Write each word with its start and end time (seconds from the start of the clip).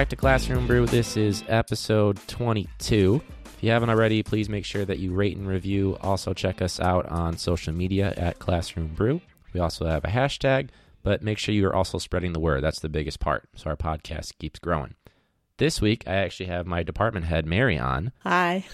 back 0.00 0.08
to 0.08 0.16
Classroom 0.16 0.66
Brew. 0.66 0.86
This 0.86 1.14
is 1.18 1.44
episode 1.46 2.18
22. 2.26 3.20
If 3.44 3.62
you 3.62 3.70
haven't 3.70 3.90
already, 3.90 4.22
please 4.22 4.48
make 4.48 4.64
sure 4.64 4.86
that 4.86 4.98
you 4.98 5.12
rate 5.12 5.36
and 5.36 5.46
review. 5.46 5.98
Also, 6.00 6.32
check 6.32 6.62
us 6.62 6.80
out 6.80 7.04
on 7.10 7.36
social 7.36 7.74
media 7.74 8.14
at 8.16 8.38
Classroom 8.38 8.94
Brew. 8.94 9.20
We 9.52 9.60
also 9.60 9.84
have 9.84 10.02
a 10.06 10.08
hashtag, 10.08 10.70
but 11.02 11.22
make 11.22 11.36
sure 11.36 11.54
you 11.54 11.66
are 11.66 11.76
also 11.76 11.98
spreading 11.98 12.32
the 12.32 12.40
word. 12.40 12.62
That's 12.62 12.80
the 12.80 12.88
biggest 12.88 13.20
part, 13.20 13.46
so 13.54 13.68
our 13.68 13.76
podcast 13.76 14.38
keeps 14.38 14.58
growing. 14.58 14.94
This 15.58 15.82
week, 15.82 16.04
I 16.06 16.14
actually 16.14 16.46
have 16.46 16.66
my 16.66 16.82
department 16.82 17.26
head, 17.26 17.44
Mary, 17.44 17.78
on. 17.78 18.12
Hi. 18.20 18.64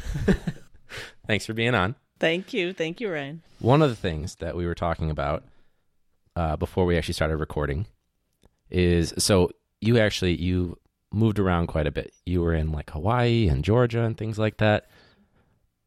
Thanks 1.27 1.45
for 1.45 1.55
being 1.55 1.74
on. 1.74 1.97
Thank 2.20 2.52
you. 2.52 2.72
Thank 2.72 3.00
you, 3.00 3.11
Ryan. 3.11 3.42
One 3.58 3.83
of 3.83 3.91
the 3.91 3.97
things 3.97 4.36
that 4.36 4.55
we 4.55 4.64
were 4.64 4.77
talking 4.77 5.11
about 5.11 5.42
uh, 6.36 6.55
before 6.55 6.84
we 6.84 6.97
actually 6.97 7.14
started 7.14 7.38
recording 7.38 7.86
is 8.70 9.12
so 9.19 9.50
you 9.80 9.98
actually 9.98 10.36
you 10.36 10.78
moved 11.16 11.38
around 11.38 11.66
quite 11.66 11.87
a 11.87 11.91
bit. 11.93 12.12
You 12.25 12.43
were 12.43 12.55
in 12.55 12.70
like 12.70 12.91
Hawaii 12.91 13.48
and 13.48 13.65
Georgia 13.65 14.02
and 14.02 14.16
things 14.16 14.38
like 14.38 14.59
that. 14.59 14.88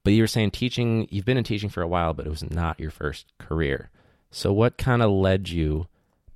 But 0.04 0.14
you 0.14 0.24
were 0.24 0.28
saying 0.28 0.52
teaching, 0.52 1.08
you've 1.12 1.26
been 1.26 1.38
in 1.38 1.44
teaching 1.44 1.70
for 1.70 1.82
a 1.82 1.88
while, 1.88 2.14
but 2.14 2.26
it 2.26 2.30
was 2.30 2.50
not 2.50 2.80
your 2.80 2.90
first 2.90 3.32
career. 3.38 3.92
So 4.32 4.52
what 4.52 4.78
kind 4.78 5.02
of 5.02 5.12
led 5.12 5.50
you 5.50 5.88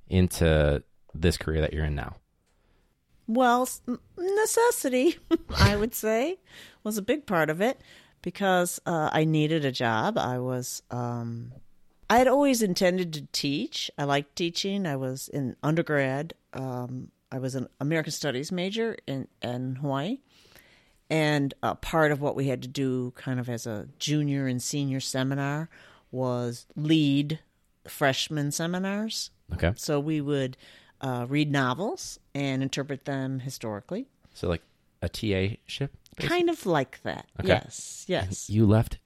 into 0.08 0.82
this 1.12 1.36
career 1.36 1.60
that 1.60 1.72
you're 1.72 1.84
in 1.84 1.94
now? 1.94 2.16
Well, 3.26 3.68
necessity, 4.18 5.18
I 5.58 5.76
would 5.76 5.94
say, 5.94 6.38
was 6.82 6.98
a 6.98 7.02
big 7.02 7.26
part 7.26 7.50
of 7.50 7.60
it 7.60 7.80
because 8.22 8.80
uh, 8.86 9.10
I 9.12 9.24
needed 9.24 9.64
a 9.64 9.72
job. 9.72 10.18
I 10.18 10.38
was, 10.38 10.82
um, 10.90 11.52
I 12.10 12.18
had 12.18 12.28
always 12.28 12.62
intended 12.62 13.12
to 13.14 13.26
teach. 13.32 13.90
I 13.96 14.04
liked 14.04 14.36
teaching. 14.36 14.86
I 14.86 14.96
was 14.96 15.28
in 15.28 15.56
undergrad. 15.62 16.34
Um, 16.52 17.10
I 17.34 17.38
was 17.38 17.56
an 17.56 17.66
American 17.80 18.12
Studies 18.12 18.52
major 18.52 18.96
in, 19.08 19.26
in 19.42 19.74
Hawaii. 19.76 20.18
And 21.10 21.52
uh, 21.64 21.74
part 21.74 22.12
of 22.12 22.20
what 22.20 22.36
we 22.36 22.46
had 22.46 22.62
to 22.62 22.68
do, 22.68 23.10
kind 23.16 23.40
of 23.40 23.50
as 23.50 23.66
a 23.66 23.88
junior 23.98 24.46
and 24.46 24.62
senior 24.62 25.00
seminar, 25.00 25.68
was 26.12 26.64
lead 26.76 27.40
freshman 27.88 28.52
seminars. 28.52 29.30
Okay. 29.52 29.72
So 29.74 29.98
we 29.98 30.20
would 30.20 30.56
uh, 31.00 31.26
read 31.28 31.50
novels 31.50 32.20
and 32.36 32.62
interpret 32.62 33.04
them 33.04 33.40
historically. 33.40 34.06
So 34.32 34.48
like 34.48 34.62
a 35.02 35.08
TA 35.08 35.56
ship? 35.66 35.92
Basically? 36.14 36.36
Kind 36.36 36.50
of 36.50 36.64
like 36.66 37.02
that. 37.02 37.26
Okay. 37.40 37.48
Yes. 37.48 38.04
Yes. 38.06 38.48
You 38.48 38.64
left 38.64 38.98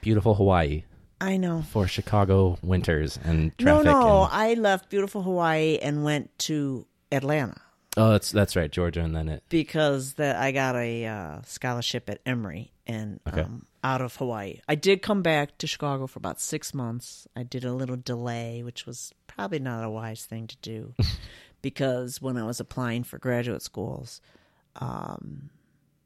beautiful 0.00 0.36
Hawaii. 0.36 0.84
I 1.20 1.38
know. 1.38 1.64
For 1.72 1.88
Chicago 1.88 2.56
winters 2.62 3.18
and 3.24 3.56
traffic. 3.58 3.84
No, 3.84 4.00
no. 4.00 4.24
And... 4.26 4.32
I 4.32 4.54
left 4.54 4.90
beautiful 4.90 5.22
Hawaii 5.22 5.78
and 5.78 6.04
went 6.04 6.38
to 6.40 6.86
Atlanta. 7.14 7.60
Oh, 7.96 8.10
that's 8.10 8.32
that's 8.32 8.56
right, 8.56 8.70
Georgia, 8.70 9.00
and 9.00 9.14
then 9.14 9.28
it 9.28 9.44
because 9.48 10.14
that 10.14 10.36
I 10.36 10.50
got 10.50 10.74
a 10.74 11.06
uh, 11.06 11.42
scholarship 11.44 12.10
at 12.10 12.20
Emory 12.26 12.72
and 12.86 13.20
okay. 13.28 13.42
um, 13.42 13.66
out 13.84 14.00
of 14.00 14.16
Hawaii. 14.16 14.60
I 14.68 14.74
did 14.74 15.00
come 15.00 15.22
back 15.22 15.58
to 15.58 15.66
Chicago 15.66 16.06
for 16.06 16.18
about 16.18 16.40
six 16.40 16.74
months. 16.74 17.28
I 17.36 17.44
did 17.44 17.64
a 17.64 17.72
little 17.72 17.96
delay, 17.96 18.62
which 18.64 18.84
was 18.84 19.12
probably 19.26 19.60
not 19.60 19.84
a 19.84 19.90
wise 19.90 20.24
thing 20.24 20.48
to 20.48 20.56
do, 20.56 20.94
because 21.62 22.20
when 22.20 22.36
I 22.36 22.44
was 22.44 22.58
applying 22.58 23.04
for 23.04 23.18
graduate 23.18 23.62
schools, 23.62 24.20
um, 24.76 25.50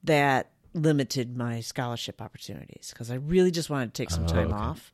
that 0.05 0.51
limited 0.75 1.37
my 1.37 1.61
scholarship 1.61 2.21
opportunities 2.21 2.91
because 2.93 3.11
I 3.11 3.15
really 3.15 3.51
just 3.51 3.71
wanted 3.71 3.95
to 3.95 4.03
take 4.03 4.11
some 4.11 4.25
oh, 4.25 4.29
time 4.29 4.49
okay. 4.49 4.63
off, 4.63 4.93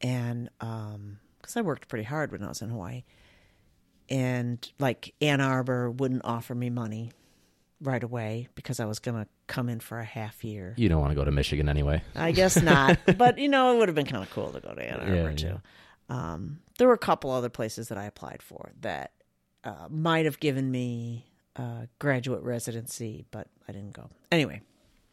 and 0.00 0.48
because 0.60 1.56
um, 1.56 1.58
I 1.58 1.62
worked 1.62 1.88
pretty 1.88 2.04
hard 2.04 2.30
when 2.30 2.44
I 2.44 2.48
was 2.48 2.62
in 2.62 2.68
Hawaii 2.68 3.02
and 4.08 4.70
like 4.78 5.14
Ann 5.20 5.40
Arbor 5.40 5.90
wouldn't 5.90 6.22
offer 6.24 6.54
me 6.54 6.70
money 6.70 7.12
right 7.80 8.02
away 8.02 8.48
because 8.54 8.80
I 8.80 8.86
was 8.86 8.98
going 8.98 9.16
to 9.22 9.28
come 9.46 9.68
in 9.68 9.80
for 9.80 9.98
a 9.98 10.04
half 10.04 10.44
year. 10.44 10.74
You 10.76 10.88
don't 10.88 11.00
want 11.00 11.12
to 11.12 11.14
go 11.14 11.24
to 11.24 11.30
Michigan 11.30 11.68
anyway. 11.68 12.02
I 12.14 12.32
guess 12.32 12.60
not. 12.60 12.98
but, 13.18 13.38
you 13.38 13.48
know, 13.48 13.74
it 13.74 13.78
would 13.78 13.88
have 13.88 13.94
been 13.94 14.06
kind 14.06 14.22
of 14.22 14.30
cool 14.30 14.50
to 14.50 14.60
go 14.60 14.74
to 14.74 14.82
Ann 14.82 15.00
Arbor 15.00 15.30
yeah, 15.30 15.32
too. 15.32 15.46
Yeah. 15.46 15.58
Um, 16.08 16.60
there 16.78 16.88
were 16.88 16.94
a 16.94 16.98
couple 16.98 17.30
other 17.30 17.48
places 17.48 17.88
that 17.88 17.98
I 17.98 18.04
applied 18.04 18.42
for 18.42 18.72
that 18.80 19.12
uh, 19.64 19.88
might 19.90 20.24
have 20.24 20.40
given 20.40 20.70
me 20.70 21.26
a 21.56 21.88
graduate 21.98 22.42
residency, 22.42 23.26
but 23.30 23.48
I 23.68 23.72
didn't 23.72 23.92
go. 23.92 24.08
Anyway, 24.32 24.62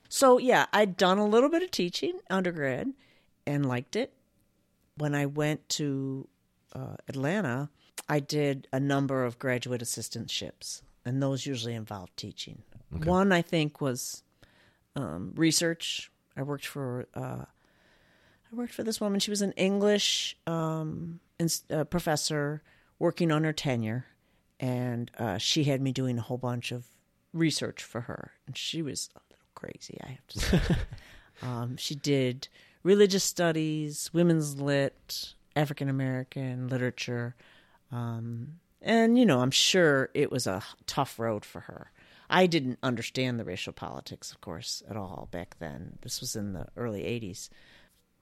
so 0.10 0.38
yeah, 0.38 0.68
I'd 0.72 0.96
done 0.96 1.18
a 1.18 1.26
little 1.26 1.50
bit 1.50 1.64
of 1.64 1.72
teaching 1.72 2.20
undergrad 2.30 2.94
and 3.46 3.66
liked 3.66 3.96
it. 3.96 4.14
When 4.98 5.14
I 5.14 5.26
went 5.26 5.68
to 5.70 6.28
uh, 6.74 6.96
Atlanta, 7.10 7.70
I 8.08 8.20
did 8.20 8.68
a 8.72 8.80
number 8.80 9.26
of 9.26 9.40
graduate 9.40 9.82
assistantships, 9.82 10.82
and 11.04 11.22
those 11.22 11.46
usually 11.46 11.74
involved 11.74 12.16
teaching. 12.18 12.64
Okay. 12.96 13.10
One, 13.10 13.32
I 13.32 13.42
think, 13.42 13.82
was 13.82 14.24
um, 14.96 15.34
research. 15.36 16.12
I 16.38 16.44
worked 16.44 16.66
for 16.66 17.08
uh, 17.14 17.46
I 18.52 18.56
worked 18.56 18.74
for 18.74 18.84
this 18.84 19.02
woman. 19.02 19.20
She 19.20 19.32
was 19.32 19.42
an 19.42 19.52
English 19.54 20.38
um, 20.46 21.20
uh, 21.70 21.84
professor 21.86 22.62
working 23.00 23.32
on 23.32 23.44
her 23.44 23.54
tenure, 23.54 24.06
and 24.60 25.12
uh, 25.18 25.38
she 25.38 25.66
had 25.66 25.82
me 25.82 25.92
doing 25.92 26.18
a 26.18 26.22
whole 26.22 26.38
bunch 26.38 26.72
of 26.72 26.86
research 27.34 27.84
for 27.84 28.02
her. 28.02 28.32
And 28.48 28.56
she 28.58 28.82
was 28.82 29.10
a 29.16 29.20
little 29.30 29.48
crazy, 29.56 29.98
I 30.04 30.10
have 30.10 30.28
to 30.28 30.40
say. 30.40 30.62
um, 31.42 31.78
she 31.78 31.96
did 31.96 32.48
religious 32.84 33.24
studies, 33.24 34.10
women's 34.14 34.60
lit, 34.60 35.34
African 35.56 35.90
American 35.90 36.68
literature. 36.68 37.36
Um, 37.96 38.60
and, 38.82 39.18
you 39.18 39.26
know, 39.26 39.40
I'm 39.40 39.52
sure 39.52 40.10
it 40.14 40.32
was 40.32 40.48
a 40.48 40.62
tough 40.86 41.18
road 41.18 41.46
for 41.46 41.62
her. 41.62 41.92
I 42.30 42.46
didn't 42.48 42.80
understand 42.84 43.40
the 43.40 43.46
racial 43.46 43.72
politics, 43.72 44.32
of 44.32 44.42
course, 44.42 44.84
at 44.90 44.98
all 44.98 45.30
back 45.32 45.56
then. 45.60 45.98
This 46.02 46.20
was 46.20 46.36
in 46.36 46.54
the 46.54 46.68
early 46.76 47.04
80s. 47.04 47.50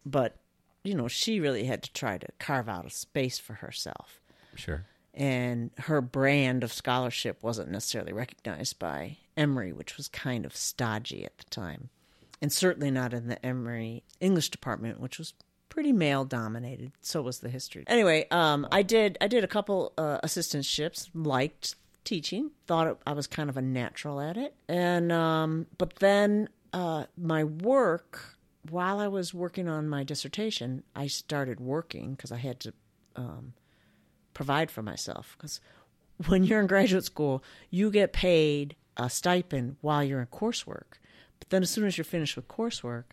But, 0.06 0.38
you 0.84 0.94
know, 0.94 1.08
she 1.08 1.40
really 1.40 1.64
had 1.64 1.84
to 1.84 1.94
try 1.94 2.18
to 2.18 2.28
carve 2.40 2.70
out 2.70 2.86
a 2.86 2.90
space 2.90 3.40
for 3.40 3.54
herself. 3.54 4.22
Sure. 4.56 4.86
And 5.14 5.72
her 5.80 6.02
brand 6.02 6.64
of 6.64 6.74
scholarship 6.74 7.42
wasn't 7.42 7.72
necessarily 7.72 8.14
recognized 8.14 8.78
by 8.80 9.18
Emory, 9.38 9.72
which 9.74 9.98
was 9.98 10.08
kind 10.08 10.46
of 10.46 10.56
stodgy 10.56 11.26
at 11.26 11.38
the 11.38 11.46
time. 11.46 11.90
And 12.42 12.52
certainly 12.52 12.92
not 12.92 13.14
in 13.14 13.28
the 13.28 13.44
Emory 13.44 14.04
English 14.20 14.50
department, 14.50 15.00
which 15.00 15.18
was 15.18 15.34
pretty 15.74 15.92
male 15.92 16.24
dominated. 16.24 16.92
So 17.02 17.24
was 17.24 17.40
the 17.40 17.50
history. 17.50 17.84
Anyway, 17.88 18.28
um, 18.30 18.68
I 18.72 18.84
did 18.84 19.18
I 19.20 19.28
did 19.28 19.44
a 19.44 19.48
couple 19.48 19.92
uh, 19.98 20.20
assistantships. 20.24 21.10
Liked 21.16 21.76
teaching. 22.04 22.52
Thought 22.68 23.00
I 23.08 23.14
was 23.14 23.26
kind 23.26 23.50
of 23.50 23.58
a 23.58 23.62
natural 23.62 24.22
at 24.22 24.38
it. 24.38 24.54
And 24.70 25.12
um, 25.12 25.66
but 25.80 25.96
then 25.96 26.50
uh, 26.74 27.06
my 27.18 27.44
work 27.44 28.38
while 28.70 29.00
I 29.00 29.08
was 29.08 29.34
working 29.34 29.68
on 29.68 29.90
my 29.90 30.04
dissertation, 30.04 30.84
I 30.96 31.08
started 31.08 31.60
working 31.60 32.12
because 32.12 32.32
I 32.32 32.38
had 32.38 32.60
to 32.62 32.74
um, 33.16 33.54
provide 34.36 34.70
for 34.70 34.84
myself. 34.84 35.36
Because 35.36 35.60
when 36.28 36.44
you're 36.44 36.60
in 36.60 36.68
graduate 36.68 37.04
school, 37.04 37.44
you 37.72 37.90
get 37.90 38.14
paid 38.14 38.76
a 38.96 39.10
stipend 39.10 39.78
while 39.82 40.04
you're 40.04 40.22
in 40.22 40.28
coursework. 40.28 41.00
But 41.40 41.50
then 41.50 41.64
as 41.64 41.72
soon 41.72 41.88
as 41.88 41.98
you're 41.98 42.06
finished 42.06 42.36
with 42.36 42.48
coursework, 42.48 43.06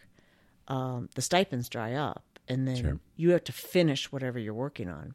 um, 0.68 1.08
the 1.14 1.22
stipends 1.22 1.70
dry 1.70 1.94
up 1.94 2.22
and 2.50 2.66
then 2.66 2.76
sure. 2.76 3.00
you 3.16 3.30
have 3.30 3.44
to 3.44 3.52
finish 3.52 4.10
whatever 4.10 4.38
you're 4.38 4.52
working 4.52 4.88
on. 4.88 5.14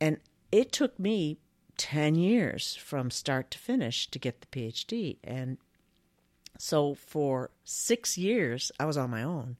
And 0.00 0.18
it 0.50 0.72
took 0.72 0.98
me 0.98 1.38
10 1.76 2.16
years 2.16 2.74
from 2.74 3.10
start 3.10 3.52
to 3.52 3.58
finish 3.58 4.10
to 4.10 4.18
get 4.18 4.40
the 4.40 4.46
PhD. 4.48 5.18
And 5.22 5.58
so 6.58 6.94
for 6.94 7.50
six 7.62 8.18
years, 8.18 8.72
I 8.80 8.84
was 8.84 8.96
on 8.96 9.10
my 9.10 9.22
own, 9.22 9.56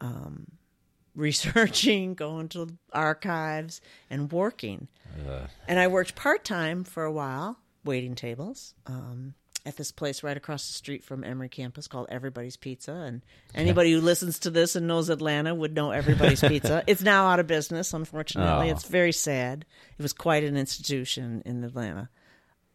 um, 0.00 0.52
researching, 1.14 2.14
going 2.14 2.48
to 2.48 2.68
archives, 2.90 3.82
and 4.08 4.32
working. 4.32 4.88
Uh. 5.28 5.46
And 5.68 5.78
I 5.78 5.88
worked 5.88 6.14
part 6.14 6.42
time 6.42 6.84
for 6.84 7.04
a 7.04 7.12
while, 7.12 7.58
waiting 7.84 8.14
tables. 8.14 8.74
Um, 8.86 9.34
at 9.64 9.76
this 9.76 9.92
place 9.92 10.22
right 10.22 10.36
across 10.36 10.66
the 10.66 10.72
street 10.72 11.04
from 11.04 11.24
Emory 11.24 11.48
campus 11.48 11.86
called 11.86 12.06
Everybody's 12.08 12.56
Pizza. 12.56 12.92
And 12.92 13.22
anybody 13.54 13.92
who 13.92 14.00
listens 14.00 14.40
to 14.40 14.50
this 14.50 14.74
and 14.74 14.86
knows 14.86 15.08
Atlanta 15.08 15.54
would 15.54 15.74
know 15.74 15.90
Everybody's 15.90 16.40
Pizza. 16.40 16.82
It's 16.92 17.02
now 17.02 17.28
out 17.28 17.40
of 17.40 17.46
business, 17.46 17.94
unfortunately. 17.94 18.68
Oh. 18.68 18.72
It's 18.72 18.84
very 18.84 19.12
sad. 19.12 19.64
It 19.98 20.02
was 20.02 20.12
quite 20.12 20.44
an 20.44 20.56
institution 20.56 21.42
in 21.46 21.62
Atlanta. 21.62 22.08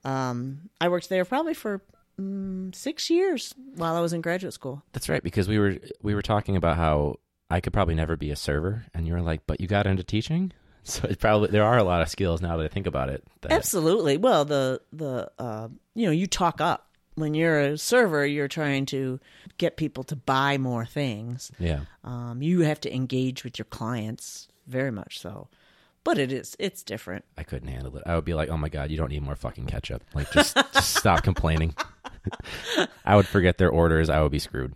Um, 0.05 0.69
I 0.79 0.87
worked 0.89 1.09
there 1.09 1.25
probably 1.25 1.53
for 1.53 1.81
um, 2.17 2.71
six 2.73 3.09
years 3.09 3.53
while 3.75 3.95
I 3.95 3.99
was 3.99 4.13
in 4.13 4.21
graduate 4.21 4.53
school. 4.53 4.81
That's 4.93 5.09
right, 5.09 5.21
because 5.21 5.47
we 5.47 5.59
were 5.59 5.77
we 6.01 6.15
were 6.15 6.21
talking 6.21 6.55
about 6.55 6.77
how 6.77 7.17
I 7.49 7.59
could 7.59 7.73
probably 7.73 7.95
never 7.95 8.15
be 8.15 8.31
a 8.31 8.35
server, 8.35 8.85
and 8.93 9.05
you 9.05 9.13
were 9.13 9.21
like, 9.21 9.41
"But 9.45 9.59
you 9.59 9.67
got 9.67 9.85
into 9.85 10.03
teaching." 10.03 10.53
So 10.87 11.07
it 11.07 11.19
probably 11.19 11.49
there 11.49 11.65
are 11.65 11.77
a 11.77 11.83
lot 11.83 12.01
of 12.01 12.07
skills 12.09 12.41
now 12.41 12.55
that 12.57 12.63
I 12.63 12.69
think 12.69 12.87
about 12.87 13.09
it. 13.09 13.23
Absolutely. 13.49 14.17
Well, 14.17 14.45
the 14.45 14.81
the 14.93 15.29
uh, 15.37 15.67
you 15.95 16.05
know 16.05 16.11
you 16.11 16.27
talk 16.27 16.61
up 16.61 16.87
when 17.15 17.33
you're 17.33 17.59
a 17.59 17.77
server. 17.77 18.25
You're 18.25 18.47
trying 18.47 18.85
to 18.87 19.19
get 19.57 19.75
people 19.75 20.03
to 20.05 20.15
buy 20.15 20.57
more 20.57 20.85
things. 20.85 21.51
Yeah. 21.59 21.81
Um, 22.05 22.41
you 22.41 22.61
have 22.61 22.79
to 22.81 22.95
engage 22.95 23.43
with 23.43 23.59
your 23.59 23.65
clients 23.65 24.47
very 24.67 24.91
much 24.91 25.19
so. 25.19 25.49
but 26.05 26.17
it 26.17 26.31
is 26.31 26.55
it's 26.57 26.83
different. 26.83 27.25
I 27.37 27.43
couldn't 27.43 27.67
handle 27.67 27.95
it. 27.97 28.03
I 28.05 28.15
would 28.15 28.23
be 28.25 28.33
like, 28.33 28.47
"Oh 28.49 28.57
my 28.57 28.69
god, 28.69 28.89
you 28.89 28.95
don't 28.97 29.11
need 29.11 29.23
more 29.23 29.35
fucking 29.35 29.65
ketchup. 29.65 30.03
Like, 30.15 30.31
just, 30.31 30.55
just 30.73 30.95
stop 30.95 31.21
complaining." 31.29 31.75
I 33.05 33.15
would 33.15 33.27
forget 33.27 33.57
their 33.57 33.69
orders. 33.69 34.09
I 34.09 34.21
would 34.21 34.31
be 34.31 34.39
screwed. 34.39 34.73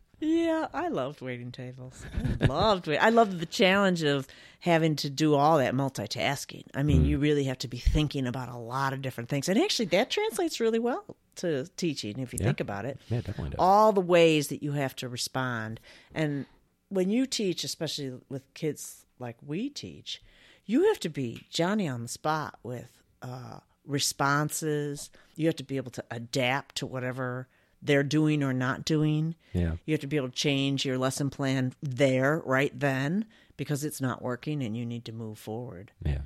I 0.74 0.88
loved 0.90 1.22
waiting 1.22 1.52
tables. 1.52 2.04
I 2.42 2.46
loved 2.46 2.88
wait. 2.88 2.98
I 3.00 3.10
loved 3.10 3.40
the 3.40 3.46
challenge 3.46 4.04
of 4.04 4.28
having 4.60 4.96
to 4.98 5.10
do 5.10 5.34
all 5.36 5.58
that 5.58 5.74
multitasking. 5.74 6.66
I 6.76 6.84
mean, 6.84 7.06
you 7.06 7.18
really 7.18 7.46
have 7.46 7.58
to 7.60 7.68
be 7.68 7.78
thinking 7.78 8.28
about 8.28 8.50
a 8.50 8.58
lot 8.58 8.94
of 8.94 9.02
different 9.02 9.30
things, 9.30 9.50
and 9.50 9.60
actually, 9.60 9.86
that 9.88 10.10
translates 10.10 10.60
really 10.60 10.80
well 10.80 11.04
to 11.38 11.66
teaching 11.78 12.20
if 12.20 12.34
you 12.34 12.38
Yeah. 12.40 12.46
think 12.48 12.60
about 12.60 12.86
it. 12.86 13.00
Yeah, 13.10 13.22
definitely 13.22 13.52
does. 13.52 13.56
All 13.60 13.92
the 13.94 14.02
ways 14.02 14.50
that 14.50 14.62
you 14.62 14.74
have 14.74 14.96
to 14.98 15.10
respond, 15.10 15.80
and 16.14 16.46
when 16.90 17.10
you 17.10 17.26
teach, 17.26 17.64
especially 17.64 18.14
with 18.30 18.54
kids 18.54 19.06
like 19.18 19.38
we 19.46 19.70
teach, 19.70 20.22
you 20.66 20.88
have 20.90 21.00
to 21.00 21.10
be 21.10 21.46
Johnny 21.50 21.88
on 21.88 22.02
the 22.02 22.08
spot 22.08 22.60
with 22.64 23.02
uh, 23.22 23.60
responses. 23.86 25.10
You 25.36 25.48
have 25.48 25.56
to 25.58 25.64
be 25.64 25.78
able 25.78 25.92
to 25.92 26.04
adapt 26.12 26.76
to 26.76 26.86
whatever 26.86 27.48
they're 27.82 28.04
doing 28.04 28.44
or 28.44 28.54
not 28.54 28.86
doing. 28.86 29.36
Yeah. 29.54 29.74
You 29.86 29.94
have 29.94 30.02
to 30.02 30.08
be 30.08 30.18
able 30.18 30.30
to 30.30 30.36
change 30.36 30.86
your 30.86 30.98
lesson 30.98 31.30
plan 31.30 31.74
there, 31.82 32.42
right 32.46 32.78
then, 32.78 33.26
because 33.58 33.84
it's 33.84 34.02
not 34.02 34.22
working 34.22 34.64
and 34.64 34.76
you 34.78 34.86
need 34.86 35.06
to 35.06 35.12
move 35.12 35.40
forward. 35.40 35.92
Yeah. 36.06 36.22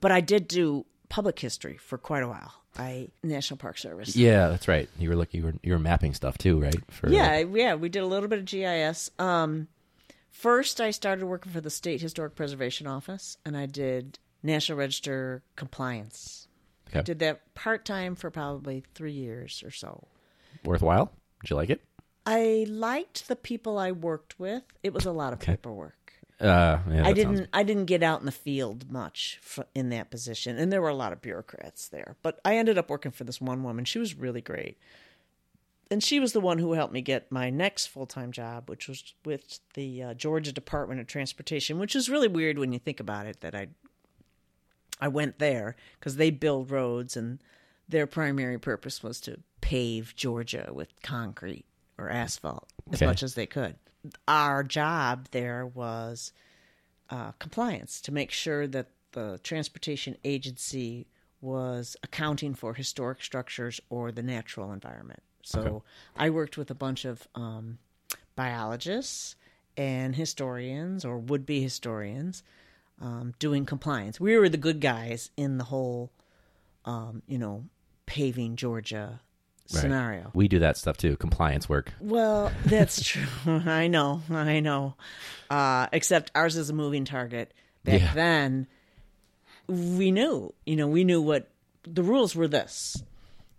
But 0.00 0.12
I 0.12 0.20
did 0.20 0.48
do 0.48 0.86
public 1.08 1.38
history 1.38 1.76
for 1.76 1.98
quite 1.98 2.22
a 2.22 2.28
while. 2.28 2.54
I 2.76 3.08
National 3.22 3.58
Park 3.58 3.76
Service. 3.76 4.16
Yeah, 4.16 4.48
that's 4.48 4.66
right. 4.66 4.88
You 4.98 5.10
were 5.10 5.16
looking. 5.16 5.40
You 5.40 5.46
were 5.46 5.54
you 5.62 5.72
were 5.72 5.78
mapping 5.78 6.14
stuff 6.14 6.38
too, 6.38 6.58
right? 6.58 6.74
For 6.90 7.10
Yeah, 7.10 7.38
yeah, 7.40 7.74
we 7.74 7.90
did 7.90 8.02
a 8.02 8.06
little 8.06 8.30
bit 8.30 8.38
of 8.38 8.46
GIS. 8.46 9.10
Um, 9.18 9.68
first, 10.30 10.80
I 10.80 10.90
started 10.90 11.26
working 11.26 11.52
for 11.52 11.60
the 11.60 11.68
State 11.68 12.00
Historic 12.00 12.34
Preservation 12.34 12.86
Office, 12.86 13.36
and 13.44 13.58
I 13.58 13.66
did 13.66 14.18
National 14.42 14.78
Register 14.78 15.42
compliance. 15.54 16.48
Okay. 16.88 17.02
Did 17.02 17.18
that 17.18 17.54
part 17.54 17.84
time 17.84 18.14
for 18.14 18.30
probably 18.30 18.84
three 18.94 19.12
years 19.12 19.62
or 19.64 19.70
so. 19.70 20.08
Worthwhile. 20.64 21.12
Did 21.42 21.50
you 21.50 21.56
like 21.56 21.70
it? 21.70 21.82
I 22.24 22.66
liked 22.68 23.26
the 23.28 23.36
people 23.36 23.78
I 23.78 23.90
worked 23.92 24.38
with. 24.38 24.62
It 24.82 24.92
was 24.92 25.04
a 25.06 25.12
lot 25.12 25.32
of 25.32 25.40
Okay. 25.40 25.52
paperwork. 25.52 25.96
Uh, 26.40 26.78
yeah, 26.90 27.02
I 27.06 27.12
didn't. 27.12 27.36
sounds- 27.36 27.48
I 27.52 27.62
didn't 27.62 27.84
get 27.86 28.02
out 28.02 28.20
in 28.20 28.26
the 28.26 28.32
field 28.32 28.90
much 28.90 29.38
f- 29.42 29.66
in 29.74 29.90
that 29.90 30.10
position, 30.10 30.56
and 30.58 30.72
there 30.72 30.82
were 30.82 30.88
a 30.88 30.94
lot 30.94 31.12
of 31.12 31.20
bureaucrats 31.22 31.88
there. 31.88 32.16
But 32.22 32.40
I 32.44 32.56
ended 32.56 32.78
up 32.78 32.90
working 32.90 33.12
for 33.12 33.22
this 33.24 33.40
one 33.40 33.62
woman. 33.62 33.84
She 33.84 34.00
was 34.00 34.14
really 34.16 34.40
great, 34.40 34.76
and 35.88 36.02
she 36.02 36.18
was 36.18 36.32
the 36.32 36.40
one 36.40 36.58
who 36.58 36.72
helped 36.72 36.92
me 36.92 37.00
get 37.00 37.30
my 37.30 37.48
next 37.50 37.86
full 37.86 38.06
time 38.06 38.32
job, 38.32 38.68
which 38.68 38.88
was 38.88 39.14
with 39.24 39.60
the 39.74 40.02
uh, 40.02 40.14
Georgia 40.14 40.52
Department 40.52 41.00
of 41.00 41.06
Transportation, 41.06 41.78
which 41.78 41.94
is 41.94 42.08
really 42.08 42.28
weird 42.28 42.58
when 42.58 42.72
you 42.72 42.78
think 42.80 42.98
about 42.98 43.26
it. 43.26 43.40
That 43.40 43.54
I 43.54 43.68
I 45.00 45.06
went 45.08 45.38
there 45.38 45.76
because 45.98 46.16
they 46.16 46.30
build 46.30 46.70
roads, 46.72 47.16
and 47.16 47.38
their 47.88 48.06
primary 48.06 48.58
purpose 48.58 49.02
was 49.02 49.20
to 49.22 49.40
pave 49.60 50.14
Georgia 50.16 50.70
with 50.72 50.88
concrete 51.02 51.64
or 51.98 52.08
asphalt 52.10 52.68
as 52.90 53.00
Okay. 53.00 53.06
much 53.06 53.22
as 53.22 53.34
they 53.34 53.46
could. 53.46 53.76
Our 54.26 54.64
job 54.64 55.28
there 55.30 55.66
was 55.66 56.32
uh, 57.10 57.32
compliance 57.32 58.00
to 58.02 58.12
make 58.12 58.30
sure 58.30 58.66
that 58.66 58.88
the 59.12 59.38
transportation 59.42 60.16
agency 60.24 61.06
was 61.40 61.96
accounting 62.02 62.54
for 62.54 62.74
historic 62.74 63.22
structures 63.22 63.80
or 63.90 64.10
the 64.10 64.22
natural 64.22 64.72
environment. 64.72 65.22
So 65.42 65.82
I 66.16 66.30
worked 66.30 66.56
with 66.56 66.70
a 66.70 66.74
bunch 66.74 67.04
of 67.04 67.26
um, 67.34 67.78
biologists 68.36 69.36
and 69.76 70.14
historians 70.16 71.04
or 71.04 71.18
would 71.18 71.44
be 71.44 71.60
historians 71.62 72.42
um, 73.00 73.34
doing 73.38 73.66
compliance. 73.66 74.20
We 74.20 74.36
were 74.36 74.48
the 74.48 74.56
good 74.56 74.80
guys 74.80 75.30
in 75.36 75.58
the 75.58 75.64
whole, 75.64 76.10
um, 76.84 77.22
you 77.26 77.38
know, 77.38 77.64
paving 78.06 78.56
Georgia 78.56 79.20
Right. 79.72 79.80
scenario. 79.82 80.30
We 80.34 80.48
do 80.48 80.58
that 80.58 80.76
stuff 80.76 80.96
too. 80.98 81.16
Compliance 81.16 81.68
work. 81.68 81.92
Well, 82.00 82.52
that's 82.66 83.02
true. 83.02 83.24
I 83.46 83.86
know, 83.86 84.20
I 84.30 84.60
know. 84.60 84.96
Uh, 85.48 85.86
except 85.92 86.30
ours 86.34 86.56
is 86.56 86.68
a 86.68 86.74
moving 86.74 87.04
target. 87.04 87.54
Back 87.84 88.00
Yeah. 88.00 88.12
then, 88.14 88.66
we 89.68 90.10
knew, 90.10 90.52
you 90.66 90.76
know, 90.76 90.88
we 90.88 91.04
knew 91.04 91.22
what 91.22 91.48
the 91.84 92.02
rules 92.02 92.34
were 92.34 92.48
this. 92.48 93.02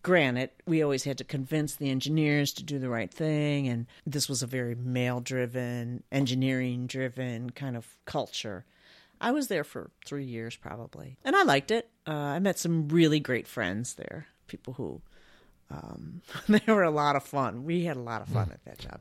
Granted, 0.04 0.50
we 0.68 0.84
always 0.84 1.06
had 1.06 1.18
to 1.20 1.24
convince 1.24 1.76
the 1.78 1.90
engineers 1.90 2.52
to 2.54 2.64
do 2.64 2.78
the 2.78 2.90
right 2.90 3.12
thing, 3.12 3.68
and 3.70 3.88
this 4.06 4.28
was 4.28 4.44
a 4.44 4.48
very 4.48 4.76
male 4.76 5.22
driven, 5.22 6.04
engineering 6.12 6.86
driven 6.88 7.50
kind 7.52 7.78
of 7.78 7.88
culture. 8.06 8.66
I 9.24 9.32
was 9.32 9.48
there 9.48 9.64
for 9.64 9.90
three 10.06 10.26
years 10.26 10.56
probably, 10.56 11.18
and 11.24 11.36
I 11.36 11.44
liked 11.44 11.72
it. 11.72 11.90
Uh, 12.06 12.12
I 12.12 12.40
met 12.40 12.60
some 12.60 12.90
really 12.90 13.20
great 13.20 13.48
friends 13.48 13.94
there, 13.96 14.28
people 14.48 14.74
who 14.74 15.02
um, 15.72 16.22
they 16.50 16.62
were 16.68 16.84
a 16.84 16.92
lot 16.92 17.16
of 17.16 17.24
fun. 17.24 17.64
We 17.64 17.86
had 17.86 17.98
a 17.98 18.02
lot 18.02 18.22
of 18.22 18.28
fun 18.28 18.52
at 18.52 18.64
that 18.66 18.80
job. 18.80 19.00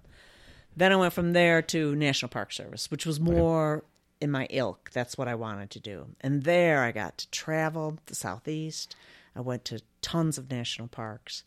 Then 0.76 0.92
I 0.92 0.96
went 0.96 1.12
from 1.12 1.32
there 1.32 1.60
to 1.62 1.94
National 1.96 2.28
Park 2.28 2.52
Service, 2.52 2.90
which 2.90 3.04
was 3.04 3.20
more 3.20 3.84
in 4.20 4.30
my 4.30 4.46
ilk. 4.48 4.90
That's 4.92 5.19
what 5.19 5.28
I 5.28 5.34
wanted 5.34 5.70
to 5.70 5.80
do. 5.80 6.06
And 6.20 6.44
there 6.44 6.84
I 6.84 6.92
got 6.92 7.19
to 7.19 7.30
travel 7.30 7.98
the 8.06 8.14
Southeast. 8.14 8.94
I 9.34 9.40
went 9.40 9.64
to 9.66 9.82
tons 10.00 10.38
of 10.38 10.50
national 10.50 10.88
parks. 10.88 11.42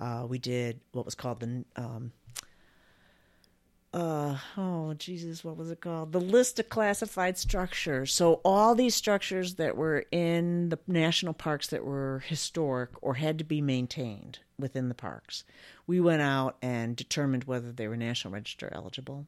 Uh, 0.00 0.26
we 0.28 0.38
did 0.38 0.80
what 0.92 1.04
was 1.04 1.14
called 1.14 1.40
the 1.40 1.64
um, 1.76 2.12
uh, 3.92 4.36
oh 4.56 4.94
Jesus, 4.94 5.44
what 5.44 5.56
was 5.56 5.70
it 5.70 5.80
called? 5.80 6.12
The 6.12 6.20
list 6.20 6.58
of 6.58 6.68
classified 6.68 7.38
structures. 7.38 8.12
So 8.12 8.40
all 8.44 8.74
these 8.74 8.94
structures 8.94 9.54
that 9.54 9.76
were 9.76 10.04
in 10.10 10.68
the 10.68 10.78
national 10.86 11.34
parks 11.34 11.68
that 11.68 11.84
were 11.84 12.22
historic 12.26 12.90
or 13.00 13.14
had 13.14 13.38
to 13.38 13.44
be 13.44 13.60
maintained 13.60 14.40
within 14.58 14.88
the 14.88 14.94
parks, 14.94 15.44
we 15.86 16.00
went 16.00 16.22
out 16.22 16.56
and 16.60 16.96
determined 16.96 17.44
whether 17.44 17.72
they 17.72 17.88
were 17.88 17.96
National 17.96 18.34
Register 18.34 18.70
eligible, 18.74 19.26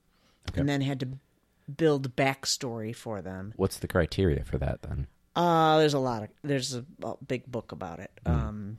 and 0.55 0.69
then 0.69 0.81
had 0.81 1.00
to 1.00 1.08
build 1.75 2.16
backstory 2.16 2.94
for 2.94 3.22
them. 3.22 3.52
What's 3.56 3.78
the 3.78 3.88
criteria 3.88 4.44
for 4.44 4.58
that 4.58 4.82
then? 4.82 5.06
Uh, 5.37 5.78
there's 5.78 5.94
a 5.94 5.99
lot 5.99 6.25
of 6.25 6.28
there's 6.43 6.75
a, 6.75 6.84
a 7.02 7.14
big 7.26 7.46
book 7.46 7.72
about 7.72 8.00
it. 8.00 8.11
Um, 8.26 8.78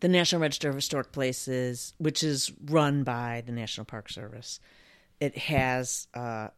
the 0.00 0.08
National 0.08 0.42
Register 0.42 0.68
of 0.68 0.74
Historic 0.74 1.12
Places, 1.12 1.94
which 1.98 2.22
is 2.22 2.52
run 2.66 3.04
by 3.04 3.42
the 3.46 3.52
National 3.52 3.84
Park 3.84 4.10
Service, 4.10 4.58
it 5.20 5.36
has 5.36 6.08
uh, 6.14 6.48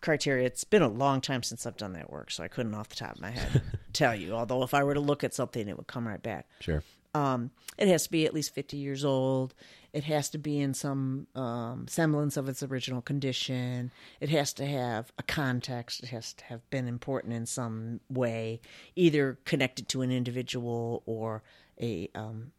criteria. 0.00 0.46
It's 0.46 0.64
been 0.64 0.82
a 0.82 0.88
long 0.88 1.20
time 1.20 1.42
since 1.42 1.66
I've 1.66 1.76
done 1.76 1.94
that 1.94 2.10
work, 2.10 2.30
so 2.30 2.44
I 2.44 2.48
couldn't 2.48 2.74
off 2.74 2.88
the 2.88 2.96
top 2.96 3.16
of 3.16 3.20
my 3.20 3.30
head 3.30 3.62
tell 3.92 4.14
you. 4.14 4.34
Although 4.34 4.62
if 4.62 4.74
I 4.74 4.84
were 4.84 4.94
to 4.94 5.00
look 5.00 5.24
at 5.24 5.34
something, 5.34 5.66
it 5.68 5.76
would 5.76 5.86
come 5.86 6.06
right 6.06 6.22
back. 6.22 6.48
Sure. 6.60 6.82
Um, 7.14 7.50
it 7.78 7.88
has 7.88 8.04
to 8.04 8.10
be 8.10 8.26
at 8.26 8.34
least 8.34 8.54
50 8.54 8.76
years 8.76 9.04
old. 9.04 9.54
It 9.92 10.04
has 10.04 10.28
to 10.30 10.38
be 10.38 10.60
in 10.60 10.74
some 10.74 11.28
um, 11.36 11.86
semblance 11.88 12.36
of 12.36 12.48
its 12.48 12.62
original 12.62 13.00
condition. 13.00 13.92
It 14.20 14.28
has 14.30 14.52
to 14.54 14.66
have 14.66 15.12
a 15.18 15.22
context. 15.22 16.02
It 16.02 16.08
has 16.08 16.32
to 16.34 16.44
have 16.46 16.68
been 16.70 16.88
important 16.88 17.32
in 17.34 17.46
some 17.46 18.00
way, 18.10 18.60
either 18.96 19.38
connected 19.44 19.88
to 19.90 20.02
an 20.02 20.10
individual 20.10 21.04
or 21.06 21.44
a 21.80 22.10
um, 22.14 22.50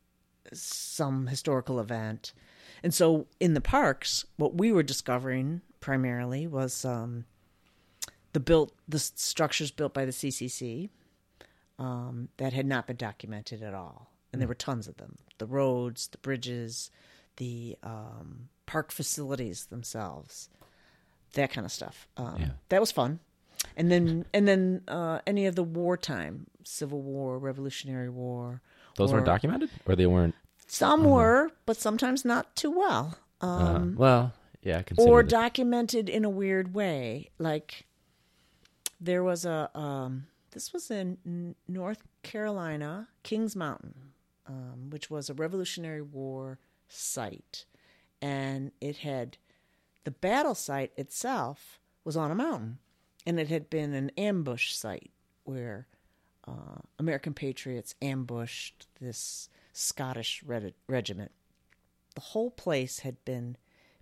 some 0.54 1.28
historical 1.28 1.80
event. 1.80 2.34
And 2.84 2.94
so, 2.94 3.28
in 3.40 3.54
the 3.54 3.62
parks, 3.62 4.25
what 4.38 4.56
we 4.56 4.72
were 4.72 4.84
discovering 4.84 5.62
primarily 5.80 6.48
was 6.48 6.86
um, 6.86 7.25
the 8.34 8.40
built 8.40 8.74
the 8.88 9.00
structures 9.00 9.72
built 9.72 9.94
by 9.94 10.06
the 10.06 10.12
CCC 10.12 10.90
um, 11.80 12.30
that 12.38 12.54
had 12.54 12.66
not 12.66 12.88
been 12.88 12.96
documented 12.98 13.64
at 13.64 13.74
all, 13.74 14.12
and 14.32 14.42
there 14.42 14.48
were 14.48 14.56
tons 14.56 14.88
of 14.88 14.98
them: 14.98 15.18
the 15.38 15.46
roads, 15.46 16.08
the 16.08 16.18
bridges, 16.18 16.92
the 17.38 17.78
um, 17.84 18.50
park 18.66 18.92
facilities 18.92 19.66
themselves, 19.66 20.50
that 21.34 21.52
kind 21.52 21.66
of 21.66 21.72
stuff. 21.72 22.08
Um, 22.18 22.36
Yeah. 22.40 22.50
That 22.70 22.82
was 22.82 22.92
fun, 22.92 23.20
and 23.75 23.92
then 23.92 24.25
and 24.34 24.48
then 24.48 24.82
uh, 24.88 25.20
any 25.25 25.46
of 25.46 25.56
the 25.56 25.64
wartime, 25.64 26.48
Civil 26.64 27.02
War, 27.02 27.40
Revolutionary 27.40 28.10
War. 28.10 28.62
Those 28.96 29.12
weren't 29.14 29.25
documented, 29.25 29.70
or 29.86 29.96
they 29.96 30.06
weren't. 30.08 30.36
Some 30.68 31.04
were, 31.04 31.52
but 31.66 31.78
sometimes 31.78 32.25
not 32.25 32.56
too 32.56 32.72
well. 32.72 33.18
Uh, 33.42 33.46
Um, 33.46 33.96
well, 33.96 34.34
yeah, 34.62 34.82
or 34.98 35.22
that- 35.22 35.30
documented 35.30 36.10
in 36.10 36.25
a 36.25 36.30
weird 36.30 36.74
way. 36.74 37.30
Like 37.38 37.86
there 39.00 39.24
was 39.24 39.46
a 39.46 39.70
um, 39.78 40.28
this 40.52 40.72
was 40.74 40.90
in 40.90 41.56
North 41.68 42.02
Carolina, 42.24 43.10
Kings 43.24 43.56
Mountain, 43.56 44.14
um, 44.48 44.90
which 44.90 45.10
was 45.10 45.30
a 45.30 45.34
Revolutionary 45.34 46.02
War 46.02 46.58
site, 46.88 47.66
and 48.22 48.72
it 48.82 48.98
had 48.98 49.38
the 50.06 50.12
battle 50.12 50.56
site 50.56 50.92
itself 50.98 51.80
was 52.04 52.16
on 52.16 52.32
a 52.32 52.36
mountain, 52.36 52.78
and 53.25 53.40
it 53.40 53.50
had 53.50 53.70
been 53.70 53.94
an 53.94 54.12
ambush 54.18 54.74
site 54.74 55.12
where 55.44 55.88
uh, 56.48 56.80
American 57.00 57.34
patriots 57.34 57.96
ambushed 58.02 58.88
this 59.02 59.50
Scottish 59.74 60.44
reg- 60.44 60.74
regiment. 60.88 61.32
The 62.16 62.22
whole 62.22 62.52
place 62.52 63.00
had 63.00 63.24
been 63.25 63.58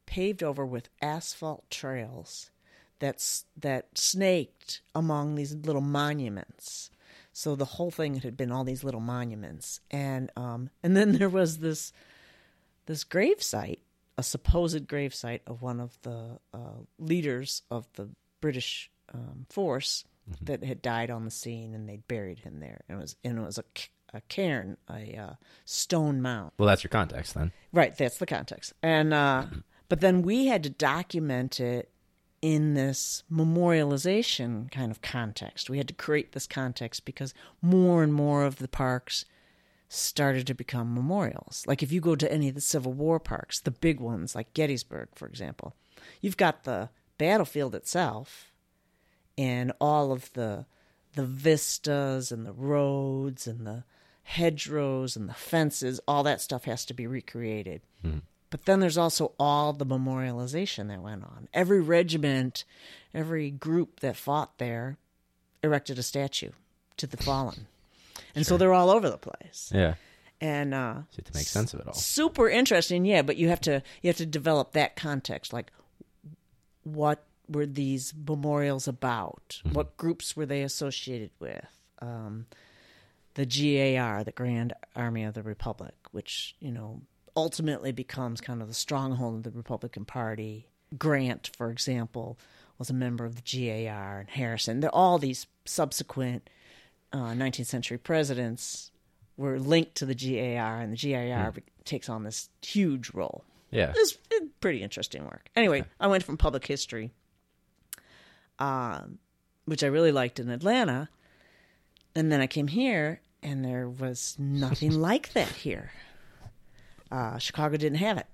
paved 0.05 0.43
over 0.43 0.65
with 0.65 0.89
asphalt 1.01 1.69
trails 1.69 2.51
that's 2.99 3.45
that 3.57 3.97
snaked 3.97 4.81
among 4.93 5.35
these 5.35 5.55
little 5.55 5.81
monuments. 5.81 6.89
So 7.31 7.55
the 7.55 7.65
whole 7.65 7.91
thing 7.91 8.17
had 8.17 8.37
been 8.37 8.51
all 8.51 8.63
these 8.63 8.83
little 8.83 9.01
monuments, 9.01 9.79
and 9.89 10.31
um, 10.35 10.69
and 10.83 10.95
then 10.95 11.13
there 11.13 11.29
was 11.29 11.57
this 11.57 11.91
this 12.85 13.03
grave 13.03 13.41
site, 13.41 13.81
a 14.17 14.23
supposed 14.23 14.87
grave 14.87 15.15
site 15.15 15.41
of 15.47 15.61
one 15.61 15.79
of 15.79 15.97
the 16.03 16.39
uh, 16.53 16.83
leaders 16.99 17.63
of 17.71 17.87
the 17.93 18.09
British 18.39 18.91
um, 19.13 19.47
force 19.49 20.05
that 20.41 20.63
had 20.63 20.81
died 20.81 21.09
on 21.09 21.25
the 21.25 21.31
scene, 21.31 21.73
and 21.73 21.87
they'd 21.87 22.07
buried 22.07 22.39
him 22.39 22.59
there. 22.59 22.81
And 22.87 22.97
it 22.97 23.01
was 23.01 23.15
and 23.23 23.37
it 23.37 23.41
was 23.41 23.57
a, 23.57 23.63
a 24.13 24.21
cairn, 24.21 24.77
a 24.89 25.17
uh, 25.17 25.33
stone 25.65 26.21
mound. 26.21 26.51
Well, 26.57 26.67
that's 26.67 26.83
your 26.83 26.89
context 26.89 27.33
then. 27.33 27.51
Right, 27.71 27.95
that's 27.95 28.17
the 28.17 28.25
context. 28.25 28.73
And 28.81 29.13
uh 29.13 29.45
but 29.89 29.99
then 29.99 30.23
we 30.23 30.47
had 30.47 30.63
to 30.63 30.69
document 30.69 31.59
it 31.59 31.91
in 32.41 32.73
this 32.73 33.23
memorialization 33.31 34.69
kind 34.71 34.91
of 34.91 35.01
context. 35.01 35.69
We 35.69 35.77
had 35.77 35.87
to 35.87 35.93
create 35.93 36.31
this 36.31 36.47
context 36.47 37.05
because 37.05 37.33
more 37.61 38.03
and 38.03 38.13
more 38.13 38.43
of 38.43 38.57
the 38.57 38.67
parks 38.67 39.25
started 39.87 40.47
to 40.47 40.55
become 40.55 40.93
memorials. 40.93 41.63
Like 41.67 41.83
if 41.83 41.91
you 41.91 42.01
go 42.01 42.15
to 42.15 42.31
any 42.31 42.49
of 42.49 42.55
the 42.55 42.61
Civil 42.61 42.93
War 42.93 43.19
parks, 43.19 43.59
the 43.59 43.71
big 43.71 43.99
ones 43.99 44.35
like 44.35 44.53
Gettysburg, 44.53 45.09
for 45.13 45.27
example, 45.27 45.75
you've 46.21 46.37
got 46.37 46.63
the 46.63 46.89
battlefield 47.17 47.75
itself 47.75 48.51
and 49.37 49.71
all 49.81 50.11
of 50.11 50.31
the 50.33 50.65
the 51.15 51.25
vistas 51.25 52.31
and 52.31 52.45
the 52.45 52.51
roads 52.53 53.45
and 53.47 53.67
the 53.67 53.83
hedgerows 54.23 55.15
and 55.15 55.29
the 55.29 55.33
fences, 55.33 55.99
all 56.07 56.23
that 56.23 56.41
stuff 56.41 56.63
has 56.65 56.85
to 56.85 56.93
be 56.93 57.05
recreated. 57.05 57.81
But 58.49 58.65
then 58.65 58.79
there's 58.79 58.97
also 58.97 59.33
all 59.39 59.73
the 59.73 59.85
memorialization 59.85 60.87
that 60.89 61.01
went 61.01 61.23
on. 61.23 61.47
Every 61.53 61.81
regiment, 61.81 62.65
every 63.13 63.49
group 63.51 63.99
that 64.01 64.15
fought 64.15 64.57
there 64.59 64.97
erected 65.63 65.97
a 65.99 66.03
statue 66.03 66.51
to 66.97 67.07
the 67.07 67.17
fallen. 67.17 67.67
And 68.35 68.45
so 68.45 68.57
they're 68.57 68.73
all 68.73 68.89
over 68.91 69.09
the 69.09 69.17
place. 69.17 69.71
Yeah. 69.73 69.95
And 70.41 70.73
uh 70.73 71.01
So 71.11 71.21
to 71.23 71.31
make 71.33 71.45
sense 71.47 71.73
of 71.73 71.79
it 71.79 71.87
all. 71.87 71.93
super 71.93 72.49
interesting 72.49 73.05
yeah 73.05 73.21
but 73.21 73.37
you 73.37 73.47
have 73.49 73.61
to 73.61 73.81
you 74.01 74.09
have 74.09 74.17
to 74.17 74.25
develop 74.25 74.73
that 74.73 74.95
context 74.97 75.53
like 75.53 75.71
what 76.83 77.23
were 77.47 77.65
these 77.65 78.13
memorials 78.15 78.87
about? 78.87 79.61
What 79.71 79.97
groups 79.97 80.35
were 80.35 80.45
they 80.45 80.61
associated 80.61 81.31
with? 81.39 81.65
Um, 81.99 82.47
the 83.35 83.45
gar 83.45 84.23
the 84.23 84.31
grand 84.31 84.73
army 84.95 85.23
of 85.23 85.33
the 85.33 85.41
republic 85.41 85.95
which 86.11 86.55
you 86.59 86.71
know 86.71 87.01
ultimately 87.35 87.91
becomes 87.91 88.39
kind 88.39 88.61
of 88.61 88.67
the 88.67 88.73
stronghold 88.73 89.35
of 89.37 89.43
the 89.43 89.57
republican 89.57 90.05
party. 90.05 90.67
Grant 90.97 91.49
for 91.57 91.71
example 91.71 92.37
was 92.77 92.89
a 92.89 92.93
member 92.93 93.25
of 93.25 93.35
the 93.35 93.85
gar 93.85 94.19
and 94.19 94.29
harrison. 94.29 94.79
They're 94.79 94.93
all 94.93 95.17
these 95.17 95.47
subsequent 95.65 96.49
uh, 97.11 97.31
19th 97.31 97.67
century 97.67 97.97
presidents 97.97 98.91
were 99.37 99.59
linked 99.59 99.95
to 99.95 100.05
the 100.05 100.15
GAR, 100.15 100.79
and 100.79 100.95
the 100.95 101.11
GAR 101.11 101.53
takes 101.85 102.09
on 102.09 102.23
this 102.23 102.49
huge 102.61 103.11
role. 103.13 103.43
Yeah. 103.71 103.93
It's 103.95 104.17
it's 104.29 104.45
pretty 104.59 104.83
interesting 104.83 105.23
work. 105.23 105.49
Anyway, 105.55 105.85
I 105.99 106.07
went 106.07 106.23
from 106.23 106.37
public 106.37 106.65
history, 106.67 107.11
um, 108.59 109.19
which 109.65 109.83
I 109.83 109.87
really 109.87 110.11
liked 110.11 110.39
in 110.39 110.49
Atlanta, 110.49 111.09
and 112.15 112.31
then 112.31 112.41
I 112.41 112.47
came 112.47 112.67
here, 112.67 113.21
and 113.41 113.63
there 113.63 113.89
was 113.89 114.35
nothing 114.37 114.91
like 114.99 115.33
that 115.33 115.49
here. 115.49 115.91
Uh, 117.11 117.37
Chicago 117.37 117.77
didn't 117.77 117.99
have 117.99 118.17
it, 118.17 118.27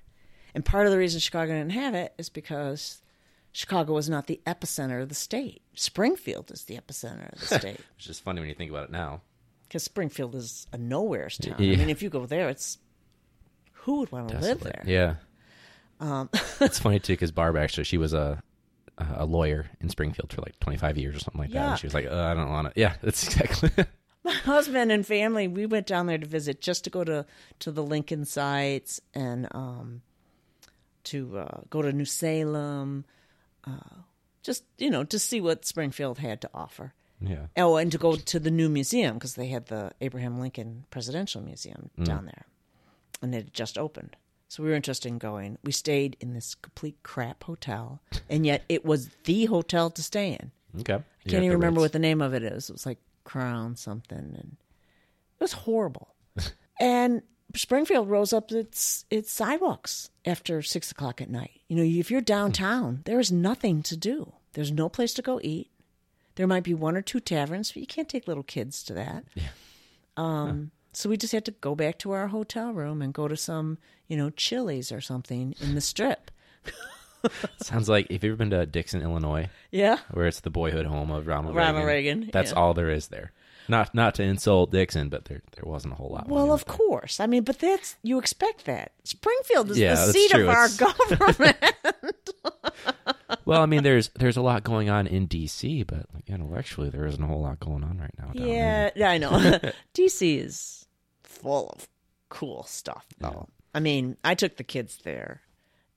and 0.56 0.64
part 0.66 0.86
of 0.86 0.92
the 0.92 0.98
reason 0.98 1.20
Chicago 1.20 1.52
didn't 1.54 1.72
have 1.74 1.94
it 1.96 2.14
is 2.18 2.30
because 2.30 3.02
Chicago 3.52 3.94
was 3.94 4.10
not 4.10 4.28
the 4.28 4.40
epicenter 4.46 5.02
of 5.02 5.10
the 5.10 5.16
state. 5.16 5.62
Springfield 5.74 6.50
is 6.52 6.64
the 6.66 6.76
epicenter 6.78 7.32
of 7.34 7.40
the 7.40 7.46
state 7.60 7.80
Which 7.98 8.08
is 8.08 8.20
funny 8.20 8.40
when 8.40 8.48
you 8.50 8.56
think 8.56 8.70
about 8.72 8.86
it 8.86 8.92
now. 8.92 9.22
because 9.68 9.84
Springfield 9.84 10.36
is 10.36 10.68
a 10.72 10.78
nowhere's 10.78 11.38
town. 11.38 11.56
Yeah. 11.60 11.74
I 11.74 11.76
mean, 11.78 11.90
if 11.90 12.02
you 12.02 12.10
go 12.10 12.26
there, 12.26 12.48
it's 12.50 12.78
who 13.74 14.00
would 14.00 14.12
want 14.12 14.30
to 14.30 14.40
live 14.40 14.60
there? 14.62 14.84
Yeah. 14.86 15.16
Um, 16.00 16.30
it's 16.62 16.80
funny 16.80 17.00
too 17.02 17.14
because 17.14 17.32
Barb 17.32 17.58
actually 17.58 17.84
she 17.86 17.98
was 17.98 18.14
a 18.14 18.42
a 19.00 19.26
lawyer 19.26 19.68
in 19.80 19.90
Springfield 19.90 20.32
for 20.34 20.42
like 20.42 20.60
25 20.60 20.98
years 20.98 21.16
or 21.16 21.20
something 21.20 21.42
like 21.42 21.52
that. 21.52 21.56
Yeah. 21.56 21.70
And 21.72 21.80
she 21.80 21.88
was 21.88 21.94
like, 21.94 22.06
uh, 22.06 22.16
I 22.16 22.34
don't 22.34 22.50
want 22.50 22.74
to. 22.74 22.80
Yeah, 22.80 22.96
that's 23.02 23.24
exactly. 23.26 23.72
My 24.24 24.34
husband 24.34 24.92
and 24.92 25.06
family, 25.06 25.48
we 25.48 25.66
went 25.66 25.88
down 25.88 26.08
there 26.08 26.18
to 26.18 26.26
visit 26.26 26.60
just 26.62 26.84
to 26.84 26.90
go 26.90 27.04
to 27.04 27.26
to 27.60 27.72
the 27.72 27.84
Lincoln 27.84 28.26
sites 28.26 29.00
and 29.14 29.48
um, 29.52 30.02
to 31.06 31.38
uh, 31.40 31.62
go 31.70 31.82
to 31.82 31.94
New 31.94 32.06
Salem, 32.06 33.06
uh, 33.66 34.02
just 34.44 34.66
you 34.78 34.90
know 34.90 35.06
to 35.06 35.18
see 35.18 35.40
what 35.40 35.66
Springfield 35.66 36.18
had 36.20 36.42
to 36.42 36.50
offer. 36.54 36.94
yeah. 37.22 37.48
Oh, 37.56 37.78
and 37.78 37.92
to 37.94 37.98
go 37.98 38.16
to 38.18 38.40
the 38.40 38.52
new 38.52 38.68
museum 38.68 39.14
because 39.16 39.36
they 39.36 39.48
had 39.48 39.68
the 39.68 39.92
Abraham 40.02 40.40
Lincoln 40.40 40.86
Presidential 40.92 41.42
Museum 41.42 41.90
down 42.04 42.26
there, 42.26 42.46
and 43.22 43.34
it 43.34 43.38
had 43.38 43.54
just 43.54 43.78
opened. 43.78 44.18
So 44.50 44.64
we 44.64 44.70
were 44.70 44.76
interested 44.76 45.08
in 45.08 45.20
going. 45.20 45.60
We 45.64 45.72
stayed 45.72 46.18
in 46.20 46.34
this 46.34 46.56
complete 46.56 46.98
crap 47.04 47.44
hotel, 47.44 48.02
and 48.30 48.46
yet 48.46 48.64
it 48.68 48.84
was 48.84 49.10
the 49.26 49.46
hotel 49.46 49.92
to 49.92 50.02
stay 50.02 50.32
in. 50.32 50.52
Okay. 50.82 50.96
I 50.96 51.30
can't 51.30 51.44
even 51.44 51.58
remember 51.58 51.80
what 51.82 51.94
the 51.94 52.00
name 52.00 52.20
of 52.22 52.34
it 52.34 52.42
is. 52.44 52.70
It 52.70 52.74
was 52.74 52.86
like 52.86 52.98
Crown 53.24 53.76
something, 53.76 54.18
and 54.18 54.58
it 55.40 55.44
was 55.44 55.54
horrible. 55.54 56.16
and 56.80 57.22
Springfield 57.56 58.10
rose 58.10 58.34
up 58.34 58.52
its 58.52 59.06
its 59.12 59.32
sidewalks 59.32 60.10
after 60.26 60.64
six 60.64 60.90
o'clock 60.92 61.22
at 61.22 61.30
night. 61.30 61.62
You 61.68 61.76
know, 61.78 61.84
if 61.84 62.10
you're 62.10 62.20
downtown, 62.20 63.04
there 63.06 63.20
is 63.20 63.32
nothing 63.32 63.84
to 63.84 63.96
do. 63.96 64.34
There's 64.54 64.72
no 64.72 64.90
place 64.90 65.14
to 65.14 65.22
go 65.22 65.40
eat. 65.44 65.70
There 66.36 66.48
might 66.48 66.64
be 66.64 66.74
one 66.74 66.98
or 66.98 67.04
two 67.04 67.20
taverns, 67.20 67.72
but 67.72 67.82
you 67.82 67.88
can't 67.88 68.10
take 68.10 68.28
little 68.28 68.44
kids 68.44 68.84
to 68.86 68.94
that. 68.96 69.26
Um, 70.18 70.72
So 70.92 71.10
we 71.10 71.18
just 71.18 71.34
had 71.34 71.46
to 71.46 71.52
go 71.52 71.76
back 71.76 71.98
to 72.00 72.12
our 72.12 72.28
hotel 72.28 72.74
room 72.74 73.02
and 73.02 73.14
go 73.14 73.28
to 73.28 73.38
some, 73.38 73.78
you 74.08 74.18
know, 74.18 74.30
Chili's 74.32 74.92
or 74.92 75.02
something 75.02 75.54
in 75.62 75.76
the 75.76 75.82
strip. 75.82 76.32
Sounds 77.62 77.90
like 77.90 78.08
if 78.10 78.24
you've 78.24 78.32
ever 78.32 78.38
been 78.38 78.50
to 78.52 78.66
Dixon, 78.66 79.02
Illinois, 79.02 79.50
Yeah. 79.72 79.98
where 80.12 80.26
it's 80.26 80.40
the 80.40 80.50
boyhood 80.50 80.86
home 80.86 81.12
of 81.12 81.28
Ronald, 81.28 81.56
Ronald 81.56 81.86
Reagan. 81.86 82.20
Reagan, 82.20 82.30
That's 82.34 82.52
yeah. 82.52 82.58
all 82.58 82.74
there 82.74 82.90
is 82.90 83.08
there. 83.10 83.32
Not 83.68 83.94
not 83.94 84.16
to 84.16 84.24
insult 84.24 84.72
Dixon, 84.72 85.10
but 85.10 85.26
there 85.26 85.44
there 85.56 85.64
wasn't 85.64 85.94
a 85.94 85.96
whole 85.98 86.10
lot. 86.10 86.28
Well, 86.28 86.52
of 86.52 86.66
course. 86.66 87.20
I 87.20 87.28
mean, 87.28 87.44
but 87.44 87.60
that's 87.60 87.98
you 88.02 88.18
expect 88.18 88.66
that. 88.66 88.94
Springfield 89.04 89.70
is 89.70 89.78
Yeah, 89.78 89.94
the 89.94 90.12
seat 90.12 90.32
true. 90.32 90.50
of 90.50 90.50
our 90.50 90.70
government. 90.70 91.58
Well, 93.50 93.64
I 93.64 93.66
mean, 93.66 93.82
there's 93.82 94.10
there's 94.10 94.38
a 94.38 94.42
lot 94.42 94.64
going 94.64 94.90
on 94.90 95.08
in 95.08 95.26
D.C., 95.26 95.84
but 95.84 96.06
like, 96.14 96.30
intellectually, 96.30 96.90
there 96.90 97.08
isn't 97.08 97.22
a 97.22 97.26
whole 97.26 97.42
lot 97.42 97.60
going 97.60 97.84
on 97.84 97.98
right 97.98 98.14
now. 98.18 98.32
Yeah, 98.34 98.92
yeah, 98.96 99.10
I 99.10 99.18
know. 99.18 99.30
DC 99.96 100.46
is 100.46 100.86
full 101.24 101.70
of 101.70 101.88
cool 102.30 102.64
stuff, 102.64 103.08
though. 103.20 103.50
I 103.74 103.80
mean, 103.80 104.18
I 104.24 104.36
took 104.36 104.58
the 104.58 104.64
kids 104.64 105.00
there, 105.04 105.42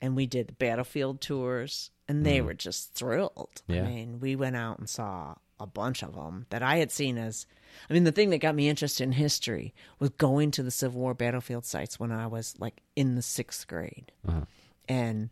and 0.00 0.16
we 0.16 0.26
did 0.26 0.48
the 0.48 0.54
battlefield 0.54 1.20
tours, 1.20 1.90
and 2.08 2.24
they 2.24 2.38
mm. 2.38 2.46
were 2.46 2.54
just 2.54 2.94
thrilled. 2.94 3.62
Yeah. 3.66 3.82
I 3.82 3.86
mean, 3.86 4.20
we 4.20 4.34
went 4.34 4.56
out 4.56 4.78
and 4.78 4.88
saw 4.88 5.34
a 5.60 5.66
bunch 5.66 6.02
of 6.02 6.14
them 6.14 6.46
that 6.48 6.62
I 6.62 6.76
had 6.76 6.90
seen 6.90 7.18
as. 7.18 7.46
I 7.88 7.92
mean, 7.92 8.04
the 8.04 8.12
thing 8.12 8.30
that 8.30 8.38
got 8.38 8.54
me 8.54 8.68
interested 8.68 9.04
in 9.04 9.12
history 9.12 9.74
was 9.98 10.10
going 10.10 10.52
to 10.52 10.62
the 10.62 10.70
Civil 10.70 11.02
War 11.02 11.12
battlefield 11.12 11.66
sites 11.66 12.00
when 12.00 12.12
I 12.12 12.28
was 12.28 12.54
like 12.58 12.82
in 12.96 13.14
the 13.14 13.22
sixth 13.22 13.66
grade, 13.66 14.10
uh-huh. 14.26 14.46
and 14.88 15.28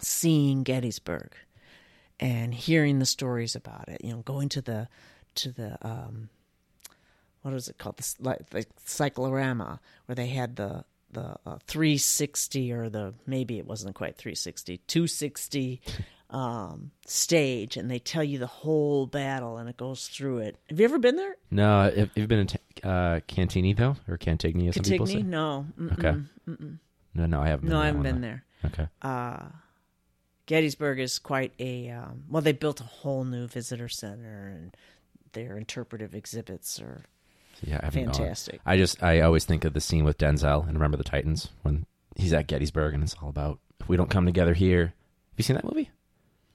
seeing 0.00 0.62
Gettysburg 0.62 1.32
and 2.20 2.54
hearing 2.54 2.98
the 3.00 3.06
stories 3.06 3.56
about 3.56 3.88
it. 3.88 4.04
You 4.04 4.12
know, 4.12 4.18
going 4.22 4.48
to 4.50 4.62
the 4.62 4.88
to 5.36 5.50
the 5.52 5.76
um, 5.86 6.28
what 7.42 7.54
is 7.54 7.68
it 7.68 7.78
called 7.78 7.96
the, 7.96 8.14
like, 8.20 8.50
the 8.50 8.66
cyclorama 8.84 9.80
where 10.06 10.14
they 10.14 10.26
had 10.28 10.56
the 10.56 10.84
the 11.12 11.34
uh, 11.44 11.58
360 11.66 12.72
or 12.72 12.88
the 12.88 13.14
maybe 13.26 13.58
it 13.58 13.66
wasn't 13.66 13.94
quite 13.96 14.16
360 14.16 14.76
260 14.86 15.80
um, 16.30 16.92
stage 17.04 17.76
and 17.76 17.90
they 17.90 17.98
tell 17.98 18.22
you 18.22 18.38
the 18.38 18.46
whole 18.46 19.06
battle 19.06 19.56
and 19.56 19.68
it 19.68 19.76
goes 19.76 20.06
through 20.06 20.38
it 20.38 20.56
have 20.68 20.78
you 20.78 20.84
ever 20.84 20.98
been 21.00 21.16
there 21.16 21.34
No, 21.50 21.90
have, 21.90 22.10
you 22.14 22.28
been 22.28 22.38
in 22.38 22.46
T- 22.46 22.58
uh, 22.84 23.18
Cantini 23.26 23.72
though, 23.72 23.96
or 24.06 24.16
Cantigny? 24.18 24.68
As 24.68 24.76
some 24.76 24.84
people 24.84 25.06
say. 25.06 25.14
Cantigny? 25.16 25.24
no 25.24 25.66
Mm-mm. 25.76 25.92
Okay. 25.98 26.16
No, 27.14 27.26
no, 27.26 27.40
I 27.42 27.48
haven't. 27.48 27.68
no 27.68 27.80
i 27.80 27.86
haven't 27.86 28.02
been 28.02 28.20
that. 28.20 28.44
there 28.62 28.70
Okay. 28.72 28.88
Gettysburg 30.50 30.98
is 30.98 31.20
quite 31.20 31.52
a 31.60 31.90
um, 31.90 32.24
well. 32.28 32.42
They 32.42 32.50
built 32.50 32.80
a 32.80 32.84
whole 32.84 33.22
new 33.22 33.46
visitor 33.46 33.88
center, 33.88 34.48
and 34.48 34.76
their 35.32 35.56
interpretive 35.56 36.12
exhibits 36.12 36.80
are 36.80 37.04
Yeah, 37.62 37.78
I 37.80 37.90
fantastic. 37.90 38.60
I 38.66 38.76
just 38.76 39.00
I 39.00 39.20
always 39.20 39.44
think 39.44 39.64
of 39.64 39.74
the 39.74 39.80
scene 39.80 40.04
with 40.04 40.18
Denzel 40.18 40.64
and 40.66 40.72
Remember 40.72 40.96
the 40.96 41.04
Titans 41.04 41.50
when 41.62 41.86
he's 42.16 42.32
at 42.32 42.48
Gettysburg 42.48 42.94
and 42.94 43.04
it's 43.04 43.14
all 43.22 43.28
about 43.28 43.60
if 43.78 43.88
we 43.88 43.96
don't 43.96 44.10
come 44.10 44.26
together 44.26 44.52
here. 44.52 44.86
Have 44.86 45.36
you 45.36 45.44
seen 45.44 45.54
that 45.54 45.64
movie? 45.64 45.88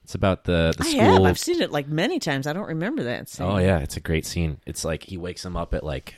It's 0.04 0.14
about 0.14 0.44
the 0.44 0.74
the 0.78 0.84
I 0.84 0.90
school. 0.90 1.00
have. 1.00 1.22
I've 1.24 1.40
seen 1.40 1.62
it 1.62 1.72
like 1.72 1.88
many 1.88 2.20
times. 2.20 2.48
I 2.48 2.52
don't 2.52 2.68
remember 2.68 3.04
that. 3.04 3.30
Scene. 3.30 3.48
Oh 3.48 3.60
yeah, 3.60 3.80
it's 3.80 3.96
a 3.96 4.02
great 4.02 4.26
scene. 4.26 4.60
It's 4.66 4.84
like 4.84 5.04
he 5.04 5.16
wakes 5.16 5.46
him 5.46 5.56
up 5.56 5.74
at 5.74 5.86
like 5.86 6.16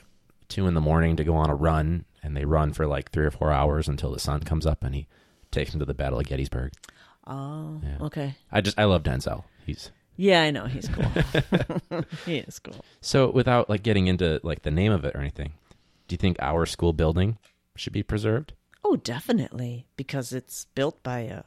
two 0.49 0.65
in 0.65 0.73
the 0.73 0.81
morning 0.81 1.15
to 1.17 1.23
go 1.23 1.35
on 1.35 1.51
a 1.51 1.55
run, 1.55 2.05
and 2.23 2.35
they 2.35 2.45
run 2.45 2.73
for 2.73 2.87
like 2.87 3.11
three 3.11 3.25
or 3.25 3.31
four 3.31 3.51
hours 3.51 3.87
until 3.87 4.11
the 4.11 4.19
sun 4.19 4.41
comes 4.41 4.65
up, 4.65 4.83
and 4.83 4.95
he 4.95 5.05
takes 5.51 5.75
him 5.75 5.79
to 5.79 5.85
the 5.85 5.93
Battle 5.93 6.19
of 6.19 6.25
Gettysburg. 6.25 6.73
Oh, 7.27 7.81
Yeah. 7.83 7.97
okay. 8.05 8.35
I 8.51 8.61
just 8.61 8.79
I 8.79 8.85
love 8.85 9.03
Denzel. 9.03 9.43
He's 9.65 9.91
Yeah, 10.15 10.41
I 10.41 10.51
know 10.51 10.65
he's 10.65 10.87
cool. 10.87 11.05
he 12.25 12.37
is 12.37 12.59
cool. 12.59 12.83
So, 13.01 13.29
without 13.29 13.69
like 13.69 13.83
getting 13.83 14.07
into 14.07 14.39
like 14.43 14.63
the 14.63 14.71
name 14.71 14.91
of 14.91 15.03
it 15.05 15.13
or 15.15 15.19
anything, 15.19 15.53
do 16.07 16.13
you 16.13 16.17
think 16.17 16.37
our 16.39 16.65
school 16.65 16.93
building 16.93 17.37
should 17.75 17.93
be 17.93 18.03
preserved? 18.03 18.53
Oh, 18.83 18.95
definitely, 18.95 19.85
because 19.97 20.31
it's 20.31 20.65
built 20.73 21.03
by 21.03 21.19
a 21.19 21.43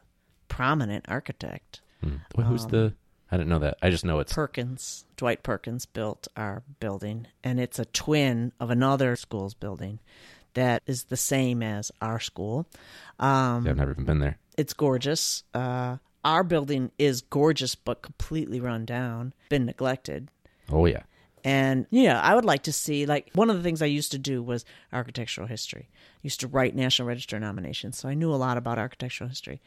prominent 0.49 1.07
architect. 1.09 1.81
Hmm. 2.03 2.17
Well, 2.37 2.47
who's 2.47 2.65
Um, 2.65 2.71
the? 2.71 2.95
I 3.33 3.37
didn't 3.37 3.49
know 3.49 3.61
that. 3.61 3.79
I 3.81 3.91
just 3.91 4.05
know 4.05 4.19
it's 4.19 4.33
Perkins, 4.33 5.05
Dwight 5.17 5.43
Perkins, 5.45 5.87
built 5.87 6.27
our 6.37 6.63
building, 6.81 7.29
and 7.45 7.61
it's 7.61 7.79
a 7.79 7.85
twin 7.87 8.53
of 8.61 8.71
another 8.71 9.15
school's 9.17 9.55
building 9.55 10.01
that 10.55 10.83
is 10.87 11.05
the 11.05 11.17
same 11.17 11.63
as 11.63 11.93
our 12.03 12.19
school. 12.19 12.67
Um, 13.21 13.69
I've 13.69 13.77
never 13.77 13.93
even 13.93 14.05
been 14.05 14.19
there. 14.19 14.39
It's 14.61 14.75
gorgeous. 14.75 15.43
Uh, 15.55 15.97
our 16.23 16.45
building 16.45 16.91
is 16.99 17.23
gorgeous, 17.23 17.75
but 17.75 18.03
completely 18.03 18.61
run 18.61 18.85
down, 18.85 19.33
been 19.49 19.65
neglected. 19.65 20.29
Oh 20.71 20.85
yeah, 20.85 21.05
And 21.45 21.87
yeah, 21.91 22.21
I 22.21 22.35
would 22.35 22.45
like 22.45 22.65
to 22.65 22.73
see 22.73 23.07
like 23.07 23.31
one 23.33 23.49
of 23.49 23.57
the 23.57 23.63
things 23.63 23.81
I 23.81 23.87
used 23.87 24.13
to 24.13 24.19
do 24.19 24.43
was 24.43 24.67
architectural 24.93 25.47
history. 25.47 25.89
I 25.91 26.21
used 26.21 26.41
to 26.41 26.47
write 26.47 26.77
National 26.77 27.09
Register 27.09 27.41
nominations, 27.41 27.97
so 27.97 28.07
I 28.07 28.13
knew 28.13 28.31
a 28.35 28.37
lot 28.37 28.59
about 28.59 28.79
architectural 28.79 29.29
history. 29.29 29.63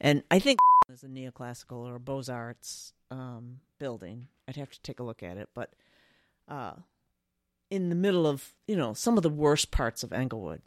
And 0.00 0.24
I 0.28 0.40
think 0.40 0.58
is 0.92 1.04
a 1.04 1.06
neoclassical 1.06 1.86
or 1.86 2.00
Beaux 2.00 2.24
Arts 2.28 2.94
um, 3.12 3.60
building. 3.78 4.26
I'd 4.48 4.56
have 4.56 4.70
to 4.70 4.82
take 4.82 4.98
a 4.98 5.04
look 5.04 5.22
at 5.22 5.36
it, 5.36 5.50
but 5.54 5.72
uh, 6.48 6.72
in 7.70 7.90
the 7.90 7.94
middle 7.94 8.26
of 8.26 8.52
you 8.66 8.74
know 8.74 8.92
some 8.92 9.16
of 9.16 9.22
the 9.22 9.30
worst 9.30 9.70
parts 9.70 10.02
of 10.02 10.12
Englewood. 10.12 10.62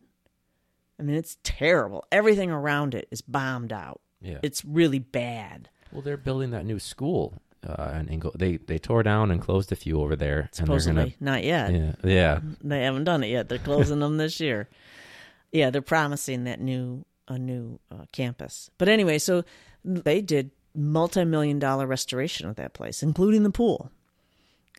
I 0.99 1.03
mean, 1.03 1.15
it's 1.15 1.37
terrible. 1.43 2.05
Everything 2.11 2.51
around 2.51 2.95
it 2.95 3.07
is 3.11 3.21
bombed 3.21 3.73
out. 3.73 4.01
yeah. 4.21 4.39
It's 4.43 4.63
really 4.63 4.99
bad. 4.99 5.69
well, 5.91 6.01
they're 6.01 6.17
building 6.17 6.51
that 6.51 6.65
new 6.65 6.79
school 6.79 7.41
uh, 7.67 7.93
in 7.99 8.07
Ingle. 8.09 8.31
They 8.35 8.57
they 8.57 8.77
tore 8.77 9.03
down 9.03 9.31
and 9.31 9.41
closed 9.41 9.71
a 9.71 9.75
few 9.75 9.99
over 10.01 10.15
there, 10.15 10.49
Supposedly, 10.53 11.01
and 11.03 11.21
not 11.21 11.43
yet. 11.43 11.71
yeah 11.73 11.91
yeah 12.03 12.39
They 12.63 12.83
haven't 12.83 13.03
done 13.05 13.23
it 13.23 13.27
yet. 13.29 13.49
They're 13.49 13.57
closing 13.57 13.99
them 13.99 14.17
this 14.17 14.39
year. 14.39 14.69
Yeah, 15.51 15.69
they're 15.69 15.81
promising 15.81 16.43
that 16.45 16.59
new 16.61 17.05
a 17.27 17.37
new 17.39 17.79
uh, 17.91 18.05
campus. 18.11 18.69
But 18.77 18.87
anyway, 18.87 19.17
so 19.17 19.43
they 19.83 20.21
did 20.21 20.51
multi-million 20.75 21.57
dollar 21.59 21.87
restoration 21.87 22.47
of 22.47 22.55
that 22.57 22.73
place, 22.73 23.01
including 23.01 23.43
the 23.43 23.49
pool. 23.49 23.89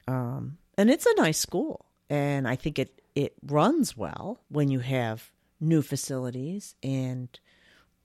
Um, 0.07 0.59
and 0.79 0.91
it's 0.91 1.07
a 1.07 1.15
nice 1.17 1.39
school, 1.39 1.87
and 2.09 2.47
I 2.47 2.55
think 2.57 2.79
it 2.79 3.01
it 3.15 3.35
runs 3.47 3.97
well 3.97 4.39
when 4.49 4.69
you 4.71 4.79
have 4.81 5.31
new 5.61 5.83
facilities 5.83 6.75
and 6.83 7.29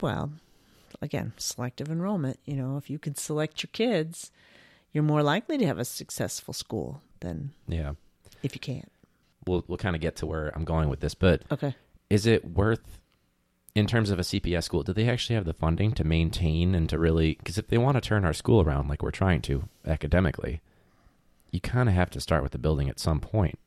well, 0.01 0.31
again, 1.01 1.33
selective 1.37 1.89
enrollment. 1.89 2.39
You 2.45 2.55
know, 2.55 2.77
if 2.77 2.89
you 2.89 2.97
can 2.99 3.15
select 3.15 3.63
your 3.63 3.69
kids, 3.71 4.31
you're 4.91 5.03
more 5.03 5.23
likely 5.23 5.57
to 5.57 5.65
have 5.65 5.79
a 5.79 5.85
successful 5.85 6.53
school 6.53 7.01
than 7.19 7.51
yeah. 7.67 7.93
if 8.43 8.55
you 8.55 8.59
can't. 8.59 8.91
We'll 9.47 9.63
we'll 9.67 9.77
kind 9.77 9.95
of 9.95 10.01
get 10.01 10.15
to 10.17 10.25
where 10.25 10.51
I'm 10.55 10.65
going 10.65 10.89
with 10.89 10.99
this, 10.99 11.15
but 11.15 11.43
Okay. 11.51 11.75
is 12.09 12.25
it 12.25 12.45
worth 12.45 12.99
in 13.73 13.87
terms 13.87 14.09
of 14.09 14.19
a 14.19 14.23
CPS 14.23 14.63
school? 14.63 14.83
Do 14.83 14.93
they 14.93 15.09
actually 15.09 15.35
have 15.35 15.45
the 15.45 15.53
funding 15.53 15.93
to 15.93 16.03
maintain 16.03 16.75
and 16.75 16.87
to 16.89 16.99
really? 16.99 17.35
Because 17.35 17.57
if 17.57 17.67
they 17.67 17.77
want 17.77 17.95
to 17.95 18.01
turn 18.01 18.25
our 18.25 18.33
school 18.33 18.61
around, 18.61 18.87
like 18.87 19.01
we're 19.01 19.11
trying 19.11 19.41
to 19.43 19.67
academically, 19.85 20.61
you 21.51 21.59
kind 21.59 21.89
of 21.89 21.95
have 21.95 22.09
to 22.11 22.19
start 22.21 22.43
with 22.43 22.51
the 22.51 22.57
building 22.57 22.89
at 22.89 22.99
some 22.99 23.19
point. 23.19 23.57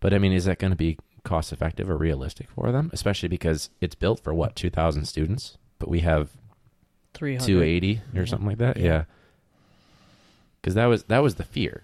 But 0.00 0.12
I 0.14 0.18
mean, 0.18 0.32
is 0.32 0.44
that 0.44 0.58
going 0.58 0.72
to 0.72 0.76
be 0.76 0.98
cost 1.24 1.52
effective 1.52 1.90
or 1.90 1.96
realistic 1.96 2.48
for 2.50 2.70
them? 2.70 2.90
Especially 2.92 3.28
because 3.28 3.70
it's 3.80 3.94
built 3.94 4.20
for 4.20 4.32
what 4.32 4.54
2,000 4.56 5.06
students, 5.06 5.58
but 5.78 5.88
we 5.88 6.00
have 6.00 6.30
300. 7.14 7.44
280 7.46 8.00
or 8.14 8.20
Yeah. 8.20 8.24
something 8.26 8.48
like 8.48 8.58
that. 8.58 8.76
Yeah. 8.76 9.04
Because 10.60 10.74
that 10.74 10.86
was 10.86 11.04
that 11.04 11.22
was 11.22 11.34
the 11.36 11.44
fear. 11.44 11.82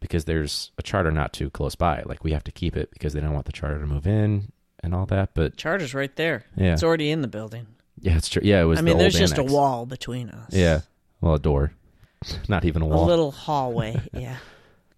Because 0.00 0.26
there's 0.26 0.70
a 0.78 0.82
charter 0.82 1.10
not 1.10 1.32
too 1.32 1.50
close 1.50 1.74
by, 1.74 2.02
like 2.06 2.22
we 2.22 2.32
have 2.32 2.44
to 2.44 2.52
keep 2.52 2.76
it 2.76 2.90
because 2.92 3.12
they 3.14 3.20
don't 3.20 3.34
want 3.34 3.46
the 3.46 3.52
charter 3.52 3.80
to 3.80 3.86
move 3.86 4.06
in 4.06 4.52
and 4.82 4.94
all 4.94 5.06
that. 5.06 5.30
But 5.34 5.56
Charter's 5.56 5.92
right 5.92 6.14
there. 6.14 6.44
yeah, 6.56 6.72
It's 6.74 6.84
already 6.84 7.10
in 7.10 7.20
the 7.20 7.26
building. 7.28 7.66
yeah, 8.00 8.16
it's 8.16 8.28
true. 8.28 8.42
Yeah, 8.44 8.62
it 8.62 8.64
was. 8.64 8.78
I 8.78 8.82
the 8.82 8.84
mean, 8.84 8.94
old 8.94 9.00
there's 9.02 9.18
just 9.18 9.34
annex. 9.34 9.50
a 9.50 9.54
wall 9.54 9.86
between 9.86 10.30
us. 10.30 10.52
Yeah, 10.54 10.82
well, 11.20 11.34
a 11.34 11.38
door, 11.40 11.72
not 12.48 12.64
even 12.64 12.82
a 12.82 12.86
wall. 12.86 13.04
A 13.04 13.08
little 13.08 13.32
hallway. 13.32 14.00
yeah. 14.12 14.36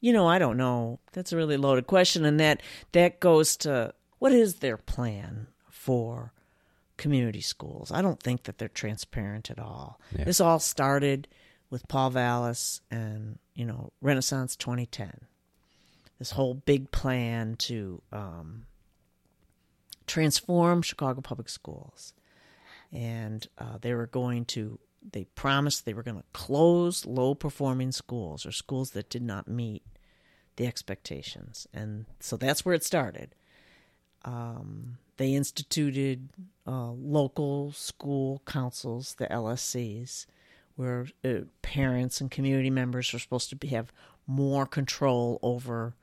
You 0.01 0.13
know, 0.13 0.27
I 0.27 0.39
don't 0.39 0.57
know. 0.57 0.99
That's 1.13 1.33
a 1.33 1.37
really 1.37 1.57
loaded 1.57 1.87
question, 1.87 2.25
and 2.25 2.41
that 2.41 2.63
that 2.93 3.21
goes 3.21 3.57
to 3.59 3.95
what 4.19 4.33
is 4.33 4.57
their 4.57 4.77
plan 4.77 5.49
for 5.69 6.33
community 6.97 7.41
schools? 7.41 7.91
I 7.91 8.03
don't 8.03 8.23
think 8.23 8.45
that 8.45 8.59
they're 8.59 8.69
transparent 8.69 9.51
at 9.51 9.59
all. 9.59 9.99
Yeah. 10.17 10.25
This 10.25 10.41
all 10.41 10.59
started 10.59 11.27
with 11.71 11.89
Paul 11.89 12.11
Vallas 12.11 12.81
and 12.91 13.39
you 13.55 13.65
know 13.65 13.93
Renaissance 14.01 14.55
2010. 14.57 15.27
This 16.19 16.33
whole 16.33 16.55
big 16.55 16.91
plan 16.91 17.57
to 17.61 18.03
um, 18.13 18.67
transform 20.07 20.83
Chicago 20.83 21.23
public 21.23 21.49
schools, 21.49 22.13
and 22.93 23.47
uh, 23.59 23.79
they 23.81 23.95
were 23.95 24.07
going 24.07 24.45
to. 24.47 24.79
They 25.03 25.25
promised 25.25 25.85
they 25.85 25.95
were 25.95 26.03
going 26.03 26.19
to 26.19 26.25
close 26.33 27.07
low 27.07 27.35
performing 27.35 27.93
schools 27.93 28.45
or 28.45 28.53
schools 28.53 28.91
that 28.91 29.09
did 29.11 29.23
not 29.23 29.49
meet 29.49 29.83
the 30.57 30.67
expectations, 30.67 31.67
and 31.73 32.07
so 32.21 32.37
that's 32.37 32.65
where 32.65 32.75
it 32.75 32.85
started. 32.85 33.35
Um, 34.25 34.99
they 35.17 35.35
instituted 35.35 36.29
uh, 36.67 36.91
local 36.93 37.73
school 37.73 38.43
councils, 38.47 39.15
the 39.15 39.27
LSCs, 39.27 40.27
where 40.77 41.07
uh, 41.25 41.41
parents 41.63 42.21
and 42.21 42.31
community 42.31 42.71
members 42.71 43.13
are 43.13 43.19
supposed 43.19 43.51
to 43.51 43.57
be, 43.57 43.69
have 43.69 43.93
more 44.27 44.67
control 44.67 45.39
over 45.43 45.95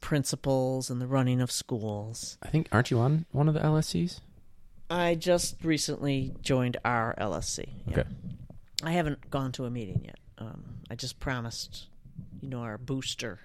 principals 0.00 0.90
and 0.90 1.00
the 1.00 1.06
running 1.06 1.40
of 1.40 1.50
schools. 1.50 2.36
I 2.42 2.48
think 2.48 2.68
aren't 2.72 2.90
you 2.90 2.98
on 2.98 3.24
one 3.32 3.48
of 3.48 3.54
the 3.54 3.60
LSCs? 3.60 4.20
I 4.90 5.14
just 5.14 5.56
recently 5.64 6.34
joined 6.42 6.76
our 6.84 7.14
LSC. 7.18 7.68
yeah. 7.86 7.92
Okay. 8.00 8.08
I 8.82 8.92
haven't 8.92 9.30
gone 9.30 9.52
to 9.52 9.64
a 9.64 9.70
meeting 9.70 10.02
yet. 10.04 10.18
Um, 10.38 10.76
I 10.90 10.94
just 10.94 11.18
promised, 11.18 11.86
you 12.40 12.48
know, 12.48 12.60
our 12.60 12.76
booster 12.78 13.40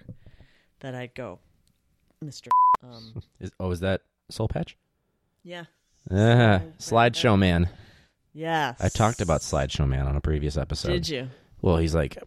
that 0.80 0.94
I'd 0.94 1.14
go, 1.14 1.38
Mister. 2.20 2.50
Um, 2.82 3.22
Is, 3.40 3.50
oh, 3.58 3.70
is 3.70 3.80
that 3.80 4.02
Soul 4.30 4.48
Patch? 4.48 4.76
yeah. 5.42 5.64
Ah, 6.10 6.60
slideshow 6.78 7.38
man. 7.38 7.68
Yes. 8.34 8.80
I 8.80 8.88
talked 8.88 9.20
about 9.20 9.40
slideshow 9.40 9.86
man 9.88 10.06
on 10.06 10.16
a 10.16 10.20
previous 10.20 10.56
episode. 10.56 10.88
Did 10.92 11.08
you? 11.08 11.28
Well, 11.62 11.76
he's 11.76 11.94
like 11.94 12.18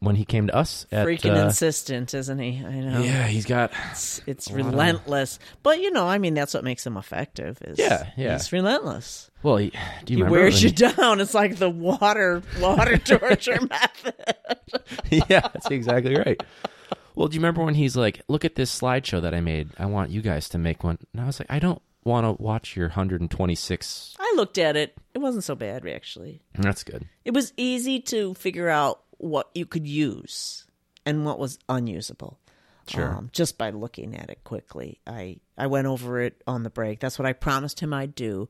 when 0.00 0.16
he 0.16 0.24
came 0.24 0.48
to 0.48 0.54
us 0.56 0.86
at 0.90 1.06
Freaking 1.06 1.40
uh, 1.40 1.46
insistent, 1.46 2.14
isn't 2.14 2.38
he? 2.40 2.64
I 2.66 2.80
know. 2.80 3.00
yeah, 3.00 3.28
he's 3.28 3.46
got 3.46 3.70
It's, 3.92 4.20
it's 4.26 4.50
lot 4.50 4.58
of- 4.60 4.66
relentless. 4.66 5.38
But 5.62 5.80
you 5.80 5.92
know, 5.92 6.08
I 6.08 6.18
mean, 6.18 6.34
that's 6.34 6.52
what 6.52 6.64
makes 6.64 6.84
him 6.84 6.96
effective. 6.96 7.58
Is 7.62 7.78
Yeah, 7.78 8.10
yeah. 8.16 8.32
He's 8.32 8.52
relentless. 8.52 9.30
well. 9.44 9.58
He, 9.58 9.72
do 10.04 10.14
you 10.14 10.24
he 10.24 10.30
wears 10.30 10.62
you 10.64 10.70
down. 10.70 11.20
It's 11.20 11.32
like 11.32 11.56
the 11.56 11.70
water 11.70 12.42
water 12.60 12.98
torture 13.04 13.60
method. 13.70 14.14
yeah, 15.10 15.40
that's 15.52 15.70
exactly 15.70 16.16
right. 16.16 16.42
Well, 17.14 17.28
do 17.28 17.34
you 17.36 17.40
remember 17.40 17.62
when 17.64 17.74
he's 17.74 17.94
like, 17.96 18.22
"Look 18.26 18.44
at 18.44 18.56
this 18.56 18.76
slideshow 18.80 19.22
that 19.22 19.32
I 19.32 19.40
made. 19.40 19.68
I 19.78 19.86
want 19.86 20.10
you 20.10 20.22
guys 20.22 20.48
to 20.50 20.58
make 20.58 20.82
one." 20.82 20.98
And 21.12 21.22
I 21.22 21.26
was 21.26 21.38
like, 21.38 21.50
"I 21.50 21.60
don't 21.60 21.80
want 22.04 22.24
to 22.26 22.42
watch 22.42 22.76
your 22.76 22.88
126." 22.88 24.16
I 24.18 24.32
looked 24.36 24.58
at 24.58 24.76
it. 24.76 24.94
It 25.14 25.18
wasn't 25.18 25.44
so 25.44 25.54
bad, 25.54 25.86
actually. 25.86 26.42
That's 26.54 26.84
good. 26.84 27.06
It 27.24 27.32
was 27.34 27.52
easy 27.56 28.00
to 28.00 28.34
figure 28.34 28.68
out 28.68 29.02
what 29.18 29.50
you 29.54 29.66
could 29.66 29.86
use 29.86 30.66
and 31.06 31.24
what 31.24 31.38
was 31.38 31.58
unusable. 31.68 32.38
Sure. 32.88 33.16
Um, 33.16 33.30
just 33.32 33.58
by 33.58 33.70
looking 33.70 34.16
at 34.16 34.30
it 34.30 34.42
quickly. 34.44 34.98
I, 35.06 35.38
I 35.56 35.68
went 35.68 35.86
over 35.86 36.20
it 36.20 36.42
on 36.46 36.62
the 36.62 36.70
break. 36.70 37.00
That's 37.00 37.18
what 37.18 37.26
I 37.26 37.32
promised 37.32 37.80
him 37.80 37.94
I'd 37.94 38.14
do. 38.14 38.48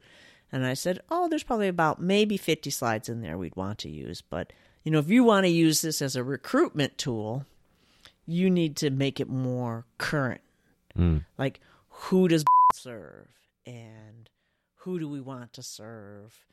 And 0.51 0.67
I 0.67 0.75
said, 0.75 1.01
oh, 1.11 1.29
there's 1.29 1.43
probably 1.43 1.69
about 1.69 2.01
maybe 2.01 2.37
50 2.37 2.71
slides 2.71 3.09
in 3.09 3.21
there 3.23 3.39
we'd 3.39 3.57
want 3.57 3.79
to 3.81 3.91
use. 3.91 4.23
But, 4.23 4.53
you 4.85 4.93
know, 4.93 4.99
if 4.99 5.09
you 5.09 5.25
want 5.25 5.45
to 5.45 5.51
use 5.51 5.81
this 5.81 6.03
as 6.03 6.17
a 6.17 6.25
recruitment 6.25 6.99
tool, 6.99 7.47
you 8.27 8.51
need 8.51 8.77
to 8.77 8.91
make 8.91 9.21
it 9.21 9.29
more 9.29 9.87
current. 9.99 10.41
Mm. 10.97 11.25
Like, 11.39 11.61
who 11.89 12.29
does 12.29 12.45
serve? 12.75 13.29
And 13.67 14.29
who 14.77 14.99
do 14.99 15.09
we 15.09 15.21
want 15.21 15.53
to 15.55 15.63
serve? 15.63 16.47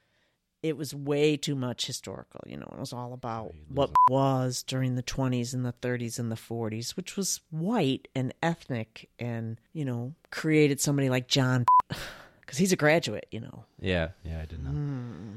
It 0.62 0.76
was 0.76 0.94
way 0.94 1.38
too 1.38 1.56
much 1.56 1.88
historical, 1.88 2.42
you 2.46 2.58
know. 2.58 2.68
It 2.74 2.80
was 2.80 2.92
all 2.92 3.14
about 3.14 3.54
what 3.70 3.92
was 4.10 4.62
during 4.62 4.96
the 4.96 5.04
20s 5.04 5.54
and 5.54 5.66
the 5.66 5.74
30s 5.74 6.20
and 6.20 6.30
the 6.30 6.36
40s, 6.36 6.98
which 6.98 7.16
was 7.16 7.40
white 7.50 8.10
and 8.14 8.34
ethnic 8.44 9.10
and, 9.20 9.60
you 9.72 9.86
know, 9.86 10.14
created 10.32 10.82
somebody 10.82 11.10
like 11.10 11.30
John 11.30 11.66
because 12.42 12.58
he's 12.58 12.74
a 12.74 12.76
graduate, 12.76 13.28
you 13.32 13.40
know. 13.40 13.64
Yeah, 13.80 14.10
yeah, 14.26 14.42
I 14.42 14.46
did 14.46 14.62
know. 14.62 14.72
Hmm. 14.72 15.36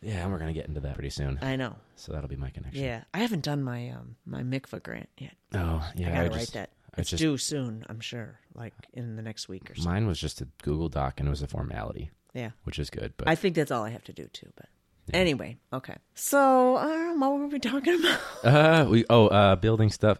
Yeah, 0.00 0.24
and 0.24 0.32
we're 0.32 0.38
gonna 0.38 0.52
get 0.52 0.66
into 0.66 0.80
that 0.80 0.94
pretty 0.94 1.10
soon. 1.10 1.38
I 1.42 1.56
know. 1.56 1.76
So 1.96 2.12
that'll 2.12 2.28
be 2.28 2.36
my 2.36 2.50
connection. 2.50 2.82
Yeah. 2.82 3.04
I 3.14 3.18
haven't 3.18 3.44
done 3.44 3.62
my 3.62 3.90
um 3.90 4.16
my 4.26 4.42
mikvah 4.42 4.82
grant 4.82 5.08
yet. 5.18 5.36
Oh, 5.54 5.88
yeah. 5.94 6.08
I 6.08 6.14
gotta 6.14 6.28
just, 6.30 6.54
write 6.54 6.60
that. 6.60 6.70
It's 6.96 7.10
just- 7.10 7.20
due 7.20 7.38
soon, 7.38 7.84
I'm 7.88 8.00
sure, 8.00 8.38
like 8.54 8.74
in 8.92 9.16
the 9.16 9.22
next 9.22 9.48
week 9.48 9.70
or 9.70 9.74
so. 9.74 9.88
Mine 9.88 10.06
was 10.06 10.18
just 10.20 10.40
a 10.40 10.48
Google 10.62 10.88
Doc, 10.88 11.18
and 11.20 11.26
it 11.28 11.30
was 11.30 11.42
a 11.42 11.46
formality, 11.48 12.10
Yeah. 12.34 12.50
which 12.64 12.78
is 12.78 12.90
good. 12.90 13.14
But 13.16 13.28
I 13.28 13.34
think 13.34 13.54
that's 13.54 13.70
all 13.70 13.82
I 13.84 13.90
have 13.90 14.04
to 14.04 14.12
do 14.12 14.26
too, 14.32 14.50
but 14.56 14.66
Anyway, 15.12 15.58
okay. 15.72 15.96
So, 16.14 16.76
uh, 16.76 17.14
what 17.18 17.32
were 17.38 17.48
we 17.48 17.58
talking 17.58 17.98
about? 18.00 18.20
Uh, 18.44 18.86
we 18.88 19.04
oh, 19.10 19.26
uh, 19.28 19.56
building 19.56 19.90
stuff. 19.90 20.18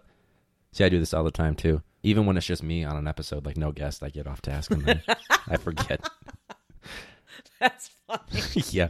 See, 0.73 0.83
I 0.85 0.89
do 0.89 0.99
this 0.99 1.15
all 1.15 1.23
the 1.25 1.31
time 1.31 1.55
too. 1.55 1.83
Even 2.03 2.27
when 2.27 2.37
it's 2.37 2.47
just 2.47 2.63
me 2.65 2.83
on 2.83 2.97
an 2.97 3.07
episode, 3.07 3.47
like 3.47 3.57
no 3.57 3.71
guest, 3.71 4.03
I 4.03 4.09
get 4.09 4.27
off 4.27 4.43
task 4.43 4.71
and 4.73 4.83
then 4.85 5.03
I 5.49 5.57
forget. 5.57 6.01
That's 7.61 7.91
funny. 8.07 8.43
yeah. 8.71 8.89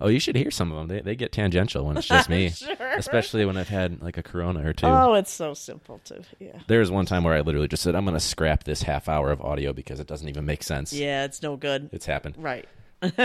Oh, 0.00 0.08
you 0.08 0.18
should 0.18 0.34
hear 0.34 0.50
some 0.50 0.72
of 0.72 0.78
them. 0.78 0.88
They 0.88 1.00
they 1.02 1.14
get 1.14 1.30
tangential 1.30 1.84
when 1.86 1.96
it's 1.96 2.08
just 2.08 2.28
me, 2.28 2.48
Sure. 2.50 2.74
especially 2.96 3.44
when 3.44 3.56
I've 3.56 3.68
had 3.68 4.02
like 4.02 4.16
a 4.18 4.22
Corona 4.22 4.68
or 4.68 4.72
two. 4.72 4.86
Oh, 4.86 5.14
it's 5.14 5.30
so 5.32 5.54
simple 5.54 6.00
to 6.06 6.22
yeah. 6.40 6.58
There 6.66 6.80
was 6.80 6.90
one 6.90 7.06
time 7.06 7.22
where 7.24 7.34
I 7.34 7.40
literally 7.42 7.68
just 7.68 7.82
said, 7.84 7.94
"I'm 7.94 8.04
going 8.04 8.14
to 8.16 8.20
scrap 8.20 8.64
this 8.64 8.82
half 8.82 9.08
hour 9.08 9.30
of 9.30 9.40
audio 9.40 9.72
because 9.72 10.00
it 10.00 10.08
doesn't 10.08 10.28
even 10.28 10.44
make 10.44 10.62
sense." 10.64 10.92
Yeah, 10.92 11.24
it's 11.24 11.40
no 11.42 11.56
good. 11.56 11.90
It's 11.92 12.06
happened. 12.06 12.34
Right. 12.38 12.66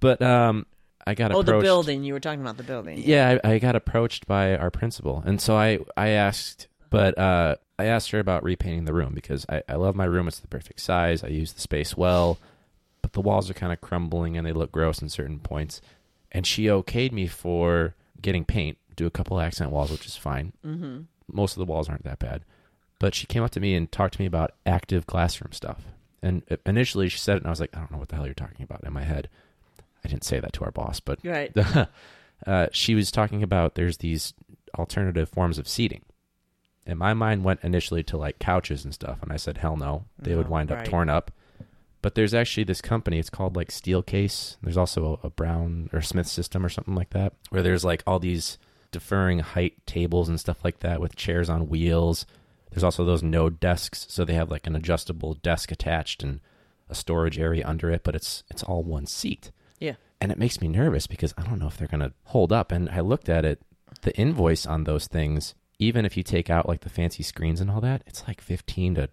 But 0.00 0.22
um, 0.22 0.66
I 1.06 1.14
got 1.14 1.32
Oh, 1.32 1.40
approached. 1.40 1.58
the 1.58 1.62
building. 1.62 2.04
You 2.04 2.12
were 2.12 2.20
talking 2.20 2.40
about 2.40 2.56
the 2.56 2.62
building. 2.62 2.98
Yeah, 3.04 3.38
I, 3.42 3.54
I 3.54 3.58
got 3.58 3.74
approached 3.74 4.26
by 4.26 4.56
our 4.56 4.70
principal, 4.70 5.22
and 5.26 5.40
so 5.40 5.56
I 5.56 5.80
I 5.96 6.08
asked, 6.10 6.68
but 6.90 7.18
uh, 7.18 7.56
I 7.78 7.86
asked 7.86 8.10
her 8.12 8.20
about 8.20 8.44
repainting 8.44 8.84
the 8.84 8.92
room 8.92 9.12
because 9.14 9.44
I, 9.48 9.62
I 9.68 9.74
love 9.74 9.96
my 9.96 10.04
room. 10.04 10.28
It's 10.28 10.38
the 10.38 10.46
perfect 10.48 10.80
size. 10.80 11.24
I 11.24 11.28
use 11.28 11.52
the 11.52 11.60
space 11.60 11.96
well, 11.96 12.38
but 13.02 13.12
the 13.12 13.20
walls 13.20 13.48
are 13.50 13.54
kind 13.54 13.72
of 13.72 13.80
crumbling 13.80 14.36
and 14.36 14.46
they 14.46 14.52
look 14.52 14.72
gross 14.72 15.00
in 15.00 15.08
certain 15.08 15.38
points. 15.38 15.80
And 16.32 16.46
she 16.46 16.64
okayed 16.66 17.12
me 17.12 17.26
for 17.26 17.94
getting 18.20 18.44
paint, 18.44 18.76
do 18.96 19.06
a 19.06 19.10
couple 19.10 19.40
accent 19.40 19.70
walls, 19.70 19.90
which 19.90 20.06
is 20.06 20.16
fine. 20.16 20.52
Mm-hmm. 20.66 21.00
Most 21.30 21.52
of 21.56 21.58
the 21.58 21.70
walls 21.70 21.88
aren't 21.88 22.04
that 22.04 22.18
bad, 22.18 22.42
but 22.98 23.14
she 23.14 23.26
came 23.26 23.42
up 23.42 23.50
to 23.52 23.60
me 23.60 23.74
and 23.74 23.90
talked 23.90 24.14
to 24.14 24.20
me 24.20 24.26
about 24.26 24.52
active 24.66 25.06
classroom 25.06 25.52
stuff. 25.52 25.82
And 26.22 26.42
uh, 26.50 26.56
initially, 26.66 27.08
she 27.08 27.18
said 27.18 27.36
it, 27.36 27.42
and 27.42 27.46
I 27.46 27.50
was 27.50 27.60
like, 27.60 27.74
I 27.74 27.78
don't 27.78 27.92
know 27.92 27.98
what 27.98 28.08
the 28.08 28.16
hell 28.16 28.24
you're 28.26 28.34
talking 28.34 28.62
about 28.64 28.82
in 28.84 28.92
my 28.92 29.04
head. 29.04 29.28
I 30.04 30.08
didn't 30.08 30.24
say 30.24 30.40
that 30.40 30.52
to 30.54 30.64
our 30.64 30.70
boss, 30.70 31.00
but 31.00 31.18
Right. 31.24 31.52
uh, 32.46 32.66
she 32.72 32.94
was 32.94 33.10
talking 33.10 33.42
about 33.42 33.74
there's 33.74 33.98
these 33.98 34.34
alternative 34.78 35.28
forms 35.28 35.58
of 35.58 35.68
seating. 35.68 36.02
And 36.86 36.98
my 36.98 37.12
mind 37.14 37.44
went 37.44 37.60
initially 37.62 38.02
to 38.04 38.16
like 38.16 38.38
couches 38.38 38.84
and 38.84 38.94
stuff, 38.94 39.22
and 39.22 39.32
I 39.32 39.36
said, 39.36 39.58
hell 39.58 39.76
no, 39.76 40.04
they 40.18 40.34
would 40.34 40.46
No, 40.46 40.52
wind 40.52 40.72
up 40.72 40.84
torn 40.84 41.08
up. 41.08 41.30
But 42.00 42.14
there's 42.14 42.34
actually 42.34 42.64
this 42.64 42.80
company, 42.80 43.18
it's 43.18 43.30
called 43.30 43.56
like 43.56 43.70
Steelcase. 43.70 44.56
There's 44.62 44.76
also 44.76 45.18
a, 45.22 45.26
a 45.26 45.30
Brown 45.30 45.90
or 45.92 46.00
Smith 46.00 46.28
system 46.28 46.64
or 46.64 46.68
something 46.68 46.94
like 46.94 47.10
that, 47.10 47.32
where 47.50 47.62
there's 47.62 47.84
like 47.84 48.02
all 48.06 48.18
these 48.20 48.56
deferring 48.92 49.40
height 49.40 49.74
tables 49.86 50.28
and 50.28 50.38
stuff 50.38 50.64
like 50.64 50.78
that 50.80 51.00
with 51.00 51.16
chairs 51.16 51.50
on 51.50 51.68
wheels. 51.68 52.24
There's 52.70 52.84
also 52.84 53.04
those 53.04 53.22
node 53.22 53.58
desks, 53.60 54.06
so 54.08 54.24
they 54.24 54.34
have 54.34 54.50
like 54.50 54.66
an 54.66 54.76
adjustable 54.76 55.34
desk 55.34 55.72
attached 55.72 56.22
and 56.22 56.40
a 56.88 56.94
storage 56.94 57.38
area 57.38 57.66
under 57.66 57.90
it, 57.90 58.02
but 58.04 58.14
it's 58.14 58.44
it's 58.50 58.62
all 58.62 58.82
one 58.82 59.06
seat 59.06 59.50
Yeah. 59.78 59.94
and 60.20 60.30
it 60.32 60.38
makes 60.38 60.60
me 60.60 60.68
nervous 60.68 61.06
because 61.06 61.34
I 61.36 61.42
don't 61.42 61.58
know 61.58 61.66
if 61.66 61.76
they're 61.76 61.86
going 61.88 62.00
to 62.00 62.12
hold 62.24 62.52
up. 62.52 62.72
And 62.72 62.88
I 62.90 63.00
looked 63.00 63.28
at 63.28 63.44
it, 63.44 63.60
the 64.02 64.16
invoice 64.16 64.64
on 64.66 64.84
those 64.84 65.06
things, 65.06 65.54
even 65.78 66.06
if 66.06 66.16
you 66.16 66.22
take 66.22 66.48
out 66.48 66.68
like 66.68 66.80
the 66.80 66.88
fancy 66.88 67.22
screens 67.22 67.60
and 67.60 67.70
all 67.70 67.80
that, 67.82 68.02
it's 68.06 68.26
like 68.28 68.40
fifteen 68.40 68.94
to 68.94 69.08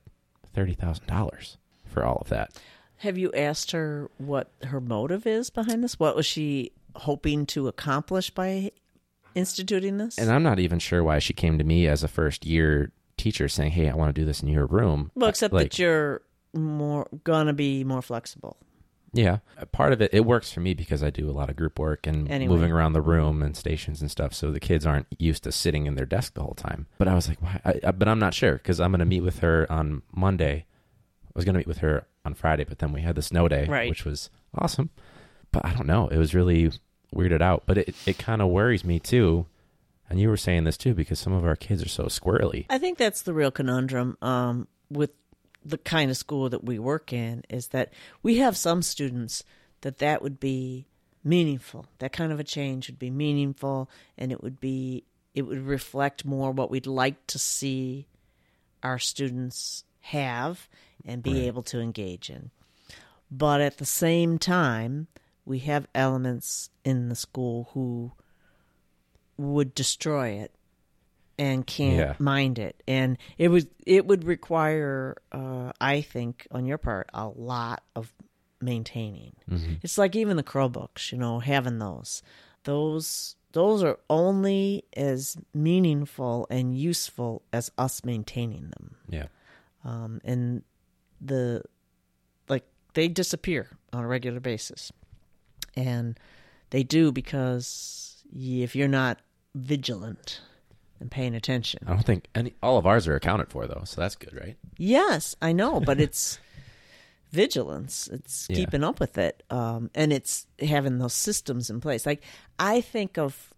thirty 0.53 0.73
thousand 0.73 1.07
dollars 1.07 1.57
for 1.85 2.05
all 2.05 2.17
of 2.21 2.29
that. 2.29 2.51
Have 2.97 3.17
you 3.17 3.31
asked 3.33 3.71
her 3.71 4.09
what 4.17 4.51
her 4.63 4.79
motive 4.81 5.27
is 5.27 5.49
behind 5.49 5.83
this? 5.83 5.99
What 5.99 6.15
was 6.15 6.25
she 6.25 6.71
hoping 6.95 7.45
to 7.47 7.67
accomplish 7.67 8.29
by 8.29 8.71
instituting 9.35 9.97
this? 9.97 10.17
And 10.17 10.31
I'm 10.31 10.43
not 10.43 10.59
even 10.59 10.79
sure 10.79 11.03
why 11.03 11.19
she 11.19 11.33
came 11.33 11.57
to 11.57 11.63
me 11.63 11.87
as 11.87 12.03
a 12.03 12.07
first 12.07 12.45
year 12.45 12.91
teacher 13.17 13.47
saying, 13.47 13.71
"Hey, 13.71 13.89
I 13.89 13.95
want 13.95 14.13
to 14.15 14.19
do 14.21 14.25
this 14.25 14.41
in 14.41 14.47
your 14.47 14.65
room." 14.65 15.11
well, 15.15 15.29
except 15.29 15.53
like, 15.53 15.71
that 15.71 15.79
you're 15.79 16.21
more 16.53 17.07
gonna 17.23 17.53
be 17.53 17.83
more 17.83 18.01
flexible. 18.01 18.57
Yeah, 19.11 19.37
part 19.71 19.93
of 19.93 20.01
it 20.01 20.13
it 20.13 20.25
works 20.25 20.51
for 20.51 20.59
me 20.59 20.73
because 20.73 21.01
I 21.01 21.09
do 21.09 21.29
a 21.29 21.31
lot 21.31 21.49
of 21.49 21.55
group 21.55 21.79
work 21.79 22.05
and 22.05 22.29
Anyway. 22.29 22.53
moving 22.53 22.71
around 22.71 22.91
the 22.93 23.01
room 23.01 23.41
and 23.41 23.55
stations 23.55 24.01
and 24.01 24.11
stuff. 24.11 24.33
So 24.33 24.51
the 24.51 24.59
kids 24.59 24.85
aren't 24.85 25.07
used 25.19 25.43
to 25.43 25.53
sitting 25.53 25.85
in 25.85 25.95
their 25.95 26.05
desk 26.05 26.33
the 26.33 26.41
whole 26.43 26.53
time. 26.53 26.87
But 26.97 27.07
I 27.07 27.15
was 27.15 27.29
like, 27.29 27.41
why? 27.41 27.61
I, 27.63 27.79
I, 27.87 27.91
but 27.91 28.09
I'm 28.09 28.19
not 28.19 28.33
sure 28.33 28.53
because 28.53 28.81
I'm 28.81 28.91
going 28.91 28.99
to 28.99 29.05
meet 29.05 29.21
with 29.21 29.39
her 29.39 29.71
on 29.71 30.01
Monday. 30.13 30.65
I 31.35 31.39
was 31.39 31.45
going 31.45 31.53
to 31.53 31.59
meet 31.59 31.67
with 31.67 31.79
her 31.79 32.05
on 32.23 32.33
Friday, 32.33 32.63
but 32.63 32.79
then 32.79 32.93
we 32.93 33.01
had 33.01 33.15
the 33.15 33.21
snow 33.21 33.47
day, 33.47 33.65
Right. 33.65 33.89
which 33.89 34.05
was 34.05 34.29
awesome. 34.57 34.89
But 35.51 35.65
I 35.65 35.73
don't 35.73 35.87
know. 35.87 36.07
It 36.07 36.17
was 36.17 36.33
really 36.33 36.71
weirded 37.13 37.41
out. 37.41 37.63
But 37.65 37.77
it 37.77 37.95
it 38.05 38.17
kind 38.17 38.41
of 38.41 38.49
worries 38.49 38.83
me 38.85 38.99
too. 38.99 39.45
And 40.09 40.19
you 40.19 40.29
were 40.29 40.37
saying 40.37 40.63
this 40.65 40.77
too 40.77 40.93
because 40.93 41.19
some 41.19 41.33
of 41.33 41.43
our 41.45 41.55
kids 41.55 41.81
are 41.83 41.89
so 41.89 42.03
squirrely. 42.03 42.65
I 42.69 42.77
think 42.77 42.97
that's 42.97 43.23
the 43.23 43.33
real 43.33 43.49
conundrum 43.51 44.17
um, 44.21 44.67
with 44.89 45.11
the 45.63 45.77
kind 45.79 46.11
of 46.11 46.17
school 46.17 46.47
that 46.49 46.63
we 46.63 46.77
work 46.77 47.11
in 47.11 47.43
is 47.49 47.69
that 47.69 47.91
we 48.21 48.37
have 48.37 48.55
some 48.55 48.83
students 48.83 49.43
that 49.81 49.97
that 49.97 50.21
would 50.21 50.39
be 50.39 50.85
meaningful. 51.23 51.87
That 51.97 52.13
kind 52.13 52.31
of 52.31 52.39
a 52.39 52.43
change 52.43 52.87
would 52.87 52.99
be 52.99 53.09
meaningful, 53.09 53.89
and 54.17 54.31
it 54.31 54.43
would 54.43 54.59
be 54.59 55.05
it 55.33 55.41
would 55.41 55.65
reflect 55.65 56.23
more 56.23 56.51
what 56.51 56.69
we'd 56.69 56.85
like 56.85 57.25
to 57.27 57.39
see 57.39 58.05
our 58.83 58.99
students 58.99 59.84
have 60.09 60.67
and 61.05 61.21
be 61.23 61.33
Right. 61.33 61.47
able 61.47 61.63
to 61.63 61.79
engage 61.79 62.29
in. 62.29 62.51
But 63.31 63.59
at 63.61 63.77
the 63.79 63.85
same 63.85 64.37
time, 64.37 65.07
we 65.45 65.59
have 65.59 65.87
elements 65.95 66.69
in 66.83 67.09
the 67.09 67.15
school 67.15 67.69
who 67.73 68.11
would 69.37 69.75
destroy 69.75 70.29
it 70.29 70.51
and 71.37 71.67
can't 71.67 71.97
Yeah. 71.97 72.15
mind 72.19 72.57
it 72.57 72.81
and 72.87 73.17
it 73.37 73.49
would 73.49 73.67
it 73.85 74.05
would 74.07 74.23
require 74.23 75.17
uh, 75.33 75.73
i 75.81 75.99
think 75.99 76.47
on 76.51 76.65
your 76.65 76.77
part 76.77 77.09
a 77.13 77.27
lot 77.27 77.83
of 77.95 78.13
maintaining 78.61 79.35
it's 79.83 79.97
like 79.97 80.15
even 80.15 80.37
the 80.37 80.43
chromebooks 80.43 81.11
you 81.11 81.17
know 81.17 81.39
having 81.39 81.77
those 81.79 82.23
those 82.63 83.35
those 83.51 83.83
are 83.83 83.99
only 84.09 84.85
as 84.95 85.35
meaningful 85.53 86.47
and 86.49 86.77
useful 86.77 87.41
as 87.51 87.69
us 87.77 88.05
maintaining 88.05 88.69
them 88.69 88.95
Yeah. 89.09 89.27
Um, 89.85 90.19
and 90.25 90.63
the 91.21 91.61
like 92.49 92.65
they 92.93 93.07
disappear 93.07 93.69
on 93.93 94.03
a 94.03 94.07
regular 94.07 94.39
basis 94.41 94.91
and 95.77 96.19
they 96.71 96.83
do 96.83 97.11
because 97.11 98.23
if 98.35 98.75
you're 98.75 98.87
not 98.89 99.19
vigilant 99.53 100.41
and 100.99 101.09
paying 101.11 101.35
attention 101.35 101.79
I 101.87 101.91
don't 101.91 102.05
think 102.05 102.27
any 102.35 102.53
all 102.61 102.77
of 102.77 102.85
ours 102.85 103.07
are 103.07 103.15
accounted 103.15 103.49
for 103.49 103.65
though, 103.67 103.83
so 103.85 104.01
that's 104.01 104.15
good, 104.15 104.33
right? 104.33 104.57
yes 104.77 105.35
i 105.41 105.53
know 105.53 105.79
but 105.85 106.01
it's 106.01 106.39
vigilance 107.31 108.07
it's 108.11 108.47
Yeah. 108.49 108.57
keeping 108.57 108.83
up 108.83 108.99
with 108.99 109.17
it 109.17 109.43
um, 109.49 109.89
and 109.95 110.11
it's 110.13 110.47
having 110.59 110.99
those 110.99 111.13
systems 111.13 111.69
in 111.69 111.81
place 111.81 112.05
like 112.05 112.21
i 112.59 112.81
think 112.81 113.17
of 113.17 113.53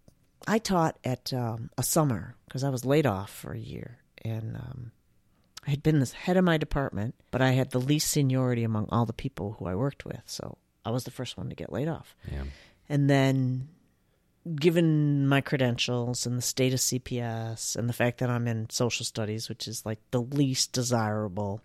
i 0.48 0.58
taught 0.58 0.98
at 1.04 1.32
um, 1.34 1.70
a 1.78 1.84
summer 1.84 2.36
because 2.46 2.64
i 2.64 2.70
was 2.70 2.86
laid 2.86 3.06
off 3.06 3.32
for 3.32 3.54
a 3.54 3.60
year 3.60 4.00
and 4.24 4.56
um, 4.56 4.92
I 5.68 5.72
had 5.72 5.84
been 5.84 6.00
the 6.00 6.10
head 6.16 6.38
of 6.38 6.46
my 6.46 6.58
department, 6.58 7.14
but 7.30 7.42
I 7.42 7.52
had 7.52 7.72
the 7.72 7.80
least 7.80 8.10
seniority 8.10 8.64
among 8.64 8.88
all 8.90 9.06
the 9.06 9.12
people 9.14 9.58
who 9.60 9.66
I 9.66 9.76
worked 9.76 10.06
with. 10.06 10.22
So 10.26 10.58
I 10.86 10.92
was 10.92 11.04
the 11.04 11.12
first 11.12 11.38
one 11.38 11.50
to 11.50 11.56
get 11.56 11.74
laid 11.74 11.90
off. 11.90 12.16
Yeah. 12.32 12.44
And 12.88 13.10
then, 13.10 13.68
given 14.56 15.28
my 15.28 15.42
credentials 15.42 16.26
and 16.26 16.38
the 16.38 16.42
state 16.42 16.74
of 16.74 16.80
CPS 16.80 17.76
and 17.76 17.90
the 17.90 17.94
fact 17.94 18.20
that 18.20 18.30
I'm 18.30 18.48
in 18.48 18.70
social 18.70 19.06
studies, 19.06 19.50
which 19.50 19.68
is 19.68 19.86
like 19.86 20.00
the 20.12 20.22
least 20.22 20.72
desirable 20.72 21.62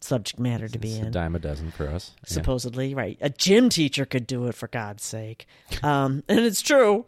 subject 0.00 0.40
matter 0.40 0.68
to 0.68 0.78
be 0.78 0.92
It's 0.92 1.02
a 1.02 1.06
in, 1.06 1.12
dime 1.12 1.36
a 1.36 1.38
dozen 1.38 1.70
for 1.70 1.88
us. 1.88 2.12
Yeah. 2.24 2.34
supposedly, 2.34 2.94
right? 2.94 3.16
A 3.20 3.30
gym 3.30 3.68
teacher 3.68 4.04
could 4.06 4.26
do 4.26 4.46
it 4.46 4.54
for 4.56 4.66
God's 4.68 5.04
sake. 5.04 5.46
Um, 5.84 6.24
and 6.28 6.40
it's 6.40 6.62
true. 6.62 7.06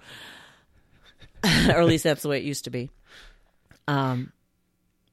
or 1.44 1.80
at 1.80 1.86
least 1.86 2.04
that's 2.04 2.22
the 2.22 2.28
way 2.28 2.38
it 2.38 2.44
used 2.44 2.64
to 2.64 2.70
be. 2.70 2.90
Um, 3.88 4.32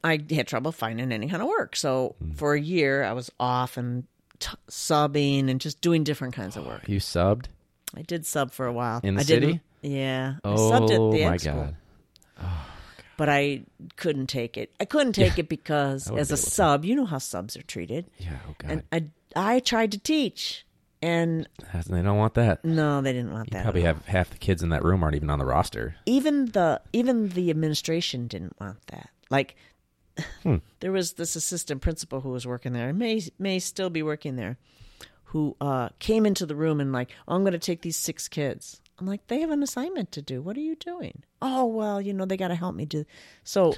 I 0.07 0.19
had 0.33 0.47
trouble 0.47 0.71
finding 0.71 1.11
any 1.11 1.27
kind 1.27 1.41
of 1.41 1.47
work. 1.47 1.75
So 1.75 2.15
Hmm. 2.19 2.31
for 2.33 2.53
a 2.53 2.59
year, 2.59 3.03
I 3.03 3.13
was 3.13 3.29
off 3.39 3.77
and 3.77 4.05
t- 4.39 4.55
subbing 4.69 5.49
and 5.49 5.59
just 5.61 5.81
doing 5.81 6.03
different 6.03 6.33
kinds 6.33 6.55
of 6.57 6.65
work. 6.65 6.87
You 6.87 6.99
subbed? 6.99 7.45
I 7.95 8.01
did 8.01 8.25
sub 8.25 8.51
for 8.51 8.65
a 8.65 8.73
while. 8.73 8.99
In 9.03 9.15
the 9.15 9.21
I 9.21 9.23
city? 9.23 9.61
Yeah. 9.81 10.35
I 10.43 10.47
Oh 10.47 10.55
subbed 10.71 10.91
at 10.91 11.11
the 11.19 11.25
my 11.29 11.37
god. 11.37 11.75
But 13.17 13.29
I 13.29 13.63
couldn't 13.95 14.27
take 14.27 14.57
it. 14.57 14.71
I 14.79 14.85
couldn't 14.85 15.13
take 15.13 15.39
it 15.39 15.49
because 15.49 16.07
I 16.11 16.15
as 16.17 16.29
a 16.29 16.35
be 16.35 16.37
able 16.39 16.43
to. 16.43 16.49
sub, 16.51 16.85
you 16.85 16.95
know 16.95 17.05
how 17.05 17.17
subs 17.17 17.57
are 17.57 17.63
treated. 17.63 18.05
Yeah, 18.19 18.37
oh 18.47 18.53
god. 18.59 18.71
And 18.91 19.11
I, 19.35 19.55
I 19.55 19.59
tried 19.59 19.91
to 19.93 19.97
teach. 19.97 20.65
And 21.01 21.47
they 21.87 22.01
don't 22.03 22.17
want 22.17 22.35
that. 22.35 22.63
no, 22.63 23.01
they 23.01 23.13
didn't 23.13 23.31
want 23.31 23.47
You 23.49 23.53
that. 23.57 23.63
probably 23.63 23.81
have 23.83 24.05
half 24.05 24.29
the 24.29 24.37
kids 24.37 24.61
in 24.61 24.69
that 24.69 24.83
room 24.83 25.03
aren't 25.03 25.15
even 25.15 25.29
on 25.31 25.39
the 25.39 25.45
roster. 25.45 25.95
even 26.05 26.45
the 26.47 26.79
even 26.93 27.29
the 27.29 27.49
administration 27.49 28.27
didn't 28.27 28.55
want 28.59 28.85
that. 28.87 29.09
Like 29.31 29.55
Hmm. 30.43 30.57
there 30.79 30.91
was 30.91 31.13
this 31.13 31.35
assistant 31.35 31.81
principal 31.81 32.21
who 32.21 32.29
was 32.29 32.47
working 32.47 32.73
there 32.73 32.89
and 32.89 32.99
may 32.99 33.21
may 33.39 33.59
still 33.59 33.89
be 33.89 34.03
working 34.03 34.35
there 34.35 34.57
who 35.25 35.55
uh 35.59 35.89
came 35.99 36.25
into 36.25 36.45
the 36.45 36.55
room 36.55 36.79
and 36.79 36.91
like, 36.91 37.11
oh, 37.27 37.35
I'm 37.35 37.43
going 37.43 37.53
to 37.53 37.59
take 37.59 37.81
these 37.81 37.97
six 37.97 38.27
kids. 38.27 38.81
I'm 38.99 39.05
like, 39.05 39.27
they 39.27 39.41
have 39.41 39.51
an 39.51 39.61
assignment 39.61 40.11
to 40.13 40.21
do. 40.21 40.41
What 40.41 40.57
are 40.57 40.61
you 40.61 40.75
doing? 40.75 41.21
Oh, 41.41 41.65
well, 41.65 42.01
you 42.01 42.13
know, 42.13 42.25
they 42.25 42.37
got 42.37 42.47
to 42.47 42.55
help 42.55 42.75
me 42.75 42.85
do. 42.85 43.05
So 43.43 43.75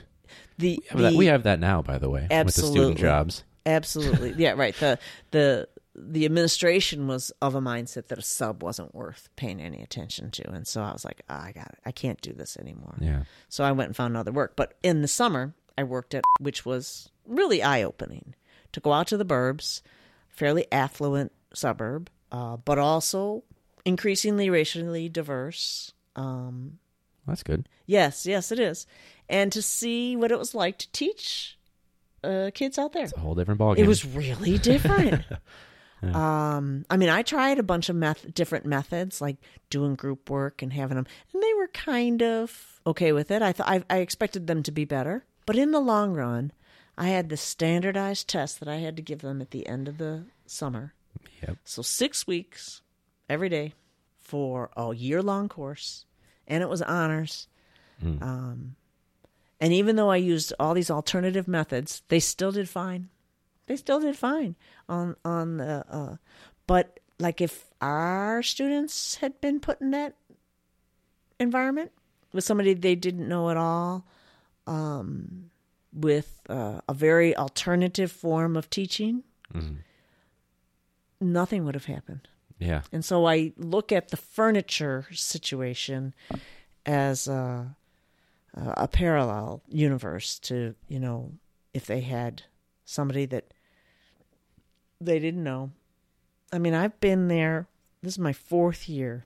the, 0.58 0.80
We 0.80 0.88
have, 0.89 0.99
that, 1.02 1.13
we 1.13 1.25
have 1.25 1.43
that 1.43 1.60
now, 1.60 1.82
by 1.82 1.97
the 1.97 2.10
way, 2.10 2.28
with 2.30 2.56
the 2.56 2.62
student 2.62 2.97
jobs. 2.97 3.43
Absolutely. 3.65 4.34
Yeah, 4.38 4.54
right. 4.54 4.75
The 4.75 4.99
the 5.32 5.67
the 5.95 6.23
administration 6.25 7.08
was 7.08 7.32
of 7.41 7.56
a 7.56 7.62
mindset 7.62 8.08
that 8.08 8.17
a 8.17 8.21
sub 8.21 8.63
wasn't 8.63 8.95
worth 8.95 9.28
paying 9.36 9.60
any 9.60 9.82
attention 9.82 10.32
to, 10.32 10.49
and 10.49 10.65
so 10.65 10.82
I 10.82 10.93
was 10.93 11.04
like, 11.04 11.21
"Ah, 11.30 11.43
I 11.43 11.52
got 11.52 11.67
it. 11.67 11.80
I 11.86 11.91
can't 11.91 12.21
do 12.21 12.32
this 12.32 12.56
anymore. 12.58 12.95
Yeah. 12.99 13.23
So 13.49 13.63
I 13.63 13.71
went 13.73 13.89
and 13.89 13.95
found 13.95 14.15
other 14.15 14.32
work. 14.32 14.54
But 14.56 14.75
in 14.82 15.02
the 15.02 15.08
summer, 15.08 15.54
I 15.80 15.84
worked 15.84 16.13
at 16.13 16.24
which 16.42 16.65
was 16.65 17.10
really 17.26 17.63
eye 17.63 17.84
opening 17.84 18.36
to 18.74 18.82
go 18.82 18.92
out 18.92 19.08
to 19.08 19.18
the 19.18 19.24
burbs, 19.24 19.82
fairly 20.28 20.68
affluent 20.74 21.32
suburb, 21.54 22.10
uh, 22.34 22.58
but 22.58 22.78
also 22.78 23.44
increasingly 23.86 24.50
racially 24.50 25.08
diverse. 25.08 25.94
Um, 26.18 26.80
That's 27.26 27.44
good. 27.44 27.70
yes, 27.86 28.26
yes, 28.26 28.52
it 28.52 28.60
is, 28.60 28.88
and 29.30 29.54
to 29.54 29.62
see 29.62 30.18
what 30.18 30.34
it 30.34 30.38
was 30.38 30.54
like 30.54 30.78
to 30.80 30.92
teach 30.92 31.58
uh, 32.26 32.52
kids 32.54 32.78
out 32.78 32.92
there. 32.92 33.06
It's 33.06 33.13
a 33.13 33.20
whole 33.20 33.36
different 33.36 33.62
ballgame. 33.62 33.78
It 33.80 33.88
was 33.88 34.04
really 34.06 34.58
different. 34.58 35.24
Um, 36.02 36.86
I 36.89 36.96
mean, 36.96 37.10
I 37.10 37.24
tried 37.24 37.60
a 37.60 37.63
bunch 37.63 37.89
of 37.89 37.96
meth- 37.98 38.34
different 38.34 38.65
methods, 38.65 39.20
like 39.20 39.36
doing 39.70 39.96
group 39.96 40.30
work 40.30 40.62
and 40.62 40.72
having 40.72 40.96
them, 40.96 41.06
and 41.34 41.44
they 41.44 41.54
were 41.56 41.68
kind 41.68 42.24
of 42.24 42.80
okay 42.88 43.12
with 43.12 43.32
it. 43.32 43.42
I 43.42 43.52
thought 43.52 43.68
I, 43.68 43.84
I 43.89 43.98
expected 43.98 44.48
them 44.48 44.63
to 44.63 44.72
be 44.72 44.86
better, 44.86 45.26
but 45.49 45.57
in 45.57 45.71
the 45.71 45.79
long 45.79 46.13
run, 46.13 46.51
I 46.95 47.07
had 47.07 47.29
the 47.29 47.35
standardized 47.35 48.27
test 48.27 48.59
that 48.59 48.69
I 48.69 48.75
had 48.75 48.95
to 48.97 49.01
give 49.01 49.21
them 49.21 49.41
at 49.41 49.49
the 49.49 49.67
end 49.67 49.88
of 49.88 49.97
the 49.97 50.25
summer. 50.45 50.93
Yep. 51.41 51.57
So 51.63 51.81
six 51.81 52.27
weeks 52.27 52.83
every 53.27 53.49
day 53.49 53.73
for 54.19 54.69
a 54.77 54.93
year 54.93 55.23
long 55.23 55.49
course, 55.49 56.05
and 56.47 56.62
it 56.62 56.69
was 56.69 56.83
honors. 56.83 57.47
Um, 58.03 58.75
and 59.59 59.73
even 59.73 59.95
though 59.95 60.12
I 60.12 60.17
used 60.17 60.53
all 60.59 60.75
these 60.75 60.91
alternative 60.91 61.47
methods, 61.47 62.03
they 62.09 62.19
still 62.19 62.51
did 62.51 62.69
fine. 62.69 63.09
They 63.65 63.75
still 63.75 63.99
did 63.99 64.15
fine 64.15 64.55
on 64.88 65.15
on 65.25 65.57
the. 65.57 65.83
Uh, 65.89 66.17
but 66.67 66.99
like 67.17 67.41
if 67.41 67.65
our 67.81 68.43
students 68.43 69.15
had 69.15 69.41
been 69.41 69.59
put 69.59 69.81
in 69.81 69.89
that 69.89 70.13
environment 71.39 71.91
with 72.33 72.43
somebody 72.43 72.75
they 72.75 72.93
didn't 72.93 73.27
know 73.27 73.49
at 73.49 73.57
all, 73.57 74.05
um, 74.69 75.49
with 75.91 76.41
uh, 76.47 76.79
a 76.88 76.93
very 76.93 77.36
alternative 77.36 78.12
form 78.12 78.55
of 78.55 78.69
teaching, 78.69 79.23
nothing 81.19 81.65
would 81.65 81.73
have 81.73 81.86
happened. 81.86 82.27
Yeah. 82.60 82.82
And 82.91 83.03
so 83.03 83.25
I 83.25 83.53
look 83.58 83.91
at 83.91 84.10
the 84.10 84.17
furniture 84.17 85.08
situation 85.12 86.13
as 86.86 87.27
a, 87.27 87.75
a 88.53 88.88
parallel 88.88 89.63
universe 89.67 90.38
to, 90.39 90.75
you 90.88 90.99
know, 90.99 91.34
if 91.73 91.86
they 91.86 92.01
had 92.01 92.43
somebody 92.86 93.25
that 93.25 93.53
they 95.01 95.19
didn't 95.19 95.43
know. 95.43 95.71
I 96.51 96.60
mean, 96.60 96.73
I've 96.73 96.99
been 96.99 97.27
there. 97.27 97.67
This 98.03 98.13
is 98.13 98.19
my 98.19 98.34
fourth 98.34 98.88
year. 98.88 99.25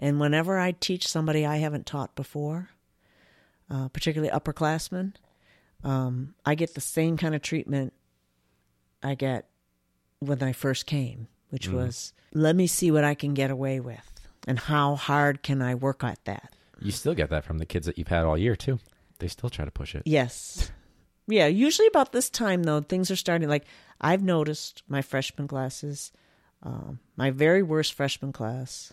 And 0.00 0.18
whenever 0.18 0.58
I 0.58 0.72
teach 0.72 1.06
somebody 1.06 1.46
I 1.46 1.58
haven't 1.58 1.86
taught 1.86 2.16
before, 2.16 2.70
uh, 3.72 3.88
particularly 3.88 4.30
upperclassmen, 4.32 5.14
um, 5.82 6.34
I 6.44 6.54
get 6.54 6.74
the 6.74 6.80
same 6.80 7.16
kind 7.16 7.34
of 7.34 7.42
treatment 7.42 7.92
I 9.02 9.14
get 9.14 9.48
when 10.20 10.42
I 10.42 10.52
first 10.52 10.86
came, 10.86 11.26
which 11.48 11.68
was 11.68 12.12
let 12.34 12.54
me 12.54 12.66
see 12.66 12.90
what 12.90 13.02
I 13.04 13.14
can 13.14 13.34
get 13.34 13.50
away 13.50 13.80
with 13.80 14.20
and 14.46 14.58
how 14.58 14.94
hard 14.94 15.42
can 15.42 15.62
I 15.62 15.74
work 15.74 16.04
at 16.04 16.24
that. 16.24 16.54
You 16.80 16.92
still 16.92 17.14
get 17.14 17.30
that 17.30 17.44
from 17.44 17.58
the 17.58 17.66
kids 17.66 17.86
that 17.86 17.98
you've 17.98 18.08
had 18.08 18.24
all 18.24 18.36
year 18.36 18.56
too. 18.56 18.78
They 19.18 19.28
still 19.28 19.50
try 19.50 19.64
to 19.64 19.70
push 19.70 19.94
it. 19.94 20.02
Yes. 20.04 20.70
Yeah, 21.28 21.46
usually 21.46 21.86
about 21.86 22.12
this 22.12 22.28
time 22.28 22.64
though, 22.64 22.80
things 22.80 23.10
are 23.10 23.16
starting 23.16 23.48
like 23.48 23.64
I've 24.00 24.22
noticed 24.22 24.82
my 24.88 25.00
freshman 25.02 25.48
classes, 25.48 26.12
um, 26.62 26.98
my 27.16 27.30
very 27.30 27.62
worst 27.62 27.94
freshman 27.94 28.32
class. 28.32 28.92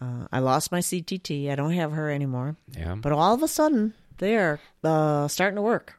Uh, 0.00 0.26
I 0.32 0.38
lost 0.38 0.72
my 0.72 0.78
CTT. 0.80 1.50
I 1.50 1.54
don't 1.54 1.72
have 1.72 1.92
her 1.92 2.10
anymore. 2.10 2.56
Yeah. 2.76 2.94
But 2.94 3.12
all 3.12 3.34
of 3.34 3.42
a 3.42 3.48
sudden, 3.48 3.94
they're 4.18 4.60
uh, 4.82 5.28
starting 5.28 5.56
to 5.56 5.62
work. 5.62 5.98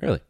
really? 0.00 0.20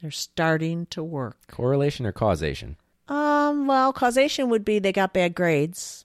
They're 0.00 0.10
starting 0.10 0.86
to 0.86 1.02
work. 1.02 1.36
Correlation 1.48 2.06
or 2.06 2.12
causation? 2.12 2.76
Um, 3.08 3.66
well, 3.66 3.92
causation 3.92 4.48
would 4.50 4.64
be 4.64 4.78
they 4.78 4.92
got 4.92 5.12
bad 5.12 5.34
grades. 5.34 6.04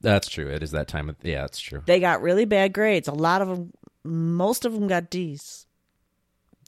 That's 0.00 0.28
true. 0.28 0.48
It 0.48 0.62
is 0.62 0.72
that 0.72 0.88
time 0.88 1.08
of 1.08 1.16
yeah, 1.22 1.42
that's 1.42 1.60
true. 1.60 1.82
They 1.86 2.00
got 2.00 2.20
really 2.20 2.44
bad 2.44 2.72
grades. 2.72 3.08
A 3.08 3.12
lot 3.12 3.40
of 3.42 3.48
them, 3.48 3.72
most 4.04 4.64
of 4.64 4.72
them 4.72 4.86
got 4.88 5.08
D's. 5.10 5.66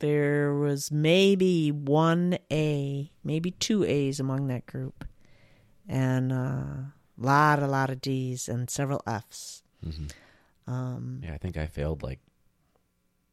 There 0.00 0.54
was 0.54 0.90
maybe 0.90 1.70
one 1.70 2.38
A, 2.52 3.10
maybe 3.24 3.50
two 3.50 3.84
A's 3.84 4.20
among 4.20 4.46
that 4.48 4.66
group, 4.66 5.04
and 5.88 6.32
a 6.32 6.92
lot, 7.16 7.62
a 7.62 7.66
lot 7.66 7.90
of 7.90 8.00
D's 8.00 8.48
and 8.48 8.68
several 8.70 9.02
F's. 9.06 9.62
Um, 10.66 11.20
Yeah, 11.24 11.32
I 11.34 11.38
think 11.38 11.56
I 11.56 11.66
failed 11.66 12.02
like 12.02 12.20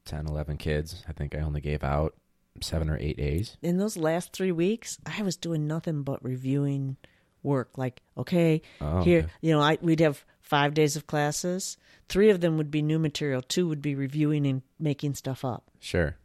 10, 0.05 0.27
11 0.27 0.57
kids. 0.57 1.03
I 1.07 1.13
think 1.13 1.35
I 1.35 1.39
only 1.39 1.61
gave 1.61 1.83
out 1.83 2.13
seven 2.61 2.89
or 2.89 2.97
eight 2.99 3.19
A's. 3.19 3.57
in 3.61 3.77
those 3.77 3.97
last 3.97 4.31
three 4.33 4.51
weeks, 4.51 4.99
I 5.05 5.21
was 5.23 5.35
doing 5.35 5.65
nothing 5.67 6.03
but 6.03 6.23
reviewing 6.23 6.97
work. 7.41 7.77
Like, 7.77 8.01
okay, 8.17 8.61
Oh, 8.79 9.01
here, 9.01 9.19
okay. 9.19 9.27
you 9.41 9.51
know, 9.53 9.61
I 9.61 9.77
we'd 9.81 9.99
have 10.01 10.23
five 10.41 10.73
days 10.73 10.95
of 10.95 11.07
classes. 11.07 11.77
Three 12.09 12.29
of 12.29 12.41
them 12.41 12.57
would 12.57 12.69
be 12.69 12.81
new 12.81 12.99
material. 12.99 13.41
Two 13.41 13.67
would 13.69 13.81
be 13.81 13.95
reviewing 13.95 14.45
and 14.45 14.61
making 14.79 15.15
stuff 15.15 15.43
up. 15.43 15.71
Sure. 15.79 16.15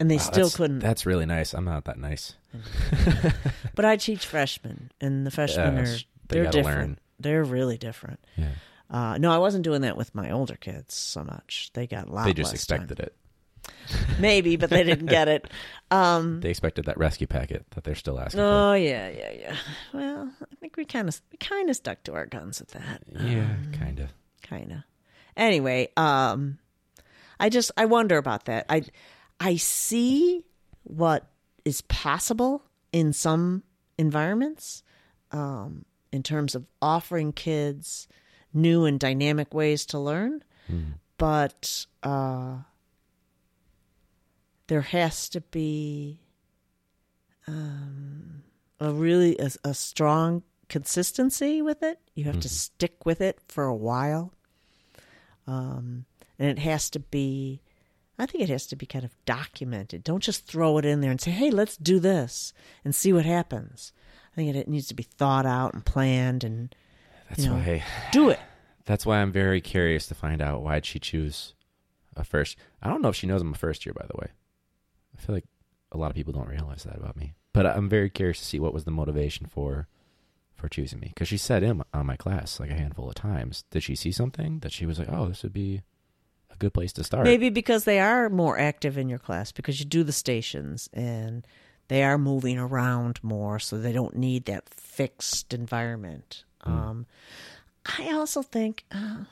And 0.00 0.10
they 0.10 0.16
Wow, 0.16 0.22
still 0.22 0.34
that's- 0.34 0.56
couldn't. 0.56 0.78
That's 0.80 1.06
really 1.06 1.26
nice. 1.26 1.54
I'm 1.54 1.64
not 1.64 1.84
that 1.86 1.98
nice. 1.98 2.34
But 3.74 3.84
I 3.84 3.96
teach 3.96 4.26
freshmen, 4.26 4.90
and 5.00 5.24
the 5.26 5.30
freshmen 5.30 5.76
Yeah, 5.76 5.80
are 5.82 5.84
they 5.86 6.02
they're 6.28 6.44
gotta 6.44 6.56
different. 6.58 6.78
learn. 6.78 6.98
They're 7.18 7.44
really 7.44 7.78
different. 7.78 8.20
Yeah. 8.36 8.50
Uh, 8.90 9.18
no, 9.18 9.30
I 9.32 9.38
wasn't 9.38 9.64
doing 9.64 9.82
that 9.82 9.96
with 9.96 10.14
my 10.14 10.30
older 10.30 10.56
kids 10.56 10.94
so 10.94 11.22
much. 11.22 11.70
They 11.74 11.86
got 11.86 12.08
a 12.08 12.12
lot. 12.12 12.24
They 12.24 12.32
just 12.32 12.52
less 12.52 12.66
time. 12.66 12.82
expected 12.82 13.00
it. 13.00 13.14
maybe, 14.18 14.56
but 14.56 14.70
they 14.70 14.82
didn't 14.82 15.06
get 15.06 15.28
it. 15.28 15.46
Um, 15.90 16.40
They 16.40 16.50
expected 16.50 16.86
that 16.86 16.96
rescue 16.96 17.26
packet 17.26 17.66
that 17.72 17.84
they're 17.84 17.94
still 17.94 18.18
asking 18.18 18.40
oh 18.40 18.74
yeah, 18.74 19.08
yeah, 19.08 19.30
yeah. 19.32 19.56
Well, 19.92 20.30
I 20.40 20.54
think 20.56 20.76
we 20.76 20.84
kind 20.84 21.08
of 21.08 21.20
we 21.32 21.38
kind 21.38 21.68
of 21.68 21.76
stuck 21.76 22.02
to 22.04 22.14
our 22.14 22.26
guns 22.26 22.60
with 22.60 22.70
that. 22.70 23.02
for. 23.10 23.22
Yeah, 23.22 23.48
kind 23.72 24.00
of. 24.00 24.10
kind 24.42 24.72
of. 24.72 24.78
Anyway, 25.36 25.88
um, 25.96 26.58
I 27.38 27.48
just 27.48 27.70
I 27.76 27.86
wonder 27.86 28.16
about 28.16 28.46
that. 28.46 28.66
I 28.68 28.82
I 29.40 29.56
see 29.56 30.44
what 30.84 31.26
is 31.64 31.80
possible 31.82 32.62
in 32.92 33.12
some 33.12 33.62
environments, 33.98 34.82
um, 35.32 35.84
in 36.12 36.22
terms 36.22 36.54
of 36.54 36.66
offering 36.80 37.32
kids 37.32 38.08
new 38.52 38.84
and 38.84 38.98
dynamic 38.98 39.52
ways 39.52 39.84
to 39.86 39.98
learn, 39.98 40.42
but 41.18 41.86
uh, 42.02 42.58
there 44.68 44.82
has 44.82 45.28
to 45.30 45.40
be 45.40 46.20
um, 47.46 48.42
a 48.80 48.92
really 48.92 49.36
a, 49.38 49.50
a 49.64 49.74
strong 49.74 50.42
consistency 50.68 51.62
with 51.62 51.82
it. 51.82 51.98
You 52.14 52.24
have 52.24 52.40
to 52.40 52.48
stick 52.48 53.06
with 53.06 53.20
it 53.20 53.38
for 53.48 53.64
a 53.64 53.74
while, 53.74 54.32
um, 55.46 56.04
and 56.38 56.48
it 56.48 56.58
has 56.58 56.90
to 56.90 57.00
be. 57.00 57.60
I 58.20 58.26
think 58.26 58.42
it 58.42 58.50
has 58.50 58.66
to 58.68 58.76
be 58.76 58.84
kind 58.84 59.04
of 59.04 59.12
documented. 59.26 60.02
Don't 60.02 60.22
just 60.22 60.44
throw 60.46 60.76
it 60.78 60.84
in 60.84 61.00
there 61.00 61.10
and 61.10 61.20
say, 61.20 61.30
"Hey, 61.30 61.50
let's 61.50 61.76
do 61.76 61.98
this 62.00 62.52
and 62.84 62.94
see 62.94 63.12
what 63.12 63.24
happens." 63.24 63.92
I 64.38 64.40
think 64.40 64.54
it, 64.54 64.58
it 64.60 64.68
needs 64.68 64.86
to 64.86 64.94
be 64.94 65.02
thought 65.02 65.46
out 65.46 65.74
and 65.74 65.84
planned 65.84 66.44
and 66.44 66.72
That's 67.28 67.42
You 67.42 67.50
know. 67.50 67.56
why 67.56 67.82
do 68.12 68.30
it. 68.30 68.38
that's 68.84 69.04
why 69.04 69.18
I'm 69.18 69.32
very 69.32 69.60
curious 69.60 70.06
to 70.06 70.14
find 70.14 70.40
out 70.40 70.62
why'd 70.62 70.86
she 70.86 71.00
choose 71.00 71.54
a 72.14 72.22
first. 72.22 72.56
I 72.80 72.88
don't 72.88 73.02
know 73.02 73.08
if 73.08 73.16
she 73.16 73.26
knows 73.26 73.42
I'm 73.42 73.52
a 73.52 73.56
first 73.56 73.84
year, 73.84 73.94
by 73.94 74.06
the 74.06 74.16
way. 74.16 74.28
I 75.16 75.20
feel 75.20 75.34
like 75.34 75.46
a 75.90 75.98
lot 75.98 76.10
of 76.10 76.14
people 76.14 76.32
don't 76.32 76.48
realize 76.48 76.84
that 76.84 76.96
about 76.96 77.16
me. 77.16 77.34
But 77.52 77.66
I'm 77.66 77.88
very 77.88 78.10
curious 78.10 78.38
to 78.38 78.44
see 78.44 78.60
what 78.60 78.72
was 78.72 78.84
the 78.84 78.92
motivation 78.92 79.46
for 79.46 79.88
for 80.54 80.68
choosing 80.68 81.00
me 81.00 81.08
because 81.08 81.26
she 81.28 81.36
said 81.36 81.64
in 81.64 81.82
on 81.92 82.06
my 82.06 82.16
class 82.16 82.60
like 82.60 82.70
a 82.70 82.74
handful 82.74 83.08
of 83.08 83.16
times. 83.16 83.64
Did 83.72 83.82
she 83.82 83.96
see 83.96 84.12
something 84.12 84.60
that 84.60 84.70
she 84.72 84.86
was 84.86 85.00
like, 85.00 85.08
"Oh, 85.10 85.26
this 85.28 85.42
would 85.42 85.52
be 85.52 85.82
a 86.50 86.56
good 86.56 86.72
place 86.72 86.92
to 86.92 87.02
start"? 87.02 87.24
Maybe 87.24 87.50
because 87.50 87.82
they 87.84 87.98
are 87.98 88.28
more 88.28 88.56
active 88.56 88.96
in 88.96 89.08
your 89.08 89.18
class 89.18 89.50
because 89.50 89.80
you 89.80 89.86
do 89.86 90.04
the 90.04 90.12
stations 90.12 90.88
and 90.92 91.44
they 91.88 92.02
are 92.02 92.18
moving 92.18 92.58
around 92.58 93.18
more, 93.22 93.58
so 93.58 93.78
they 93.78 93.92
don't 93.92 94.16
need 94.16 94.44
that 94.46 94.68
fixed 94.68 95.52
environment. 95.54 96.44
Um, 96.64 97.06
I 97.98 98.12
also 98.12 98.42
think, 98.42 98.84
uh, 98.92 99.24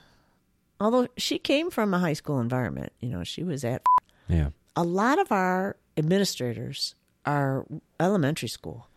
although 0.81 1.09
she 1.16 1.38
came 1.38 1.71
from 1.71 1.92
a 1.92 1.99
high 1.99 2.14
school 2.14 2.40
environment, 2.40 2.92
you 3.01 3.11
know, 3.11 3.25
she 3.25 3.42
was 3.45 3.64
at 3.64 3.83
Yeah. 4.29 4.51
a 4.75 4.83
lot 4.85 5.19
of 5.19 5.31
our 5.33 5.77
administrators 5.97 6.95
are 7.27 7.66
elementary 8.01 8.49
school 8.49 8.88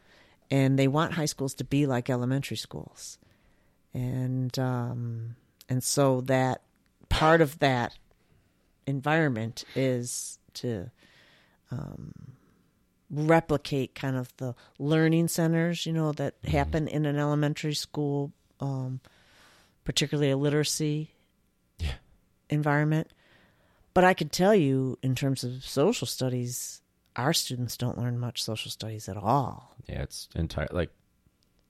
and 0.51 0.77
they 0.79 0.87
want 0.87 1.13
high 1.13 1.25
schools 1.25 1.53
to 1.55 1.63
be 1.63 1.85
like 1.85 2.09
elementary 2.09 2.57
schools 2.57 3.17
and 3.93 4.57
um, 4.59 5.35
and 5.67 5.83
so 5.83 6.21
that 6.21 6.61
part 7.09 7.41
of 7.41 7.57
that 7.59 7.97
environment 8.85 9.63
is 9.75 10.37
to 10.53 10.91
um, 11.71 12.11
replicate 13.09 13.95
kind 13.95 14.15
of 14.15 14.35
the 14.37 14.55
learning 14.77 15.27
centers, 15.27 15.85
you 15.85 15.93
know, 15.93 16.11
that 16.13 16.35
happen 16.45 16.87
in 16.87 17.05
an 17.05 17.17
elementary 17.17 17.73
school, 17.73 18.31
um, 18.59 18.99
particularly 19.83 20.29
a 20.31 20.37
literacy 20.37 21.11
Yeah. 21.79 21.95
environment. 22.49 23.07
But 23.93 24.03
I 24.03 24.13
can 24.13 24.29
tell 24.29 24.53
you, 24.53 24.97
in 25.01 25.15
terms 25.15 25.43
of 25.43 25.63
social 25.65 26.05
studies, 26.07 26.81
our 27.15 27.33
students 27.33 27.75
don't 27.75 27.97
learn 27.97 28.19
much 28.19 28.43
social 28.43 28.69
studies 28.71 29.09
at 29.09 29.17
all. 29.17 29.75
Yeah, 29.87 30.03
it's 30.03 30.29
entire 30.35 30.67
like 30.71 30.91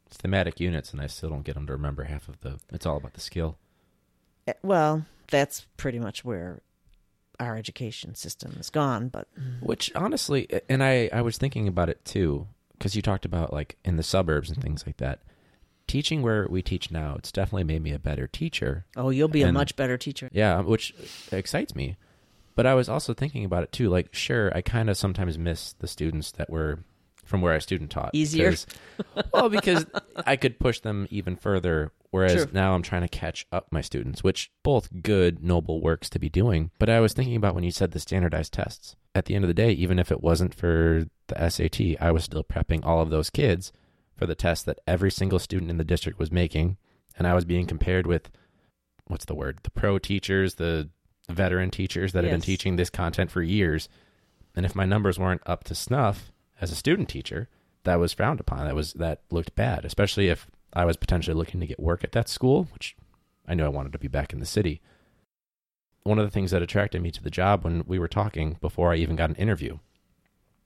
thematic 0.09 0.59
units, 0.59 0.91
and 0.91 1.01
I 1.01 1.07
still 1.07 1.29
don't 1.29 1.43
get 1.43 1.55
them 1.55 1.65
to 1.67 1.73
remember 1.73 2.03
half 2.03 2.27
of 2.27 2.41
the. 2.41 2.59
It's 2.71 2.85
all 2.85 2.97
about 2.97 3.13
the 3.13 3.21
skill. 3.21 3.57
Eh, 4.47 4.53
Well, 4.61 5.05
that's 5.29 5.65
pretty 5.77 5.99
much 5.99 6.25
where 6.25 6.61
our 7.39 7.55
education 7.55 8.15
system 8.15 8.57
is 8.59 8.69
gone. 8.69 9.09
But 9.09 9.27
Which 9.61 9.91
honestly, 9.95 10.47
and 10.69 10.83
I 10.83 11.09
I 11.11 11.21
was 11.21 11.37
thinking 11.37 11.67
about 11.67 11.89
it 11.89 12.03
too 12.05 12.47
because 12.73 12.95
you 12.95 13.01
talked 13.01 13.25
about 13.25 13.53
like 13.53 13.77
in 13.83 13.97
the 13.97 14.03
suburbs 14.03 14.49
and 14.49 14.61
things 14.61 14.85
like 14.85 14.97
that. 14.97 15.19
Teaching 15.87 16.21
where 16.21 16.47
we 16.47 16.61
teach 16.61 16.91
now, 16.91 17.15
it's 17.17 17.31
definitely 17.31 17.63
made 17.63 17.81
me 17.81 17.91
a 17.91 17.99
better 17.99 18.27
teacher. 18.27 18.85
oh, 18.95 19.09
you'll 19.09 19.27
be 19.27 19.41
a 19.41 19.51
much 19.51 19.75
better 19.75 19.97
teacher. 19.97 20.29
Yeah, 20.31 20.61
which 20.61 20.93
excites 21.31 21.73
me. 21.75 21.97
But 22.55 22.67
I 22.67 22.75
was 22.75 22.89
also 22.89 23.13
thinking 23.15 23.43
about 23.43 23.63
it 23.63 23.71
too. 23.71 23.89
Like, 23.89 24.13
sure, 24.13 24.51
I 24.55 24.61
kind 24.61 24.89
of 24.89 24.97
sometimes 24.97 25.37
miss 25.39 25.73
the 25.73 25.87
students 25.87 26.31
that 26.33 26.49
were 26.49 26.79
from 27.25 27.41
where 27.41 27.53
I 27.53 27.59
student 27.59 27.89
taught. 27.89 28.11
Easier? 28.13 28.53
well, 29.33 29.49
because 29.49 29.85
I 30.27 30.35
could 30.35 30.59
push 30.59 30.79
them 30.79 31.07
even 31.09 31.35
further. 31.35 31.91
Whereas 32.11 32.33
True. 32.33 32.47
now 32.53 32.73
I'm 32.73 32.81
trying 32.81 33.03
to 33.03 33.07
catch 33.07 33.45
up 33.51 33.67
my 33.71 33.81
students, 33.81 34.23
which 34.23 34.51
both 34.63 34.89
good, 35.03 35.43
noble 35.43 35.79
works 35.79 36.09
to 36.09 36.19
be 36.19 36.29
doing. 36.29 36.71
But 36.79 36.89
I 36.89 36.99
was 36.99 37.13
thinking 37.13 37.35
about 37.35 37.53
when 37.53 37.63
you 37.63 37.71
said 37.71 37.91
the 37.91 37.99
standardized 37.99 38.53
tests. 38.53 38.95
At 39.13 39.25
the 39.25 39.35
end 39.35 39.43
of 39.43 39.47
the 39.47 39.53
day, 39.53 39.71
even 39.71 39.99
if 39.99 40.11
it 40.11 40.21
wasn't 40.21 40.55
for 40.55 41.05
the 41.27 41.49
SAT, 41.49 42.01
I 42.01 42.11
was 42.11 42.23
still 42.23 42.43
prepping 42.43 42.85
all 42.85 43.01
of 43.01 43.09
those 43.09 43.29
kids 43.29 43.71
for 44.15 44.25
the 44.25 44.35
test 44.35 44.65
that 44.65 44.79
every 44.87 45.11
single 45.11 45.39
student 45.39 45.69
in 45.69 45.77
the 45.77 45.83
district 45.83 46.19
was 46.19 46.31
making. 46.31 46.77
And 47.17 47.27
I 47.27 47.33
was 47.33 47.45
being 47.45 47.67
compared 47.67 48.07
with 48.07 48.31
what's 49.05 49.25
the 49.25 49.35
word? 49.35 49.59
The 49.63 49.71
pro 49.71 49.99
teachers, 49.99 50.55
the 50.55 50.89
veteran 51.29 51.69
teachers 51.69 52.13
that 52.13 52.23
have 52.23 52.31
been 52.31 52.41
teaching 52.41 52.75
this 52.75 52.89
content 52.89 53.29
for 53.29 53.41
years. 53.41 53.87
And 54.55 54.65
if 54.65 54.75
my 54.75 54.85
numbers 54.85 55.19
weren't 55.19 55.41
up 55.45 55.63
to 55.65 55.75
snuff 55.75 56.31
as 56.59 56.71
a 56.71 56.75
student 56.75 57.09
teacher, 57.09 57.49
that 57.83 57.99
was 57.99 58.13
frowned 58.13 58.39
upon. 58.39 58.65
That 58.65 58.75
was 58.75 58.93
that 58.93 59.21
looked 59.31 59.55
bad, 59.55 59.85
especially 59.85 60.27
if 60.27 60.47
I 60.73 60.85
was 60.85 60.97
potentially 60.97 61.35
looking 61.35 61.59
to 61.59 61.67
get 61.67 61.79
work 61.79 62.03
at 62.03 62.11
that 62.13 62.29
school, 62.29 62.67
which 62.73 62.95
I 63.47 63.53
knew 63.55 63.65
I 63.65 63.69
wanted 63.69 63.91
to 63.93 63.99
be 63.99 64.07
back 64.07 64.33
in 64.33 64.39
the 64.39 64.45
city. 64.45 64.81
One 66.03 66.19
of 66.19 66.25
the 66.25 66.31
things 66.31 66.51
that 66.51 66.61
attracted 66.61 67.01
me 67.01 67.11
to 67.11 67.23
the 67.23 67.29
job 67.29 67.63
when 67.63 67.83
we 67.85 67.99
were 67.99 68.07
talking 68.07 68.57
before 68.61 68.91
I 68.91 68.95
even 68.97 69.15
got 69.15 69.29
an 69.29 69.35
interview, 69.35 69.79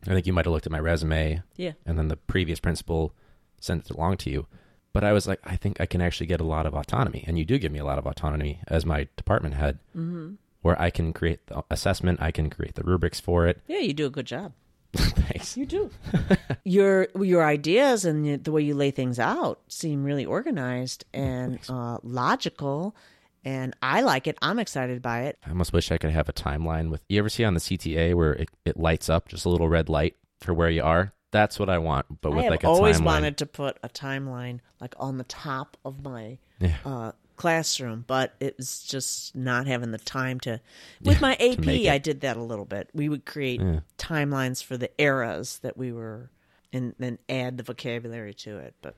I 0.07 0.13
think 0.13 0.27
you 0.27 0.33
might 0.33 0.45
have 0.45 0.53
looked 0.53 0.65
at 0.65 0.71
my 0.71 0.79
resume 0.79 1.41
Yeah. 1.55 1.71
and 1.85 1.97
then 1.97 2.07
the 2.09 2.17
previous 2.17 2.59
principal 2.59 3.13
sent 3.59 3.85
it 3.85 3.91
along 3.91 4.17
to 4.17 4.29
you. 4.29 4.47
But 4.91 5.03
I 5.03 5.11
was 5.13 5.27
like, 5.27 5.39
I 5.43 5.55
think 5.55 5.81
I 5.81 5.85
can 5.87 6.01
actually 6.01 6.27
get 6.27 6.39
a 6.41 6.45
lot 6.45 6.65
of 6.67 6.75
autonomy. 6.75 7.23
And 7.25 7.39
you 7.39 7.45
do 7.45 7.57
give 7.57 7.71
me 7.71 7.79
a 7.79 7.85
lot 7.85 7.97
of 7.97 8.05
autonomy 8.05 8.59
as 8.67 8.85
my 8.85 9.07
department 9.15 9.55
head, 9.55 9.79
Mm-hmm. 9.97 10.33
where 10.61 10.79
I 10.79 10.89
can 10.91 11.13
create 11.13 11.47
the 11.47 11.63
assessment, 11.71 12.21
I 12.21 12.31
can 12.31 12.49
create 12.51 12.75
the 12.75 12.83
rubrics 12.83 13.19
for 13.19 13.47
it. 13.47 13.61
Yeah, 13.67 13.79
you 13.79 13.93
do 13.93 14.05
a 14.05 14.11
good 14.11 14.27
job. 14.27 14.53
Thanks. 14.95 15.57
You 15.57 15.65
do. 15.65 15.89
your 16.63 17.07
your 17.19 17.43
ideas 17.43 18.05
and 18.05 18.43
the 18.43 18.51
way 18.51 18.61
you 18.61 18.75
lay 18.75 18.91
things 18.91 19.19
out 19.19 19.59
seem 19.67 20.03
really 20.03 20.25
organized 20.25 21.05
and 21.13 21.59
uh, 21.69 21.97
logical, 22.03 22.95
and 23.43 23.75
I 23.81 24.01
like 24.01 24.27
it. 24.27 24.37
I'm 24.41 24.59
excited 24.59 25.01
by 25.01 25.21
it. 25.23 25.37
I 25.45 25.49
almost 25.49 25.73
wish 25.73 25.91
I 25.91 25.97
could 25.97 26.11
have 26.11 26.29
a 26.29 26.33
timeline 26.33 26.89
with. 26.91 27.03
You 27.09 27.19
ever 27.19 27.29
see 27.29 27.43
on 27.43 27.53
the 27.55 27.59
CTA 27.59 28.13
where 28.13 28.33
it, 28.33 28.49
it 28.65 28.77
lights 28.77 29.09
up 29.09 29.27
just 29.29 29.45
a 29.45 29.49
little 29.49 29.67
red 29.69 29.89
light 29.89 30.15
for 30.39 30.53
where 30.53 30.69
you 30.69 30.83
are? 30.83 31.13
That's 31.31 31.57
what 31.57 31.69
I 31.69 31.79
want, 31.79 32.21
but 32.21 32.31
I 32.31 32.35
with 32.35 32.43
have 32.43 32.51
like 32.51 32.63
a 32.63 32.67
always 32.67 32.99
timeline. 32.99 33.05
wanted 33.05 33.37
to 33.39 33.45
put 33.47 33.77
a 33.81 33.89
timeline 33.89 34.59
like 34.79 34.93
on 34.99 35.17
the 35.17 35.23
top 35.23 35.77
of 35.83 36.03
my 36.03 36.37
Yeah. 36.59 36.75
uh, 36.85 37.11
classroom, 37.35 38.03
but 38.07 38.33
it 38.39 38.55
was 38.57 38.83
just 38.83 39.35
not 39.35 39.67
having 39.67 39.91
the 39.91 39.97
time 39.97 40.39
to. 40.41 40.59
With 41.01 41.21
my 41.21 41.33
AP. 41.35 41.67
I 41.91 41.97
did 41.97 42.21
that 42.21 42.37
a 42.37 42.41
little 42.43 42.65
bit. 42.65 42.89
We 42.93 43.09
would 43.09 43.25
create 43.25 43.61
Yeah. 43.61 43.79
timelines 43.97 44.63
for 44.63 44.77
the 44.77 44.89
eras 45.01 45.59
that 45.59 45.77
we 45.77 45.91
were, 45.91 46.29
and 46.71 46.95
then 46.99 47.19
add 47.27 47.57
the 47.57 47.63
vocabulary 47.63 48.33
to 48.35 48.57
it. 48.57 48.75
But 48.81 48.95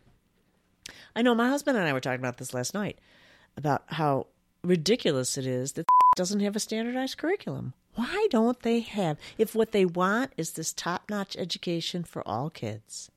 I 1.16 1.22
know 1.22 1.34
my 1.36 1.50
husband 1.50 1.78
and 1.78 1.88
I 1.88 1.94
were 1.94 2.00
talking 2.02 2.20
about 2.20 2.38
this 2.38 2.54
last 2.54 2.74
night 2.74 3.00
about 3.58 3.84
how 3.88 4.28
ridiculous 4.64 5.38
it 5.38 5.46
is 5.46 5.74
that 5.74 5.86
doesn't 6.16 6.42
have 6.42 6.56
a 6.56 6.60
standardized 6.60 7.18
curriculum. 7.18 7.74
Why 7.96 8.28
don't 8.30 8.60
they 8.62 8.82
have? 8.82 9.18
If 9.38 9.56
what 9.56 9.72
they 9.72 9.86
want 9.86 10.34
is 10.36 10.52
this 10.52 10.74
top-notch 10.74 11.38
education 11.38 12.04
for 12.04 12.28
all 12.28 12.50
kids, 12.50 13.10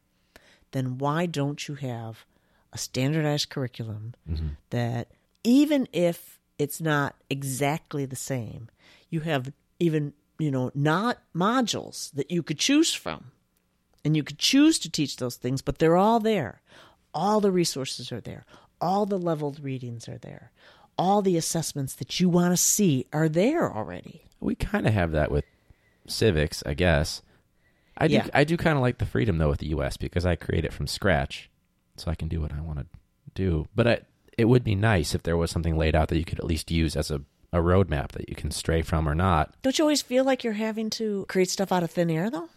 then 0.70 0.98
why 0.98 1.26
don't 1.26 1.66
you 1.66 1.74
have 1.74 2.24
a 2.78 2.80
standardized 2.80 3.50
curriculum 3.50 4.14
mm-hmm. 4.30 4.48
that 4.70 5.08
even 5.42 5.88
if 5.92 6.38
it's 6.58 6.80
not 6.80 7.16
exactly 7.28 8.06
the 8.06 8.16
same, 8.16 8.68
you 9.10 9.20
have 9.20 9.52
even, 9.80 10.12
you 10.38 10.50
know, 10.50 10.70
not 10.74 11.18
modules 11.34 12.12
that 12.12 12.30
you 12.30 12.42
could 12.42 12.58
choose 12.58 12.94
from. 12.94 13.32
And 14.04 14.16
you 14.16 14.22
could 14.22 14.38
choose 14.38 14.78
to 14.78 14.90
teach 14.90 15.16
those 15.16 15.36
things, 15.36 15.60
but 15.60 15.78
they're 15.78 15.96
all 15.96 16.20
there. 16.20 16.62
All 17.12 17.40
the 17.40 17.50
resources 17.50 18.12
are 18.12 18.20
there. 18.20 18.46
All 18.80 19.06
the 19.06 19.18
leveled 19.18 19.58
readings 19.60 20.08
are 20.08 20.18
there. 20.18 20.52
All 20.96 21.20
the 21.20 21.36
assessments 21.36 21.94
that 21.96 22.20
you 22.20 22.28
want 22.28 22.52
to 22.52 22.56
see 22.56 23.06
are 23.12 23.28
there 23.28 23.70
already. 23.70 24.22
We 24.40 24.54
kind 24.54 24.86
of 24.86 24.94
have 24.94 25.10
that 25.12 25.32
with 25.32 25.44
civics, 26.06 26.62
I 26.64 26.74
guess. 26.74 27.22
I 27.98 28.06
do. 28.06 28.14
Yeah. 28.14 28.28
I 28.32 28.44
do 28.44 28.56
kind 28.56 28.76
of 28.76 28.82
like 28.82 28.98
the 28.98 29.06
freedom 29.06 29.38
though 29.38 29.48
with 29.48 29.58
the 29.58 29.68
U.S. 29.68 29.96
because 29.96 30.24
I 30.24 30.36
create 30.36 30.64
it 30.64 30.72
from 30.72 30.86
scratch, 30.86 31.47
so 32.00 32.10
I 32.10 32.14
can 32.14 32.28
do 32.28 32.40
what 32.40 32.52
I 32.52 32.60
want 32.60 32.78
to 32.80 32.86
do. 33.34 33.68
But 33.74 33.86
I, 33.86 34.00
it 34.36 34.46
would 34.46 34.64
be 34.64 34.74
nice 34.74 35.14
if 35.14 35.22
there 35.22 35.36
was 35.36 35.50
something 35.50 35.76
laid 35.76 35.94
out 35.94 36.08
that 36.08 36.18
you 36.18 36.24
could 36.24 36.38
at 36.38 36.44
least 36.46 36.70
use 36.70 36.96
as 36.96 37.10
a 37.10 37.22
a 37.52 37.58
roadmap 37.58 38.08
that 38.08 38.28
you 38.28 38.34
can 38.34 38.50
stray 38.50 38.82
from 38.82 39.08
or 39.08 39.14
not. 39.14 39.54
Don't 39.62 39.78
you 39.78 39.84
always 39.84 40.02
feel 40.02 40.24
like 40.24 40.44
you're 40.44 40.52
having 40.52 40.90
to 40.90 41.24
create 41.28 41.48
stuff 41.48 41.72
out 41.72 41.82
of 41.82 41.90
thin 41.90 42.10
air, 42.10 42.28
though? 42.30 42.48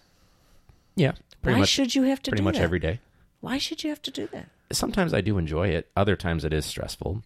Yeah, 0.96 1.14
Why 1.44 1.60
much. 1.60 1.70
should 1.70 1.96
you 1.96 2.04
have 2.04 2.22
to 2.24 2.32
do 2.32 2.32
that? 2.32 2.36
pretty 2.36 2.44
much 2.44 2.56
that? 2.56 2.64
every 2.64 2.80
day. 2.80 3.00
Why 3.40 3.58
should 3.58 3.84
you 3.84 3.90
have 3.90 4.02
to 4.04 4.12
do 4.12 4.28
that? 4.28 4.48
sometimes 4.72 5.14
I 5.14 5.20
do 5.20 5.38
enjoy 5.38 5.68
it. 5.70 5.90
Other 5.98 6.16
times 6.16 6.46
it 6.46 6.54
is 6.54 6.66
stressful. 6.66 7.24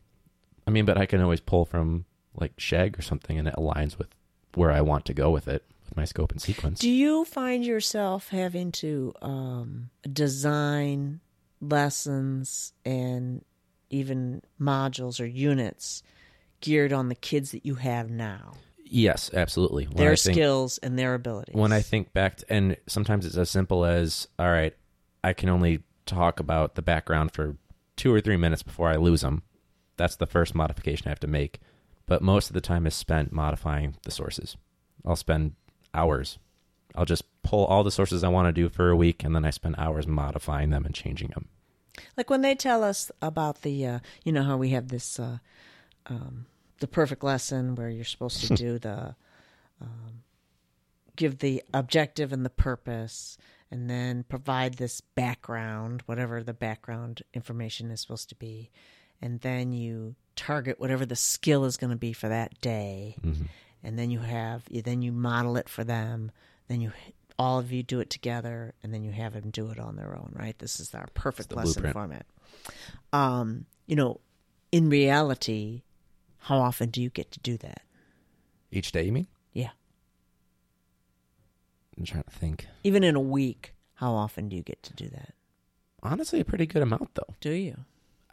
I 0.65 0.71
mean, 0.71 0.86
but 0.86 0.97
I 0.97 1.06
can 1.06 1.21
always 1.21 1.39
pull 1.39 1.65
from 1.65 2.06
like 2.36 2.56
SHEG 2.58 2.97
or 2.97 3.01
something, 3.01 3.38
and 3.38 3.47
it 3.47 3.54
aligns 3.56 3.97
with 3.97 4.08
where 4.56 4.71
I 4.71 4.82
want 4.82 5.06
to 5.06 5.13
go 5.13 5.30
with 5.30 5.47
it, 5.47 5.63
with 5.88 5.95
my 5.95 6.06
scope 6.06 6.32
and 6.32 6.41
sequence. 6.41 6.80
Do 6.80 6.89
you 6.89 7.25
find 7.25 7.65
yourself 7.65 8.30
having 8.30 8.71
to 8.73 9.13
um, 9.21 9.89
design 10.12 11.19
lessons 11.62 12.74
and 12.84 13.44
even 13.89 14.41
modules 14.60 15.20
or 15.20 15.26
units 15.26 16.04
geared 16.62 16.94
on 16.94 17.10
the 17.10 17.15
kids 17.15 17.52
that 17.52 17.65
you 17.65 17.76
have 17.76 18.10
now, 18.10 18.54
yes, 18.84 19.30
absolutely. 19.34 19.86
When 19.86 19.98
their 19.98 20.12
I 20.13 20.15
think, 20.15 20.36
skills 20.36 20.78
and 20.80 20.98
their 20.98 21.13
abilities? 21.13 21.56
When 21.56 21.72
I 21.72 21.82
think 21.82 22.13
back, 22.13 22.38
to, 22.38 22.46
and 22.52 22.78
sometimes 22.88 23.26
it's 23.26 23.38
as 23.38 23.50
simple 23.50 23.86
as, 23.86 24.28
all 24.39 24.52
right, 24.52 24.76
I 25.24 25.34
can 25.34 25.50
only 25.50 25.84
talk 26.06 26.39
about 26.39 26.76
the 26.76 26.82
background 26.82 27.32
for 27.32 27.58
two 27.96 28.13
or 28.13 28.22
three 28.22 28.38
minutes 28.38 28.63
before 28.63 28.89
I 28.89 28.96
lose 28.96 29.22
them. 29.22 29.44
That's 29.98 30.15
the 30.15 30.28
first 30.28 30.56
modification 30.56 31.08
I 31.08 31.12
have 31.12 31.20
to 31.22 31.28
make. 31.28 31.60
But 32.06 32.22
most 32.22 32.50
of 32.50 32.54
the 32.54 32.62
time 32.62 32.86
is 32.86 32.94
spent 32.94 33.32
modifying 33.32 33.96
the 34.04 34.12
sources. 34.12 34.58
I'll 35.06 35.15
spend 35.15 35.54
hours. 35.94 36.38
I'll 36.95 37.05
just 37.05 37.23
pull 37.43 37.65
all 37.65 37.84
the 37.84 37.91
sources 37.91 38.23
I 38.23 38.29
want 38.29 38.47
to 38.47 38.51
do 38.53 38.69
for 38.69 38.89
a 38.89 38.95
week, 38.95 39.23
and 39.23 39.36
then 39.36 39.45
I 39.45 39.49
spend 39.51 39.75
hours 39.77 40.08
modifying 40.08 40.69
them 40.69 40.86
and 40.86 40.95
changing 40.95 41.29
them. 41.29 41.47
like 42.17 42.29
when 42.29 42.41
they 42.41 42.55
tell 42.55 42.84
us 42.84 43.12
about 43.21 43.62
the, 43.62 43.86
uh, 43.86 43.99
you 44.23 44.31
know 44.31 44.43
how 44.43 44.58
we 44.58 44.69
have 44.69 44.88
this, 44.89 45.19
uh, 45.19 45.38
um, 46.08 46.45
the 46.79 46.88
perfect 46.88 47.23
lesson 47.23 47.75
where 47.75 47.89
you're 47.89 48.03
supposed 48.03 48.45
to 48.45 48.53
do 48.55 48.79
the, 48.79 49.15
um, 49.81 50.23
give 51.15 51.39
the 51.39 51.63
objective 51.73 52.34
and 52.34 52.45
the 52.45 52.49
purpose, 52.49 53.37
and 53.71 53.89
then 53.89 54.23
provide 54.23 54.75
this 54.75 55.02
background, 55.02 56.04
whatever 56.06 56.43
the 56.43 56.54
background 56.54 57.21
information 57.33 57.91
is 57.91 58.02
supposed 58.02 58.29
to 58.29 58.35
be, 58.35 58.69
and 59.21 59.39
then 59.41 59.71
you 59.71 60.15
target 60.35 60.79
whatever 60.79 61.06
the 61.06 61.15
skill 61.15 61.63
is 61.65 61.77
going 61.77 61.89
to 61.91 61.96
be 61.96 62.12
for 62.13 62.27
that 62.27 62.60
day, 62.62 63.15
and 63.83 63.98
then 63.98 64.12
you 64.12 64.19
have, 64.19 64.63
then 64.69 65.02
you 65.02 65.12
model 65.12 65.56
it 65.58 65.69
for 65.69 65.83
them, 65.83 66.31
then 66.68 66.82
you 66.82 66.92
all 67.38 67.60
of 67.60 67.72
you 67.72 67.84
do 67.84 68.00
it 68.00 68.10
together, 68.10 68.74
and 68.82 68.94
then 68.94 69.04
you 69.04 69.12
have 69.12 69.34
them 69.34 69.50
do 69.50 69.70
it 69.70 69.80
on 69.80 69.96
their 69.96 70.16
own. 70.16 70.34
Right? 70.34 70.58
This 70.58 70.80
is 70.80 70.94
our 70.94 71.08
perfect 71.13 71.54
lesson 71.54 71.84
blueprint. 71.84 71.94
format. 71.94 72.26
Um, 73.13 73.66
you 73.88 73.96
know, 73.96 74.20
in 74.72 74.90
reality, 74.90 75.84
how 76.40 76.58
often 76.58 76.90
do 76.90 77.02
you 77.02 77.10
get 77.10 77.32
to 77.32 77.40
do 77.40 77.58
that? 77.58 77.82
Each 78.72 78.92
day, 78.92 79.04
you 79.04 79.12
mean? 79.12 79.28
Yeah. 79.54 79.70
I'm 81.98 82.06
trying 82.06 82.24
to 82.24 82.30
think. 82.30 82.68
Even 82.84 83.04
in 83.04 83.16
a 83.16 83.22
week, 83.22 83.74
how 83.96 84.13
often 84.13 84.50
do 84.50 84.56
you 84.56 84.63
get 84.63 84.84
to 84.84 84.94
do 84.94 85.08
that? 85.10 85.34
Honestly, 86.04 86.40
a 86.40 86.46
pretty 86.46 86.66
good 86.66 86.82
amount, 86.82 87.16
though. 87.16 87.34
Do 87.40 87.52
you? 87.52 87.78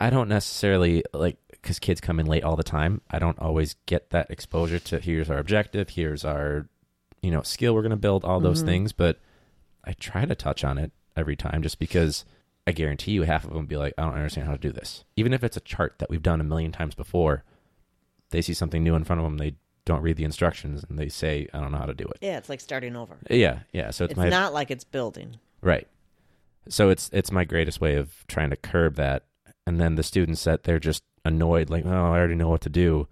I 0.01 0.11
don't 0.11 0.29
necessarily 0.29 1.05
like 1.13 1.37
because 1.51 1.79
kids 1.79 2.01
come 2.01 2.19
in 2.19 2.27
late 2.27 2.43
all 2.43 2.57
the 2.57 2.65
time. 2.65 3.03
I 3.09 3.21
don't 3.21 3.39
always 3.39 3.77
get 3.87 4.11
that 4.11 4.31
exposure 4.31 4.81
to 4.81 4.99
here's 4.99 5.31
our 5.31 5.39
objective, 5.39 5.91
here's 5.91 6.25
our, 6.25 6.67
you 7.23 7.31
know, 7.31 7.43
skill 7.43 7.75
we're 7.75 7.83
going 7.83 7.91
to 7.91 7.97
build, 7.97 8.25
all 8.25 8.41
those 8.41 8.63
Mhm. 8.63 8.67
things. 8.67 8.93
But 8.93 9.19
I 9.85 9.93
try 9.93 10.25
to 10.25 10.35
touch 10.35 10.65
on 10.65 10.79
it 10.79 10.93
every 11.17 11.37
time 11.37 11.63
just 11.63 11.79
because 11.79 12.25
I 12.67 12.73
guarantee 12.73 13.13
you 13.13 13.23
half 13.23 13.45
of 13.45 13.51
them 13.51 13.59
will 13.61 13.67
be 13.67 13.77
like, 13.77 13.95
I 13.99 14.03
don't 14.03 14.15
understand 14.15 14.47
how 14.47 14.53
to 14.53 14.59
do 14.59 14.73
this. 14.73 15.05
Even 15.17 15.33
if 15.33 15.43
it's 15.45 15.57
a 15.57 15.61
chart 15.61 15.99
that 15.99 16.11
we've 16.11 16.23
done 16.23 16.41
a 16.41 16.45
million 16.45 16.73
times 16.73 16.95
before, 16.95 17.45
they 18.31 18.41
see 18.43 18.55
something 18.55 18.83
new 18.83 18.95
in 18.95 19.05
front 19.05 19.21
of 19.21 19.25
them, 19.25 19.39
they 19.39 19.55
don't 19.85 20.03
read 20.03 20.17
the 20.17 20.25
instructions 20.25 20.85
and 20.89 20.99
they 20.99 21.09
say, 21.09 21.49
I 21.53 21.61
don't 21.61 21.73
know 21.73 21.79
how 21.79 21.87
to 21.87 21.95
do 21.95 22.05
it. 22.05 22.19
Yeah, 22.21 22.39
it's 22.39 22.49
like 22.49 22.61
starting 22.61 22.95
over. 22.97 23.19
Yeah, 23.29 23.61
yeah. 23.73 23.91
So 23.91 24.05
it's, 24.05 24.13
It's 24.13 24.19
my 24.19 24.29
not 24.29 24.53
like 24.53 24.71
it's 24.71 24.85
building. 24.85 25.39
right. 25.61 25.89
So 26.69 26.91
it's 26.91 27.11
it's 27.13 27.33
my 27.33 27.45
greatest 27.45 27.81
way 27.81 27.97
of 27.97 28.25
trying 28.29 28.51
to 28.51 28.57
curb 28.57 28.95
that. 28.95 29.25
And 29.67 29.81
then 29.81 29.97
the 29.97 30.05
students 30.05 30.45
that 30.45 30.63
they're 30.63 30.79
just 30.79 31.03
annoyed, 31.25 31.69
like, 31.71 31.85
oh, 31.85 31.91
I 31.91 32.19
already 32.19 32.37
know 32.37 32.49
what 32.49 32.61
to 32.63 32.69
do. 32.71 33.09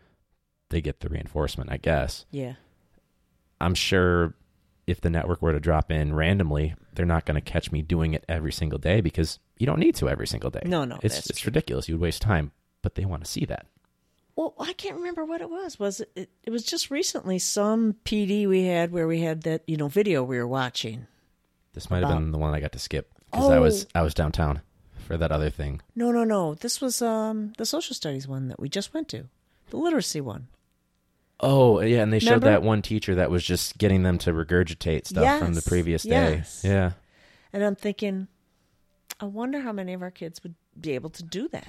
They 0.69 0.81
get 0.81 1.01
the 1.01 1.09
reinforcement, 1.09 1.71
I 1.73 1.77
guess. 1.77 2.27
Yeah. 2.31 2.55
I'm 3.61 3.75
sure 3.75 4.35
if 4.87 5.01
the 5.01 5.11
network 5.11 5.43
were 5.43 5.53
to 5.53 5.61
drop 5.61 5.91
in 5.91 6.15
randomly, 6.15 6.75
they're 6.95 7.07
not 7.07 7.25
going 7.27 7.37
to 7.37 7.41
catch 7.41 7.71
me 7.71 7.83
doing 7.83 8.15
it 8.15 8.25
every 8.29 8.53
single 8.53 8.79
day 8.79 9.01
because 9.01 9.39
you 9.59 9.67
don't 9.67 9.79
need 9.79 9.95
to 9.97 10.09
every 10.09 10.27
single 10.27 10.51
day. 10.51 10.63
No, 10.65 10.85
no, 10.85 10.99
it's 11.03 11.29
it's 11.31 11.47
ridiculous. 11.47 11.89
You'd 11.89 12.01
waste 12.01 12.23
time, 12.23 12.53
but 12.83 12.95
they 12.95 13.05
want 13.05 13.25
to 13.25 13.31
see 13.31 13.45
that. 13.47 13.67
Well, 14.37 14.55
I 14.59 14.73
can't 14.73 14.97
remember 14.97 15.25
what 15.25 15.41
it 15.43 15.51
was. 15.51 15.79
Was 15.79 16.01
it, 16.01 16.11
it? 16.17 16.31
It 16.45 16.51
was 16.51 16.65
just 16.65 16.91
recently 16.91 17.39
some 17.39 17.97
PD 18.05 18.49
we 18.49 18.65
had 18.65 18.91
where 18.91 19.07
we 19.07 19.21
had 19.21 19.43
that 19.43 19.63
you 19.67 19.77
know 19.77 19.89
video 19.89 20.23
we 20.23 20.39
were 20.39 20.49
watching. 20.49 21.07
This 21.73 21.91
might 21.91 22.03
have 22.03 22.09
been 22.09 22.33
the 22.33 22.39
one 22.39 22.55
I 22.55 22.61
got 22.61 22.73
to 22.73 22.79
skip 22.79 23.13
because 23.31 23.51
I 23.51 23.59
was 23.59 23.85
Oh. 23.95 24.01
I 24.01 24.03
was 24.03 24.15
downtown 24.15 24.61
for 25.07 25.17
that 25.17 25.31
other 25.31 25.51
thing. 25.51 25.83
No, 25.95 26.11
no, 26.11 26.25
no. 26.25 26.55
This 26.55 26.81
was 26.81 27.03
um 27.03 27.53
the 27.59 27.67
social 27.67 27.95
studies 27.95 28.27
one 28.27 28.49
that 28.49 28.59
we 28.59 28.69
just 28.69 28.95
went 28.95 29.09
to, 29.11 29.27
the 29.71 29.77
literacy 29.77 30.21
one. 30.21 30.49
Oh 31.43 31.81
yeah, 31.81 32.03
and 32.03 32.13
they 32.13 32.19
showed 32.19 32.43
that 32.43 32.63
one 32.63 32.83
teacher 32.83 33.15
that 33.17 33.31
was 33.31 33.43
just 33.45 33.79
getting 33.79 34.03
them 34.03 34.19
to 34.19 34.33
regurgitate 34.33 35.07
stuff 35.07 35.39
from 35.39 35.55
the 35.55 35.63
previous 35.63 36.03
day. 36.03 36.37
yes. 36.37 36.63
Yeah, 36.65 36.93
And 37.53 37.65
I'm 37.65 37.77
thinking, 37.77 38.29
I 39.21 39.25
wonder 39.25 39.61
how 39.61 39.73
many 39.73 39.93
of 39.95 40.03
our 40.03 40.11
kids 40.11 40.43
would 40.43 40.55
be 40.79 40.93
able 40.93 41.11
to 41.11 41.23
do 41.23 41.49
that. 41.49 41.67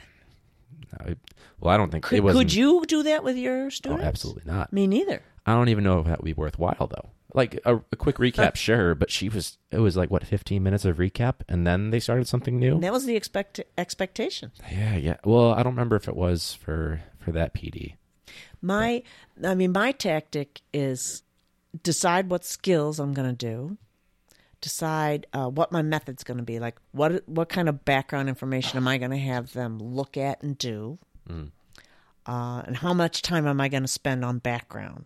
I- 0.99 1.15
well, 1.59 1.73
I 1.73 1.77
don't 1.77 1.91
think 1.91 2.03
Could, 2.03 2.21
was. 2.21 2.35
could 2.35 2.53
you 2.53 2.83
do 2.87 3.03
that 3.03 3.23
with 3.23 3.37
your 3.37 3.65
Oh, 3.65 3.69
students? 3.69 4.03
absolutely 4.03 4.43
not. 4.45 4.73
Me 4.73 4.87
neither. 4.87 5.21
I 5.45 5.53
don't 5.53 5.69
even 5.69 5.83
know 5.83 5.99
if 5.99 6.05
that 6.07 6.19
would 6.19 6.25
be 6.25 6.33
worthwhile 6.33 6.87
though. 6.87 7.09
Like 7.33 7.59
a, 7.65 7.77
a 7.77 7.95
quick 7.95 8.17
recap, 8.17 8.55
sure, 8.55 8.93
but 8.93 9.09
she 9.09 9.29
was. 9.29 9.57
It 9.71 9.79
was 9.79 9.95
like 9.95 10.11
what, 10.11 10.25
fifteen 10.27 10.63
minutes 10.63 10.83
of 10.83 10.97
recap, 10.97 11.35
and 11.47 11.65
then 11.65 11.91
they 11.91 11.99
started 12.01 12.27
something 12.27 12.59
new. 12.59 12.73
And 12.73 12.83
that 12.83 12.91
was 12.91 13.05
the 13.05 13.15
expect 13.15 13.61
expectation. 13.77 14.51
Yeah, 14.69 14.97
yeah. 14.97 15.15
Well, 15.23 15.53
I 15.53 15.63
don't 15.63 15.71
remember 15.73 15.95
if 15.95 16.09
it 16.09 16.15
was 16.15 16.55
for 16.55 17.01
for 17.19 17.31
that 17.31 17.53
PD. 17.53 17.95
My, 18.61 19.03
I 19.43 19.55
mean, 19.55 19.71
my 19.71 19.91
tactic 19.91 20.61
is 20.73 21.23
decide 21.83 22.29
what 22.29 22.43
skills 22.45 22.99
I'm 22.99 23.13
going 23.13 23.29
to 23.29 23.45
do, 23.45 23.77
decide 24.59 25.25
uh, 25.33 25.47
what 25.49 25.71
my 25.71 25.81
method's 25.81 26.23
going 26.23 26.37
to 26.37 26.43
be. 26.43 26.59
Like, 26.59 26.77
what 26.91 27.27
what 27.27 27.49
kind 27.49 27.67
of 27.69 27.85
background 27.85 28.29
information 28.29 28.77
am 28.77 28.87
I 28.87 28.97
going 28.97 29.11
to 29.11 29.17
have 29.17 29.53
them 29.53 29.79
look 29.79 30.17
at 30.17 30.41
and 30.43 30.57
do, 30.57 30.97
uh, 32.27 32.61
and 32.65 32.77
how 32.77 32.93
much 32.93 33.21
time 33.21 33.47
am 33.47 33.59
I 33.61 33.67
going 33.67 33.83
to 33.83 33.87
spend 33.87 34.23
on 34.23 34.39
background 34.39 35.05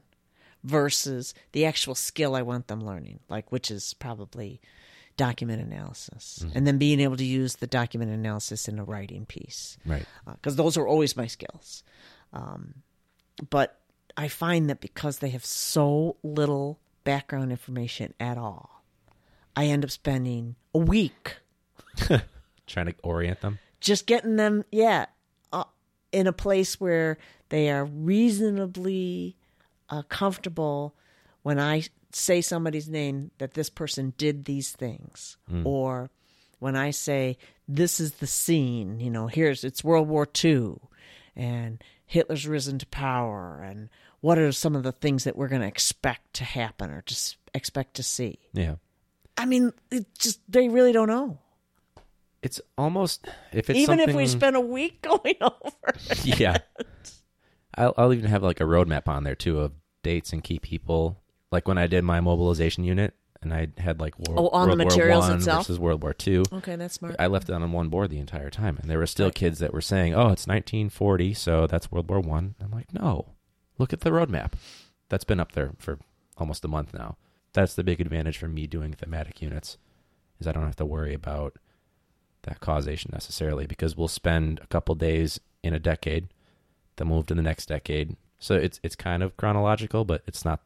versus 0.63 1.33
the 1.51 1.65
actual 1.65 1.95
skill 1.95 2.35
I 2.35 2.41
want 2.41 2.67
them 2.67 2.81
learning, 2.83 3.19
like 3.29 3.51
which 3.51 3.69
is 3.71 3.93
probably 3.93 4.59
document 5.17 5.61
analysis, 5.61 6.43
and 6.53 6.67
then 6.67 6.77
being 6.77 6.99
able 6.99 7.15
to 7.15 7.23
use 7.23 7.55
the 7.57 7.67
document 7.67 8.11
analysis 8.11 8.67
in 8.67 8.79
a 8.79 8.83
writing 8.83 9.25
piece 9.25 9.77
Right. 9.85 10.05
because 10.25 10.57
those 10.57 10.75
are 10.75 10.85
always 10.87 11.15
my 11.15 11.27
skills. 11.27 11.83
Um, 12.33 12.73
but 13.49 13.79
I 14.17 14.27
find 14.27 14.69
that 14.69 14.79
because 14.81 15.19
they 15.19 15.29
have 15.29 15.45
so 15.45 16.15
little 16.23 16.79
background 17.03 17.51
information 17.51 18.13
at 18.19 18.37
all, 18.37 18.83
I 19.55 19.65
end 19.65 19.83
up 19.83 19.91
spending 19.91 20.55
a 20.73 20.79
week 20.79 21.37
Trying 22.67 22.87
to 22.87 22.95
orient 23.03 23.41
them. 23.41 23.59
just 23.79 24.05
getting 24.07 24.35
them, 24.37 24.65
yeah, 24.71 25.05
uh, 25.53 25.63
in 26.11 26.27
a 26.27 26.33
place 26.33 26.79
where 26.79 27.17
they 27.49 27.69
are 27.69 27.85
reasonably 27.85 29.35
uh, 29.89 30.01
comfortable 30.03 30.95
when 31.43 31.59
I 31.59 31.83
say 32.11 32.41
somebody's 32.41 32.89
name 32.89 33.31
that 33.37 33.53
this 33.53 33.69
person 33.69 34.13
did 34.17 34.45
these 34.45 34.71
things, 34.71 35.37
or 35.63 36.09
when 36.59 36.75
I 36.75 36.91
say 36.91 37.37
this 37.67 37.99
is 37.99 38.13
the 38.13 38.27
scene, 38.27 38.99
you 38.99 39.09
know, 39.11 39.27
here's 39.27 39.63
it's 39.63 39.83
World 39.83 40.07
War 40.07 40.27
II, 40.43 40.75
and 41.35 41.83
Hitler's 42.05 42.47
risen 42.47 42.77
to 42.79 42.85
power, 42.87 43.61
and 43.63 43.89
what 44.21 44.37
are 44.37 44.51
some 44.51 44.75
of 44.75 44.83
the 44.83 44.91
things 44.91 45.23
that 45.23 45.35
we're 45.35 45.47
going 45.47 45.61
to 45.61 45.67
expect 45.67 46.33
to 46.35 46.43
happen 46.43 46.91
or 46.91 47.03
just 47.05 47.37
expect 47.53 47.95
to 47.95 48.03
see? 48.03 48.39
Yeah. 48.53 48.75
I 49.37 49.45
mean, 49.45 49.73
it 49.91 50.05
just 50.17 50.39
they 50.49 50.69
really 50.69 50.91
don't 50.91 51.09
know. 51.09 51.39
It's 52.41 52.61
almost 52.77 53.27
if 53.51 53.69
it's 53.69 53.79
Even 53.79 53.99
if 53.99 54.13
we 54.15 54.27
spend 54.27 54.55
a 54.55 54.61
week 54.61 55.01
going 55.03 55.35
over. 55.41 55.95
it. 56.09 56.39
yeah. 56.39 56.57
I'll, 57.77 57.93
I'll 57.97 58.13
even 58.13 58.29
have 58.29 58.43
like 58.43 58.61
a 58.61 58.65
roadmap 58.65 59.07
on 59.07 59.23
there 59.23 59.35
too 59.35 59.59
of 59.59 59.73
dates 60.03 60.31
and 60.31 60.43
key 60.43 60.59
people. 60.59 61.19
Like 61.51 61.67
when 61.67 61.77
I 61.77 61.87
did 61.87 62.03
my 62.03 62.21
mobilization 62.21 62.83
unit, 62.83 63.13
and 63.45 63.53
I 63.53 63.67
had 63.77 63.99
like 64.01 64.17
World, 64.19 64.49
Oh, 64.53 64.57
on 64.57 64.69
the 64.69 64.75
materials 64.75 65.27
War 65.27 65.37
itself? 65.37 65.63
versus 65.67 65.79
World 65.79 66.03
War 66.03 66.13
Two. 66.13 66.43
Okay, 66.51 66.75
that's 66.75 66.95
smart. 66.95 67.15
I 67.17 67.27
left 67.27 67.47
it 67.47 67.53
on 67.53 67.71
one 67.71 67.87
board 67.89 68.09
the 68.09 68.19
entire 68.19 68.49
time, 68.49 68.77
and 68.81 68.89
there 68.89 68.97
were 68.99 69.07
still 69.07 69.31
kids 69.31 69.59
that 69.59 69.73
were 69.73 69.81
saying, 69.81 70.13
"Oh, 70.13 70.29
it's 70.29 70.47
1940, 70.47 71.33
so 71.33 71.67
that's 71.67 71.91
World 71.91 72.09
War 72.09 72.19
One." 72.19 72.55
I'm 72.61 72.71
like, 72.71 72.93
"No, 72.93 73.35
look 73.77 73.93
at 73.93 74.01
the 74.01 74.09
roadmap. 74.09 74.53
That's 75.09 75.23
been 75.23 75.39
up 75.39 75.53
there 75.53 75.71
for 75.77 75.99
almost 76.37 76.65
a 76.65 76.67
month 76.67 76.93
now. 76.93 77.15
That's 77.53 77.75
the 77.75 77.83
big 77.83 78.01
advantage 78.01 78.37
for 78.37 78.47
me 78.49 78.67
doing 78.67 78.91
thematic 78.91 79.41
units, 79.41 79.77
is 80.39 80.47
I 80.47 80.51
don't 80.51 80.65
have 80.65 80.75
to 80.77 80.85
worry 80.85 81.13
about 81.13 81.57
that 82.43 82.59
causation 82.59 83.11
necessarily 83.13 83.65
because 83.65 83.95
we'll 83.95 84.07
spend 84.07 84.59
a 84.59 84.67
couple 84.67 84.93
days 84.95 85.39
in 85.63 85.73
a 85.73 85.79
decade, 85.79 86.27
then 86.97 87.07
move 87.07 87.25
to 87.27 87.33
the 87.33 87.41
next 87.41 87.67
decade. 87.67 88.17
So 88.39 88.55
it's 88.55 88.79
it's 88.83 88.95
kind 88.95 89.23
of 89.23 89.37
chronological, 89.37 90.05
but 90.05 90.21
it's 90.27 90.43
not 90.45 90.61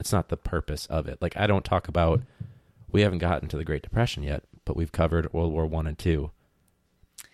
it's 0.00 0.12
not 0.12 0.28
the 0.28 0.36
purpose 0.36 0.86
of 0.86 1.06
it. 1.06 1.20
Like 1.20 1.36
I 1.36 1.46
don't 1.46 1.64
talk 1.64 1.88
about 1.88 2.22
we 2.90 3.02
haven't 3.02 3.18
gotten 3.18 3.48
to 3.48 3.56
the 3.56 3.64
Great 3.64 3.82
Depression 3.82 4.22
yet, 4.22 4.44
but 4.64 4.76
we've 4.76 4.92
covered 4.92 5.32
World 5.32 5.52
War 5.52 5.66
One 5.66 5.86
and 5.86 5.98
Two, 5.98 6.30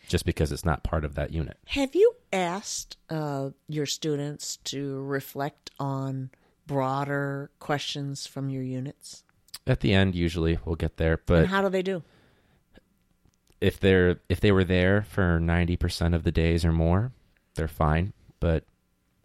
just 0.09 0.25
because 0.25 0.53
it's 0.53 0.65
not 0.65 0.85
part 0.85 1.05
of 1.05 1.15
that 1.17 1.33
unit. 1.33 1.59
Have 1.67 1.95
you 1.95 2.15
asked 2.33 2.97
uh, 3.11 3.51
your 3.69 3.87
students 3.87 4.57
to 4.65 5.03
reflect 5.03 5.71
on 5.81 6.31
broader 6.67 7.51
questions 7.59 8.27
from 8.27 8.51
your 8.51 8.63
units? 8.63 9.25
At 9.67 9.81
the 9.81 9.93
end, 9.93 10.15
usually 10.15 10.59
we'll 10.65 10.77
get 10.77 10.97
there, 10.97 11.21
but 11.27 11.41
and 11.41 11.49
how 11.49 11.63
do 11.63 11.69
they 11.69 11.83
do? 11.83 12.03
if 13.61 13.81
they're 13.81 14.21
if 14.29 14.41
they 14.41 14.53
were 14.53 14.65
there 14.65 15.03
for 15.03 15.41
ninety 15.41 15.77
percent 15.77 16.15
of 16.15 16.23
the 16.23 16.33
days 16.33 16.65
or 16.65 16.73
more, 16.73 17.13
they're 17.55 17.69
fine. 17.69 18.13
But 18.41 18.65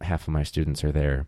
half 0.01 0.23
of 0.27 0.33
my 0.33 0.43
students 0.43 0.83
are 0.83 0.91
there 0.91 1.27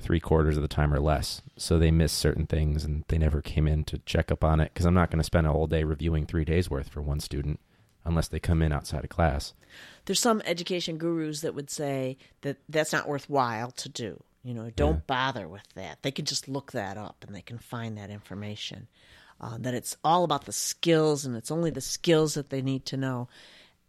three 0.00 0.20
quarters 0.20 0.56
of 0.56 0.62
the 0.62 0.68
time 0.68 0.94
or 0.94 1.00
less, 1.00 1.42
so 1.56 1.78
they 1.78 1.90
miss 1.90 2.12
certain 2.12 2.46
things 2.46 2.84
and 2.84 3.04
they 3.08 3.18
never 3.18 3.42
came 3.42 3.66
in 3.66 3.84
to 3.84 3.98
check 4.00 4.30
up 4.30 4.44
on 4.44 4.60
it 4.60 4.72
because 4.72 4.86
I'm 4.86 4.94
not 4.94 5.10
going 5.10 5.18
to 5.18 5.24
spend 5.24 5.46
a 5.46 5.52
whole 5.52 5.66
day 5.66 5.84
reviewing 5.84 6.24
three 6.26 6.44
days 6.44 6.70
worth 6.70 6.88
for 6.88 7.02
one 7.02 7.20
student 7.20 7.60
unless 8.04 8.28
they 8.28 8.38
come 8.40 8.62
in 8.62 8.72
outside 8.72 9.04
of 9.04 9.10
class. 9.10 9.52
There's 10.06 10.20
some 10.20 10.40
education 10.46 10.96
gurus 10.98 11.40
that 11.42 11.54
would 11.54 11.68
say 11.70 12.16
that 12.42 12.56
that's 12.68 12.92
not 12.92 13.08
worthwhile 13.08 13.70
to 13.72 13.88
do. 13.88 14.22
You 14.44 14.54
know, 14.54 14.70
don't 14.70 14.94
Yeah. 14.94 15.00
bother 15.06 15.48
with 15.48 15.68
that. 15.74 16.02
They 16.02 16.12
can 16.12 16.24
just 16.24 16.48
look 16.48 16.72
that 16.72 16.96
up 16.96 17.24
and 17.26 17.34
they 17.36 17.42
can 17.42 17.58
find 17.58 17.98
that 17.98 18.08
information. 18.08 18.88
Uh, 19.40 19.58
that 19.58 19.74
it's 19.74 19.96
all 20.02 20.24
about 20.24 20.46
the 20.46 20.52
skills 20.52 21.24
and 21.24 21.36
it's 21.36 21.50
only 21.50 21.70
the 21.70 21.80
skills 21.80 22.34
that 22.34 22.50
they 22.50 22.62
need 22.62 22.86
to 22.86 22.96
know. 22.96 23.28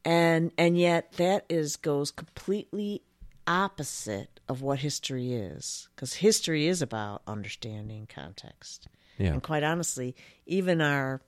And 0.04 0.52
and 0.58 0.78
yet 0.78 1.14
that 1.14 1.46
is 1.50 1.76
goes 1.76 2.12
completely 2.12 3.04
opposite 3.48 4.39
of 4.50 4.62
what 4.62 4.80
history 4.80 5.32
is 5.34 5.88
because 5.96 6.16
history 6.16 6.68
is 6.68 6.82
about 6.82 7.22
understanding 7.28 8.08
context. 8.14 8.88
Yeah, 9.18 9.34
And 9.34 9.44
quite 9.44 9.64
honestly, 9.64 10.16
even 10.46 10.82
our 10.82 11.22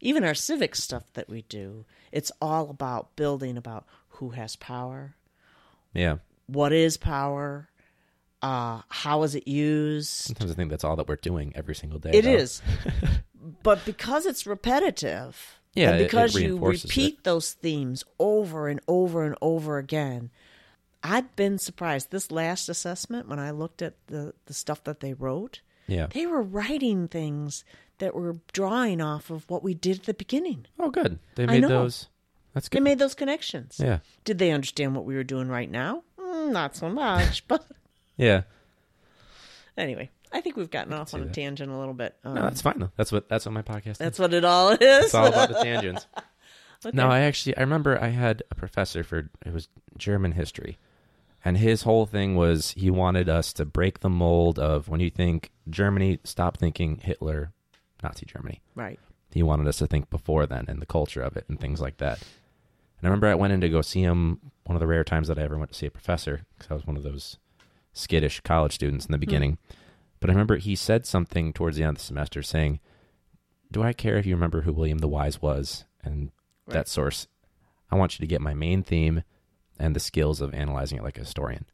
even 0.00 0.24
our 0.24 0.34
civic 0.34 0.74
stuff 0.74 1.04
that 1.14 1.28
we 1.28 1.42
do, 1.42 1.84
it's 2.12 2.32
all 2.42 2.68
about 2.70 3.14
building 3.16 3.56
about 3.56 3.86
who 4.08 4.30
has 4.30 4.56
power, 4.56 5.14
yeah. 5.94 6.16
what 6.46 6.72
is 6.72 6.96
power, 6.96 7.68
uh, 8.42 8.80
how 8.88 9.22
is 9.22 9.34
it 9.34 9.46
used. 9.46 10.08
Sometimes 10.10 10.50
I 10.50 10.54
think 10.54 10.70
that's 10.70 10.84
all 10.84 10.96
that 10.96 11.08
we're 11.08 11.16
doing 11.16 11.52
every 11.54 11.74
single 11.74 11.98
day. 11.98 12.10
It 12.12 12.22
though. 12.22 12.30
is, 12.32 12.62
but 13.62 13.84
because 13.84 14.26
it's 14.26 14.46
repetitive, 14.46 15.60
Yeah, 15.74 15.90
and 15.92 15.96
it- 15.96 16.00
it 16.02 16.04
because 16.06 16.34
you 16.34 16.48
reinforces 16.48 16.84
it. 16.84 16.88
repeat 16.96 17.24
those 17.24 17.52
themes 17.52 18.04
over 18.18 18.68
and 18.68 18.80
over 18.88 19.24
and 19.24 19.36
over 19.40 19.78
again. 19.78 20.30
I've 21.12 21.34
been 21.36 21.58
surprised. 21.58 22.10
This 22.10 22.30
last 22.30 22.68
assessment, 22.68 23.28
when 23.28 23.38
I 23.38 23.50
looked 23.50 23.82
at 23.82 23.94
the, 24.08 24.34
the 24.46 24.54
stuff 24.54 24.82
that 24.84 25.00
they 25.00 25.14
wrote, 25.14 25.60
Yeah. 25.86 26.06
they 26.06 26.26
were 26.26 26.42
writing 26.42 27.08
things 27.08 27.64
that 27.98 28.14
were 28.14 28.36
drawing 28.52 29.00
off 29.00 29.30
of 29.30 29.48
what 29.48 29.62
we 29.62 29.72
did 29.74 30.00
at 30.00 30.04
the 30.04 30.14
beginning. 30.14 30.66
Oh, 30.78 30.90
good. 30.90 31.18
They 31.34 31.46
made 31.46 31.64
those. 31.64 32.08
That's 32.54 32.68
good. 32.68 32.78
They 32.78 32.84
made 32.84 32.98
those 32.98 33.14
connections. 33.14 33.78
yeah. 33.82 33.98
Did 34.24 34.38
they 34.38 34.50
understand 34.50 34.94
what 34.94 35.04
we 35.04 35.14
were 35.14 35.24
doing 35.24 35.48
right 35.48 35.70
now? 35.70 36.02
Mm, 36.18 36.52
not 36.52 36.74
so 36.76 36.88
much, 36.88 37.46
but 37.48 37.64
Yeah. 38.16 38.42
anyway, 39.76 40.10
I 40.32 40.40
think 40.40 40.56
we've 40.56 40.70
gotten 40.70 40.92
off 40.92 41.14
on 41.14 41.22
a 41.22 41.24
that. 41.26 41.34
tangent 41.34 41.70
a 41.70 41.76
little 41.78 41.94
bit. 41.94 42.16
Um, 42.24 42.34
No, 42.34 42.42
that's 42.42 42.62
fine 42.62 42.78
though. 42.78 42.90
That's 42.96 43.12
what 43.12 43.28
that's 43.28 43.46
what 43.46 43.52
my 43.52 43.62
podcast 43.62 43.92
is. 43.92 43.98
that's 43.98 44.18
what 44.18 44.34
it 44.34 44.44
all 44.44 44.70
is. 44.70 44.78
It's 44.80 45.14
all 45.14 45.26
about 45.26 45.48
the 45.48 45.54
tangents. 45.62 46.06
Okay. 46.84 46.94
No, 46.96 47.08
I 47.08 47.20
actually 47.20 47.56
I 47.56 47.60
remember 47.60 47.98
I 48.00 48.08
had 48.08 48.42
a 48.50 48.54
professor 48.54 49.02
for 49.04 49.30
it 49.44 49.52
was 49.52 49.68
German 49.96 50.32
history. 50.32 50.78
And 51.46 51.58
his 51.58 51.82
whole 51.82 52.06
thing 52.06 52.34
was 52.34 52.72
he 52.72 52.90
wanted 52.90 53.28
us 53.28 53.52
to 53.52 53.64
break 53.64 54.00
the 54.00 54.10
mold 54.10 54.58
of 54.58 54.88
when 54.88 54.98
you 54.98 55.10
think 55.10 55.52
Germany, 55.70 56.18
stop 56.24 56.56
thinking 56.56 56.98
Hitler, 57.00 57.52
Nazi 58.02 58.26
Germany. 58.26 58.60
right. 58.74 58.98
He 59.30 59.44
wanted 59.44 59.68
us 59.68 59.78
to 59.78 59.86
think 59.86 60.10
before 60.10 60.46
then 60.46 60.64
and 60.66 60.82
the 60.82 60.86
culture 60.86 61.20
of 61.20 61.36
it 61.36 61.44
and 61.48 61.60
things 61.60 61.80
like 61.80 61.98
that. 61.98 62.18
And 62.18 63.04
I 63.04 63.06
remember 63.06 63.28
I 63.28 63.36
went 63.36 63.52
in 63.52 63.60
to 63.60 63.68
go 63.68 63.80
see 63.80 64.00
him 64.00 64.40
one 64.64 64.74
of 64.74 64.80
the 64.80 64.88
rare 64.88 65.04
times 65.04 65.28
that 65.28 65.38
I 65.38 65.42
ever 65.42 65.56
went 65.56 65.70
to 65.70 65.78
see 65.78 65.86
a 65.86 65.90
professor 65.90 66.46
because 66.58 66.68
I 66.68 66.74
was 66.74 66.84
one 66.84 66.96
of 66.96 67.04
those 67.04 67.38
skittish 67.92 68.40
college 68.40 68.74
students 68.74 69.06
in 69.06 69.12
the 69.12 69.18
hmm. 69.18 69.20
beginning. 69.20 69.58
But 70.18 70.30
I 70.30 70.32
remember 70.32 70.56
he 70.56 70.74
said 70.74 71.06
something 71.06 71.52
towards 71.52 71.76
the 71.76 71.84
end 71.84 71.90
of 71.90 71.98
the 71.98 72.04
semester 72.04 72.42
saying, 72.42 72.80
Do 73.70 73.84
I 73.84 73.92
care 73.92 74.16
if 74.16 74.26
you 74.26 74.34
remember 74.34 74.62
who 74.62 74.72
William 74.72 74.98
the 74.98 75.06
Wise 75.06 75.40
was 75.40 75.84
and 76.02 76.32
Right. 76.66 76.74
that 76.74 76.88
source? 76.88 77.28
I 77.88 77.94
want 77.94 78.18
you 78.18 78.24
to 78.24 78.28
get 78.28 78.40
my 78.40 78.54
main 78.54 78.82
theme 78.82 79.22
and 79.78 79.94
the 79.94 80.00
skills 80.00 80.40
of 80.40 80.54
analyzing 80.54 80.98
it 80.98 81.04
like 81.04 81.16
a 81.16 81.20
historian. 81.20 81.66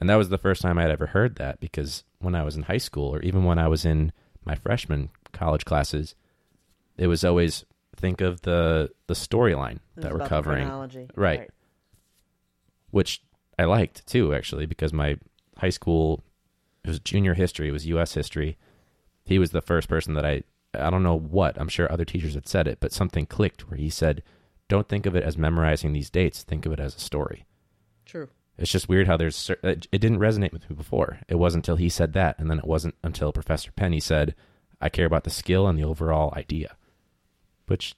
And 0.00 0.10
that 0.10 0.16
was 0.16 0.30
the 0.30 0.38
first 0.38 0.62
time 0.62 0.78
I'd 0.78 0.90
ever 0.90 1.06
heard 1.06 1.36
that 1.36 1.60
because 1.60 2.04
when 2.18 2.34
I 2.34 2.42
was 2.42 2.56
in 2.56 2.64
high 2.64 2.78
school 2.78 3.14
or 3.14 3.20
even 3.22 3.44
when 3.44 3.58
I 3.58 3.68
was 3.68 3.84
in 3.84 4.12
my 4.44 4.54
freshman 4.54 5.10
college 5.32 5.64
classes, 5.64 6.14
it 6.96 7.06
was 7.06 7.24
always 7.24 7.64
think 7.96 8.20
of 8.20 8.42
the 8.42 8.90
the 9.06 9.14
storyline 9.14 9.78
that 9.96 10.12
we're 10.12 10.26
covering, 10.26 10.66
chronology. 10.66 11.08
Right. 11.14 11.50
which 12.90 13.22
I 13.58 13.64
liked 13.64 14.06
too, 14.06 14.34
actually, 14.34 14.66
because 14.66 14.92
my 14.92 15.18
high 15.58 15.70
school 15.70 16.24
it 16.84 16.88
was 16.88 16.98
junior 16.98 17.34
history, 17.34 17.68
it 17.68 17.72
was 17.72 17.86
U.S. 17.86 18.14
history. 18.14 18.58
He 19.24 19.38
was 19.38 19.52
the 19.52 19.60
first 19.60 19.88
person 19.88 20.14
that 20.14 20.26
I 20.26 20.42
I 20.74 20.90
don't 20.90 21.02
know 21.02 21.18
what 21.18 21.60
I'm 21.60 21.68
sure 21.68 21.90
other 21.90 22.04
teachers 22.04 22.34
had 22.34 22.48
said 22.48 22.66
it, 22.66 22.78
but 22.80 22.92
something 22.92 23.26
clicked 23.26 23.70
where 23.70 23.78
he 23.78 23.90
said, 23.90 24.22
"Don't 24.72 24.88
think 24.88 25.04
of 25.06 25.14
it 25.14 25.22
as 25.22 25.36
memorizing 25.36 25.92
these 25.92 26.08
dates. 26.10 26.42
Think 26.42 26.64
of 26.66 26.72
it 26.72 26.80
as 26.80 26.96
a 26.96 27.00
story." 27.00 27.44
True. 28.06 28.28
It's 28.58 28.70
just 28.72 28.88
weird 28.88 29.06
how 29.06 29.16
there's 29.18 29.50
it 29.62 29.88
didn't 29.90 30.18
resonate 30.18 30.52
with 30.52 30.68
me 30.70 30.76
before. 30.76 31.18
It 31.28 31.34
wasn't 31.36 31.64
until 31.66 31.76
he 31.76 31.88
said 31.88 32.12
that, 32.14 32.38
and 32.38 32.50
then 32.50 32.58
it 32.58 32.66
wasn't 32.66 32.94
until 33.02 33.32
Professor 33.32 33.70
Penny 33.72 34.00
said, 34.00 34.34
"I 34.80 34.88
care 34.88 35.06
about 35.06 35.24
the 35.24 35.30
skill 35.30 35.66
and 35.68 35.78
the 35.78 35.84
overall 35.84 36.32
idea," 36.36 36.76
which 37.66 37.94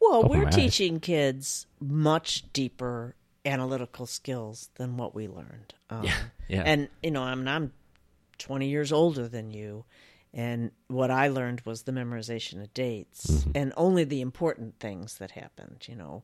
Well, 0.00 0.28
we're 0.28 0.46
eyes. 0.46 0.54
teaching 0.54 1.00
kids 1.00 1.66
much 1.80 2.44
deeper 2.52 3.14
analytical 3.44 4.06
skills 4.06 4.70
than 4.74 4.96
what 4.96 5.14
we 5.14 5.28
learned. 5.28 5.74
Um, 5.88 6.04
yeah, 6.48 6.62
And 6.64 6.88
you 7.02 7.10
know, 7.10 7.22
I'm 7.22 7.46
I'm 7.48 7.72
20 8.38 8.68
years 8.68 8.92
older 8.92 9.28
than 9.28 9.50
you, 9.50 9.84
and 10.34 10.70
what 10.88 11.10
I 11.10 11.28
learned 11.28 11.62
was 11.62 11.82
the 11.82 11.92
memorization 11.92 12.62
of 12.62 12.72
dates 12.74 13.26
Mm-hmm. 13.26 13.50
and 13.54 13.72
only 13.76 14.04
the 14.04 14.20
important 14.20 14.78
things 14.80 15.18
that 15.18 15.30
happened. 15.32 15.86
You 15.88 15.96
know, 15.96 16.22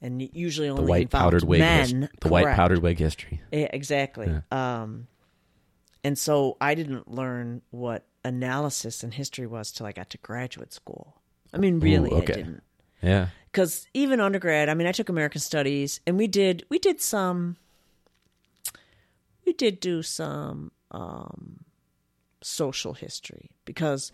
and 0.00 0.20
usually 0.34 0.68
the 0.68 0.74
only 0.74 0.86
white 0.90 1.10
powdered 1.10 1.44
wig, 1.44 1.60
his- 1.62 1.94
men. 1.94 2.08
the 2.20 2.28
white 2.28 2.54
powdered 2.56 2.80
wig 2.80 2.98
history. 2.98 3.40
Yeah, 3.52 3.68
exactly. 3.72 4.32
Um, 4.50 5.06
and 6.04 6.18
so 6.18 6.56
I 6.60 6.74
didn't 6.74 7.08
learn 7.08 7.62
what 7.70 8.04
analysis 8.24 9.02
and 9.04 9.14
history 9.14 9.46
was 9.46 9.70
till 9.72 9.86
I 9.86 9.92
got 9.92 10.10
to 10.10 10.18
graduate 10.18 10.72
school. 10.72 11.16
I 11.54 11.58
mean, 11.58 11.78
really, 11.80 12.10
okay. 12.10 12.32
I 12.32 12.36
didn't 12.36 12.62
Yeah, 13.02 13.28
because 13.50 13.86
even 13.94 14.18
undergrad, 14.20 14.68
I 14.68 14.74
mean, 14.74 14.86
I 14.88 14.92
took 14.92 15.08
American 15.08 15.40
Studies, 15.40 16.00
and 16.06 16.16
we 16.16 16.26
did 16.26 16.64
we 16.68 16.78
did 16.80 17.00
some, 17.00 17.56
we 19.44 19.52
did 19.52 19.80
do 19.80 20.02
some 20.02 20.72
um, 20.90 21.64
social 22.44 22.92
history 22.94 23.50
because 23.64 24.12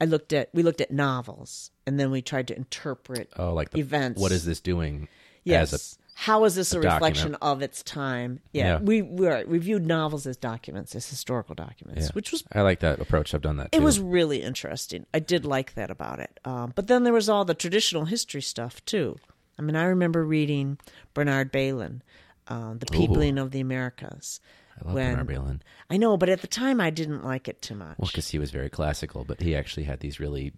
I 0.00 0.04
looked 0.04 0.32
at 0.32 0.50
we 0.52 0.62
looked 0.62 0.80
at 0.80 0.90
novels, 0.90 1.70
and 1.86 1.98
then 1.98 2.10
we 2.10 2.22
tried 2.22 2.48
to 2.48 2.56
interpret 2.56 3.30
oh, 3.36 3.52
like 3.52 3.70
the 3.70 3.80
events. 3.80 4.20
What 4.20 4.32
is 4.32 4.44
this 4.44 4.60
doing? 4.60 5.08
Yes. 5.44 5.72
As 5.72 5.98
How 6.14 6.44
is 6.44 6.54
this 6.54 6.72
a, 6.74 6.78
a 6.78 6.82
reflection 6.82 7.32
document. 7.32 7.42
of 7.42 7.62
its 7.62 7.82
time? 7.82 8.40
Yeah, 8.52 8.64
Yeah. 8.64 8.78
we 8.80 9.02
we, 9.02 9.26
are, 9.26 9.44
we 9.46 9.58
viewed 9.58 9.86
novels 9.86 10.26
as 10.26 10.36
documents, 10.36 10.94
as 10.94 11.08
historical 11.08 11.54
documents, 11.54 12.02
Yeah. 12.06 12.10
which 12.12 12.30
was 12.32 12.44
I 12.52 12.60
like 12.62 12.80
that 12.80 13.00
approach. 13.00 13.34
I've 13.34 13.40
done 13.42 13.56
that. 13.56 13.72
Too. 13.72 13.78
it 13.80 13.82
was 13.82 13.98
really 13.98 14.42
interesting. 14.42 15.06
I 15.14 15.20
did 15.20 15.44
like 15.44 15.74
that 15.74 15.90
about 15.90 16.20
it. 16.20 16.38
Um, 16.44 16.72
but 16.76 16.86
then 16.86 17.02
there 17.04 17.12
was 17.12 17.28
all 17.28 17.44
the 17.44 17.54
traditional 17.54 18.04
history 18.04 18.42
stuff 18.42 18.84
too. 18.84 19.16
I 19.58 19.62
mean, 19.62 19.74
I 19.74 19.84
remember 19.84 20.24
reading 20.24 20.78
Bernard 21.14 21.52
Bailyn, 21.52 22.02
uh, 22.46 22.74
"The 22.74 22.86
Peopling 22.86 23.38
of 23.38 23.50
the 23.50 23.60
Americas." 23.60 24.40
I 24.82 24.86
love 24.86 24.94
when- 24.94 25.10
Bernard 25.16 25.26
Bailyn. 25.28 25.60
I 25.90 25.96
know, 25.96 26.16
but 26.16 26.28
at 26.28 26.40
the 26.40 26.46
time, 26.46 26.80
I 26.80 26.90
didn't 26.90 27.24
like 27.24 27.48
it 27.48 27.60
too 27.62 27.74
much. 27.74 27.98
Well, 27.98 28.08
because 28.08 28.28
he 28.30 28.38
was 28.38 28.50
very 28.50 28.68
classical, 28.70 29.24
but 29.24 29.40
he 29.40 29.54
actually 29.56 29.84
had 29.84 30.00
these 30.00 30.20
really 30.20 30.52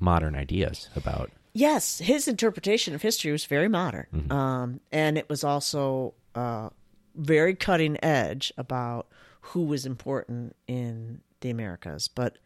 modern 0.00 0.34
ideas 0.34 0.88
about. 0.96 1.30
yes, 1.52 1.98
his 1.98 2.26
interpretation 2.28 2.94
of 2.94 3.02
history 3.02 3.30
was 3.32 3.44
very 3.44 3.68
modern, 3.68 4.06
Mm-hmm. 4.12 4.32
um, 4.32 4.80
and 4.92 5.16
it 5.16 5.28
was 5.28 5.44
also 5.44 6.14
uh, 6.34 6.68
very 7.14 7.54
cutting 7.54 7.96
edge 8.04 8.52
about 8.58 9.06
who 9.40 9.62
was 9.64 9.86
important 9.86 10.56
in 10.66 11.20
the 11.40 11.50
Americas. 11.50 12.08
But 12.08 12.38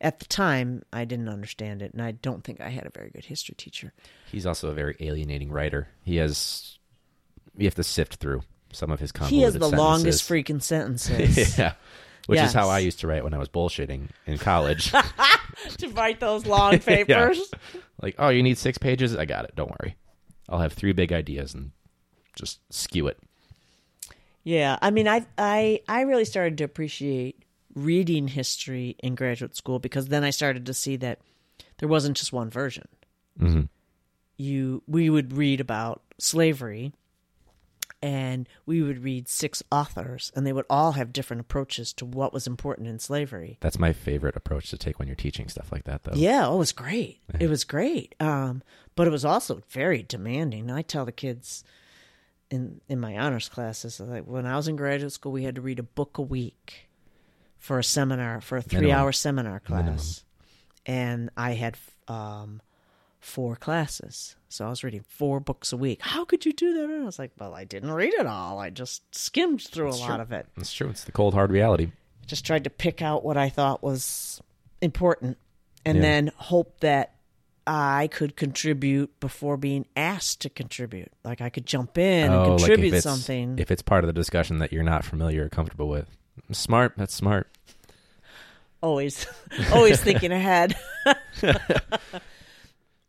at 0.00 0.20
the 0.20 0.26
time, 0.26 0.82
I 0.92 1.04
didn't 1.04 1.28
understand 1.28 1.82
it, 1.82 1.92
and 1.92 2.00
I 2.02 2.12
don't 2.12 2.44
think 2.44 2.60
I 2.60 2.68
had 2.68 2.86
a 2.86 2.90
very 2.90 3.10
good 3.10 3.24
history 3.24 3.54
teacher. 3.56 3.92
He's 4.30 4.46
also 4.46 4.68
a 4.68 4.74
very 4.74 4.96
alienating 5.00 5.50
writer. 5.50 5.88
He 6.04 6.16
has. 6.16 6.78
You 7.56 7.66
have 7.66 7.74
to 7.74 7.84
sift 7.84 8.14
through 8.16 8.42
some 8.72 8.90
of 8.90 8.98
his 9.00 9.12
convoluted 9.12 9.36
He 9.38 9.42
has 9.42 9.54
the 9.54 9.60
sentences. 9.60 9.78
longest 9.78 10.28
freaking 10.28 10.62
sentences. 10.72 11.58
yeah. 11.58 11.74
Which 12.26 12.40
is 12.40 12.52
how 12.52 12.68
I 12.68 12.78
used 12.78 13.00
to 13.00 13.06
write 13.08 13.24
when 13.24 13.34
I 13.34 13.38
was 13.38 13.48
bullshitting 13.48 14.08
in 14.26 14.38
college. 14.38 14.92
to 15.78 15.88
write 15.88 16.20
those 16.20 16.46
long 16.46 16.78
papers. 16.80 17.40
like, 18.00 18.14
oh, 18.18 18.28
you 18.28 18.42
need 18.44 18.58
six 18.58 18.78
pages? 18.78 19.16
I 19.16 19.24
got 19.24 19.44
it. 19.44 19.56
Don't 19.56 19.70
worry. 19.80 19.96
I'll 20.48 20.60
have 20.60 20.72
three 20.72 20.92
big 20.92 21.12
ideas 21.12 21.52
and 21.54 21.72
just 22.36 22.60
skew 22.72 23.08
it. 23.08 23.18
yeah. 24.44 24.78
I 24.80 24.90
mean, 24.90 25.08
I 25.08 25.26
I 25.36 25.80
I 25.88 26.02
really 26.02 26.24
started 26.24 26.58
to 26.58 26.64
appreciate 26.64 27.42
reading 27.74 28.28
history 28.28 28.96
in 29.02 29.14
graduate 29.14 29.56
school 29.56 29.78
because 29.80 30.06
then 30.08 30.22
I 30.24 30.30
started 30.30 30.66
to 30.66 30.74
see 30.74 30.96
that 30.96 31.18
there 31.78 31.88
wasn't 31.88 32.16
just 32.16 32.32
one 32.32 32.50
version. 32.50 32.86
Mhm. 33.40 33.68
You 34.36 34.82
we 34.86 35.10
would 35.10 35.32
read 35.32 35.60
about 35.60 36.02
slavery 36.18 36.92
and 38.02 38.48
we 38.66 38.82
would 38.82 39.04
read 39.04 39.28
six 39.28 39.62
authors 39.70 40.32
and 40.34 40.44
they 40.44 40.52
would 40.52 40.66
all 40.68 40.92
have 40.92 41.12
different 41.12 41.40
approaches 41.40 41.92
to 41.94 42.04
what 42.04 42.32
was 42.32 42.46
important 42.46 42.88
in 42.88 42.98
slavery. 42.98 43.58
That's 43.60 43.78
my 43.78 43.92
favorite 43.92 44.36
approach 44.36 44.70
to 44.70 44.76
take 44.76 44.98
when 44.98 45.06
you're 45.06 45.14
teaching 45.14 45.48
stuff 45.48 45.70
like 45.70 45.84
that, 45.84 46.02
though. 46.02 46.14
Yeah, 46.14 46.48
oh, 46.48 46.56
it 46.56 46.58
was 46.58 46.72
great. 46.72 47.20
It 47.40 47.48
was 47.48 47.64
great. 47.64 48.14
Um, 48.20 48.62
but 48.94 49.06
it 49.06 49.10
was 49.10 49.24
also 49.24 49.62
very 49.70 50.02
demanding. 50.02 50.70
I 50.70 50.82
tell 50.82 51.04
the 51.04 51.12
kids 51.12 51.64
in 52.50 52.80
in 52.88 53.00
my 53.00 53.16
honors 53.16 53.48
classes 53.48 53.98
like 53.98 54.24
when 54.24 54.44
I 54.46 54.56
was 54.56 54.68
in 54.68 54.76
graduate 54.76 55.12
school, 55.12 55.32
we 55.32 55.44
had 55.44 55.54
to 55.54 55.62
read 55.62 55.78
a 55.78 55.82
book 55.82 56.18
a 56.18 56.22
week 56.22 56.88
for 57.58 57.78
a 57.78 57.84
seminar 57.84 58.40
for 58.40 58.58
a 58.58 58.62
three 58.62 58.92
hour 58.92 59.12
seminar 59.12 59.60
class, 59.60 60.24
and 60.84 61.30
I 61.36 61.52
had 61.52 61.76
um, 62.08 62.60
four 63.22 63.56
classes, 63.56 64.36
so 64.48 64.66
I 64.66 64.68
was 64.68 64.82
reading 64.84 65.04
four 65.08 65.40
books 65.40 65.72
a 65.72 65.76
week. 65.76 66.00
How 66.02 66.24
could 66.24 66.44
you 66.44 66.52
do 66.52 66.74
that? 66.74 66.84
And 66.84 67.02
I 67.02 67.06
was 67.06 67.18
like, 67.18 67.30
well, 67.38 67.54
I 67.54 67.64
didn't 67.64 67.92
read 67.92 68.12
it 68.14 68.26
all. 68.26 68.58
I 68.58 68.68
just 68.70 69.02
skimmed 69.14 69.62
through 69.62 69.90
a 69.90 69.94
lot 69.96 70.20
of 70.20 70.32
it. 70.32 70.46
It's 70.56 70.72
true. 70.72 70.88
It's 70.90 71.04
the 71.04 71.12
cold, 71.12 71.32
hard 71.34 71.50
reality. 71.50 71.92
just 72.26 72.44
tried 72.44 72.64
to 72.64 72.70
pick 72.70 73.00
out 73.00 73.24
what 73.24 73.36
I 73.36 73.48
thought 73.48 73.82
was 73.82 74.40
important 74.80 75.38
and 75.84 75.96
Yeah. 75.98 76.02
then 76.02 76.30
hope 76.36 76.80
that 76.80 77.14
I 77.66 78.08
could 78.08 78.34
contribute 78.36 79.18
before 79.20 79.56
being 79.56 79.86
asked 79.96 80.40
to 80.40 80.50
contribute. 80.50 81.12
Like 81.24 81.40
I 81.40 81.48
could 81.48 81.64
jump 81.64 81.96
in 81.96 82.24
and 82.24 82.34
Oh, 82.34 82.50
like 82.54 82.58
contribute 82.58 82.94
if 82.94 83.02
something. 83.04 83.58
If 83.58 83.70
it's 83.70 83.82
part 83.82 84.02
of 84.02 84.08
the 84.08 84.12
discussion 84.12 84.58
that 84.58 84.72
you're 84.72 84.82
not 84.82 85.04
familiar 85.04 85.44
or 85.44 85.48
comfortable 85.48 85.88
with. 85.88 86.08
Smart. 86.50 86.94
That's 86.96 87.14
smart. 87.14 87.48
always 88.82 89.26
always 89.72 90.00
thinking 90.00 90.32
ahead. 90.32 90.74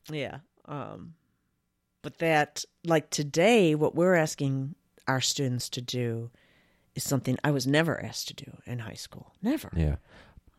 yeah. 0.10 0.40
Um 0.66 1.16
but 2.02 2.20
that 2.20 2.66
like 2.84 3.10
today 3.10 3.76
what 3.76 3.96
we're 3.96 4.16
asking 4.16 4.76
our 5.08 5.22
students 5.22 5.70
to 5.70 5.82
do 5.82 6.32
is 6.96 7.04
something 7.04 7.38
I 7.44 7.52
was 7.52 7.66
never 7.66 8.02
asked 8.04 8.28
to 8.30 8.34
do 8.34 8.58
in 8.66 8.80
high 8.80 8.94
school. 8.94 9.34
Never. 9.42 9.72
Yeah. 9.76 9.96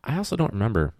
I 0.02 0.16
also 0.16 0.36
don't 0.36 0.52
remember 0.52 0.94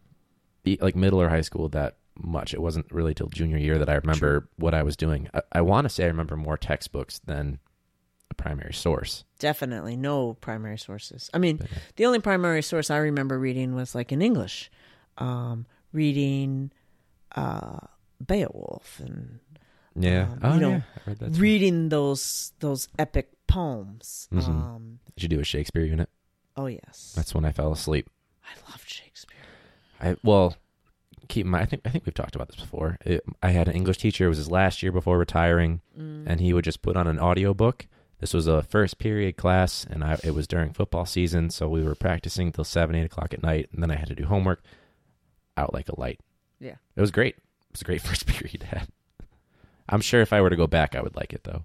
like 0.81 0.97
middle 0.97 1.21
or 1.21 1.29
high 1.29 1.43
school 1.43 1.69
that 1.71 1.97
much. 2.17 2.55
It 2.55 2.63
wasn't 2.63 2.91
really 2.91 3.15
till 3.15 3.29
junior 3.29 3.59
year 3.59 3.79
that 3.79 3.89
I 3.89 3.95
remember 3.95 4.49
what 4.57 4.75
I 4.75 4.83
was 4.83 4.97
doing. 4.97 5.29
I, 5.35 5.43
I 5.53 5.61
want 5.61 5.85
to 5.85 5.89
say 5.89 6.05
I 6.05 6.09
remember 6.09 6.37
more 6.37 6.57
textbooks 6.57 7.21
than 7.27 7.59
a 8.31 8.35
primary 8.35 8.73
source. 8.73 9.25
Definitely 9.39 9.97
no 9.97 10.35
primary 10.35 10.79
sources. 10.79 11.31
I 11.35 11.39
mean, 11.39 11.61
the 11.97 12.07
only 12.07 12.21
primary 12.21 12.63
source 12.63 12.91
I 12.91 12.99
remember 12.99 13.39
reading 13.39 13.75
was 13.75 13.95
like 13.95 14.13
in 14.13 14.23
English, 14.23 14.71
um, 15.19 15.67
reading 15.93 16.71
uh, 17.35 17.79
Beowulf 18.27 19.01
and 19.01 19.41
Yeah. 19.97 20.29
Um, 20.33 20.39
oh, 20.43 20.55
you 20.55 20.61
know, 20.61 20.71
yeah. 20.71 20.83
I 20.97 21.01
read 21.11 21.19
that. 21.19 21.35
too. 21.35 21.41
reading 21.41 21.89
those 21.89 22.53
those 22.61 22.89
epic 22.99 23.31
poems. 23.47 24.29
Mhm. 24.33 24.49
Um, 24.49 24.99
Did 25.17 25.23
you 25.25 25.29
do 25.29 25.41
a 25.41 25.45
Shakespeare 25.45 25.85
unit? 25.85 26.09
oh 26.57 26.67
yes, 26.67 27.13
That's 27.17 27.35
when 27.35 27.45
I 27.45 27.53
fell 27.53 27.73
asleep. 27.73 28.09
I 28.45 28.71
loved 28.71 28.89
Shakespeare. 28.89 29.37
I 30.01 30.17
well, 30.23 30.57
keep 31.29 31.47
in 31.47 31.51
mind. 31.51 31.63
I 31.63 31.67
think 31.67 31.83
I 31.85 31.91
think 31.91 32.07
we've 32.07 32.15
talked 32.15 32.35
about 32.37 32.49
this 32.49 32.57
before. 32.61 32.99
It, 33.05 33.25
I 33.43 33.51
had 33.51 33.69
an 33.69 33.75
English 33.75 33.99
teacher. 33.99 34.27
It 34.27 34.29
was 34.29 34.39
his 34.39 34.51
last 34.51 34.83
year 34.83 34.93
before 34.93 35.19
retiring, 35.19 35.81
and 35.97 36.41
he 36.41 36.53
would 36.53 36.65
just 36.65 36.83
put 36.83 36.97
on 36.97 37.07
an 37.07 37.19
audiobook. 37.19 37.87
This 38.21 38.33
was 38.33 38.47
a 38.47 38.63
first 38.63 38.99
period 38.99 39.37
class, 39.37 39.85
and 39.89 40.03
I, 40.05 40.19
it 40.25 40.35
was 40.35 40.47
during 40.47 40.73
football 40.73 41.05
season, 41.07 41.51
so 41.51 41.69
we 41.69 41.83
were 41.83 41.95
practicing 41.97 42.53
till 42.53 42.65
seven, 42.65 42.95
eight 42.97 43.05
o'clock 43.05 43.35
at 43.35 43.43
night, 43.43 43.69
and 43.73 43.83
then 43.83 43.91
I 43.91 43.97
had 43.97 44.09
to 44.09 44.15
do 44.15 44.25
homework. 44.27 44.63
Out 45.57 45.73
like 45.75 45.89
a 45.89 46.01
light. 46.01 46.19
Yeah. 46.59 46.77
It 46.97 47.01
was 47.01 47.11
great. 47.13 47.37
It 47.75 47.79
was 47.79 47.83
a 47.83 47.85
great 47.85 48.03
first 48.09 48.27
period 48.27 48.61
to 48.61 48.67
have. 48.67 48.89
I'm 49.89 50.01
sure 50.01 50.21
if 50.21 50.33
I 50.33 50.41
were 50.41 50.51
to 50.51 50.57
go 50.57 50.69
back, 50.69 50.95
I 50.95 51.03
would 51.03 51.17
like 51.17 51.33
it 51.33 51.43
though. 51.45 51.65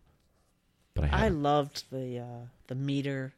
But 0.96 1.14
I, 1.14 1.26
I 1.26 1.28
loved 1.30 1.86
the 1.92 2.20
uh, 2.20 2.46
the 2.68 2.76
meter. 2.76 3.34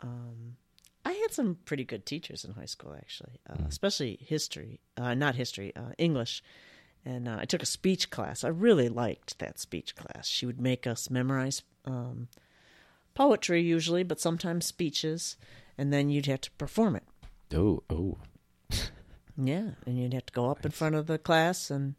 Um, 0.00 0.56
I 1.04 1.12
had 1.12 1.32
some 1.32 1.56
pretty 1.64 1.84
good 1.84 2.04
teachers 2.04 2.44
in 2.44 2.52
high 2.52 2.66
school, 2.66 2.94
actually, 2.96 3.40
uh, 3.48 3.64
especially 3.66 4.18
history, 4.20 4.80
uh, 4.96 5.14
not 5.14 5.34
history, 5.34 5.74
uh, 5.74 5.92
English. 5.98 6.42
And 7.04 7.26
uh, 7.26 7.38
I 7.40 7.46
took 7.46 7.62
a 7.62 7.66
speech 7.66 8.10
class. 8.10 8.44
I 8.44 8.48
really 8.48 8.90
liked 8.90 9.38
that 9.38 9.58
speech 9.58 9.96
class. 9.96 10.28
She 10.28 10.44
would 10.44 10.60
make 10.60 10.86
us 10.86 11.08
memorize 11.08 11.62
um, 11.86 12.28
poetry 13.14 13.62
usually, 13.62 14.02
but 14.02 14.20
sometimes 14.20 14.66
speeches, 14.66 15.36
and 15.78 15.90
then 15.92 16.10
you'd 16.10 16.26
have 16.26 16.42
to 16.42 16.50
perform 16.52 16.96
it. 16.96 17.04
oh 17.54 17.82
oh 17.88 18.18
Yeah, 19.46 19.70
and 19.86 19.98
you'd 19.98 20.14
have 20.14 20.26
to 20.26 20.32
go 20.32 20.50
up 20.50 20.64
in 20.64 20.70
front 20.70 20.94
of 20.94 21.06
the 21.06 21.18
class, 21.18 21.70
and 21.70 21.94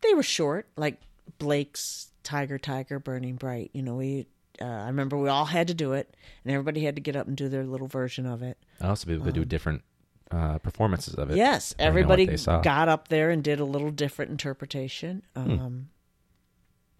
they 0.00 0.14
were 0.14 0.22
short, 0.22 0.66
like 0.76 1.00
Blake's 1.38 2.10
"Tiger, 2.22 2.58
Tiger, 2.58 2.98
Burning 2.98 3.36
Bright." 3.36 3.70
You 3.72 3.82
know, 3.82 3.96
we. 3.96 4.26
Uh, 4.60 4.64
I 4.66 4.86
remember 4.86 5.16
we 5.16 5.28
all 5.30 5.46
had 5.46 5.68
to 5.68 5.74
do 5.74 5.94
it, 5.94 6.14
and 6.44 6.52
everybody 6.52 6.84
had 6.84 6.96
to 6.96 7.00
get 7.00 7.16
up 7.16 7.26
and 7.26 7.36
do 7.36 7.48
their 7.48 7.64
little 7.64 7.86
version 7.86 8.26
of 8.26 8.42
it. 8.42 8.58
also 8.82 9.06
people 9.06 9.24
could 9.24 9.34
do 9.34 9.44
different 9.46 9.82
uh, 10.30 10.58
performances 10.58 11.14
of 11.14 11.30
it. 11.30 11.36
yes, 11.36 11.70
depending 11.70 12.04
on 12.04 12.08
what 12.08 12.20
everybody 12.20 12.62
got 12.62 12.88
up 12.88 13.08
there 13.08 13.30
and 13.30 13.42
did 13.42 13.58
a 13.58 13.64
little 13.64 13.90
different 13.90 14.30
interpretation. 14.30 15.22
Hmm. 15.34 15.40
Um, 15.50 15.88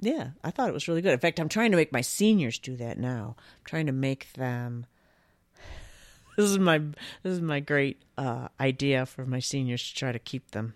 Yeah, 0.01 0.31
I 0.43 0.51
thought 0.51 0.68
it 0.70 0.72
was 0.72 0.89
really 0.89 1.03
good. 1.03 1.12
In 1.12 1.18
fact, 1.18 1.39
I'm 1.39 1.51
trying 1.51 1.70
to 1.72 1.76
make 1.76 1.93
my 1.93 2.01
seniors 2.01 2.59
do 2.59 2.76
that 2.76 2.99
now. 2.99 3.37
I'm 3.39 3.64
trying 3.64 3.87
to 3.87 3.93
make 3.93 4.33
them. 4.33 4.87
This 6.41 6.51
is 6.51 6.59
my 6.59 6.78
this 6.78 7.32
is 7.32 7.41
my 7.43 7.61
great 7.61 8.03
uh, 8.16 8.49
idea 8.59 9.05
for 9.05 9.26
my 9.26 9.41
seniors 9.41 9.86
to 9.88 9.95
try 9.95 10.12
to 10.12 10.18
keep 10.18 10.53
them 10.53 10.72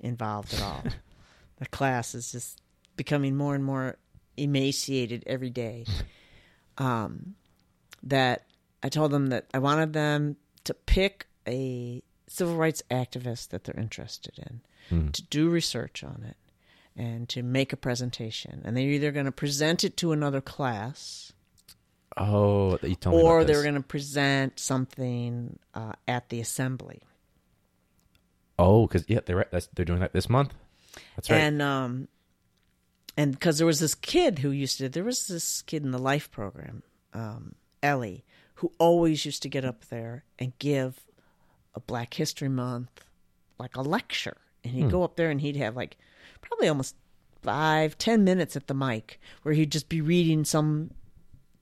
involved 0.00 0.54
at 0.54 0.62
all. 0.62 0.84
the 1.58 1.66
class 1.66 2.14
is 2.14 2.30
just 2.30 2.62
becoming 2.96 3.36
more 3.36 3.54
and 3.54 3.64
more 3.64 3.96
emaciated 4.36 5.24
every 5.26 5.50
day. 5.50 5.86
Um, 6.78 7.34
that 8.04 8.46
I 8.82 8.88
told 8.88 9.10
them 9.10 9.28
that 9.28 9.46
I 9.52 9.58
wanted 9.58 9.92
them 9.92 10.36
to 10.64 10.74
pick 10.74 11.26
a 11.46 12.02
civil 12.28 12.56
rights 12.56 12.82
activist 12.90 13.48
that 13.48 13.64
they're 13.64 13.78
interested 13.78 14.38
in, 14.38 14.60
to 15.12 15.22
do 15.22 15.48
research 15.48 16.02
on 16.02 16.24
it, 16.28 16.36
and 16.96 17.28
to 17.28 17.42
make 17.42 17.72
a 17.72 17.76
presentation. 17.76 18.62
And 18.64 18.76
they're 18.76 18.84
either 18.84 19.12
going 19.12 19.26
to 19.26 19.32
present 19.32 19.84
it 19.84 19.96
to 19.98 20.12
another 20.12 20.40
class, 20.40 21.32
Oh, 22.16 22.78
you 22.82 22.94
told 22.94 23.16
me 23.16 23.22
or 23.22 23.44
they 23.44 23.56
were 23.56 23.62
going 23.62 23.74
to 23.74 23.80
present 23.80 24.58
something 24.58 25.58
uh, 25.74 25.92
at 26.06 26.28
the 26.28 26.40
assembly. 26.40 27.02
Oh, 28.58 28.86
because 28.86 29.04
yeah, 29.08 29.20
they're 29.24 29.36
right. 29.36 29.50
That's, 29.50 29.68
they're 29.74 29.84
doing 29.84 30.00
that 30.00 30.12
this 30.12 30.28
month. 30.28 30.54
That's 31.16 31.30
right. 31.30 31.38
And 31.38 31.62
um, 31.62 32.08
and 33.16 33.32
because 33.32 33.58
there 33.58 33.66
was 33.66 33.80
this 33.80 33.94
kid 33.94 34.40
who 34.40 34.50
used 34.50 34.78
to, 34.78 34.88
there 34.88 35.04
was 35.04 35.26
this 35.26 35.62
kid 35.62 35.84
in 35.84 35.90
the 35.90 35.98
life 35.98 36.30
program, 36.30 36.82
um, 37.12 37.54
Ellie, 37.82 38.24
who 38.56 38.72
always 38.78 39.24
used 39.24 39.42
to 39.42 39.48
get 39.48 39.64
up 39.64 39.86
there 39.86 40.24
and 40.38 40.58
give 40.58 41.00
a 41.74 41.80
Black 41.80 42.14
History 42.14 42.48
Month 42.48 43.04
like 43.58 43.76
a 43.76 43.82
lecture, 43.82 44.36
and 44.64 44.74
he'd 44.74 44.90
go 44.90 45.02
up 45.02 45.16
there 45.16 45.30
and 45.30 45.40
he'd 45.40 45.56
have 45.56 45.76
like 45.76 45.96
probably 46.40 46.68
almost 46.68 46.94
five, 47.42 47.98
ten 47.98 48.24
minutes 48.24 48.54
at 48.56 48.66
the 48.66 48.74
mic 48.74 49.20
where 49.42 49.54
he'd 49.54 49.72
just 49.72 49.88
be 49.88 50.00
reading 50.00 50.44
some 50.44 50.90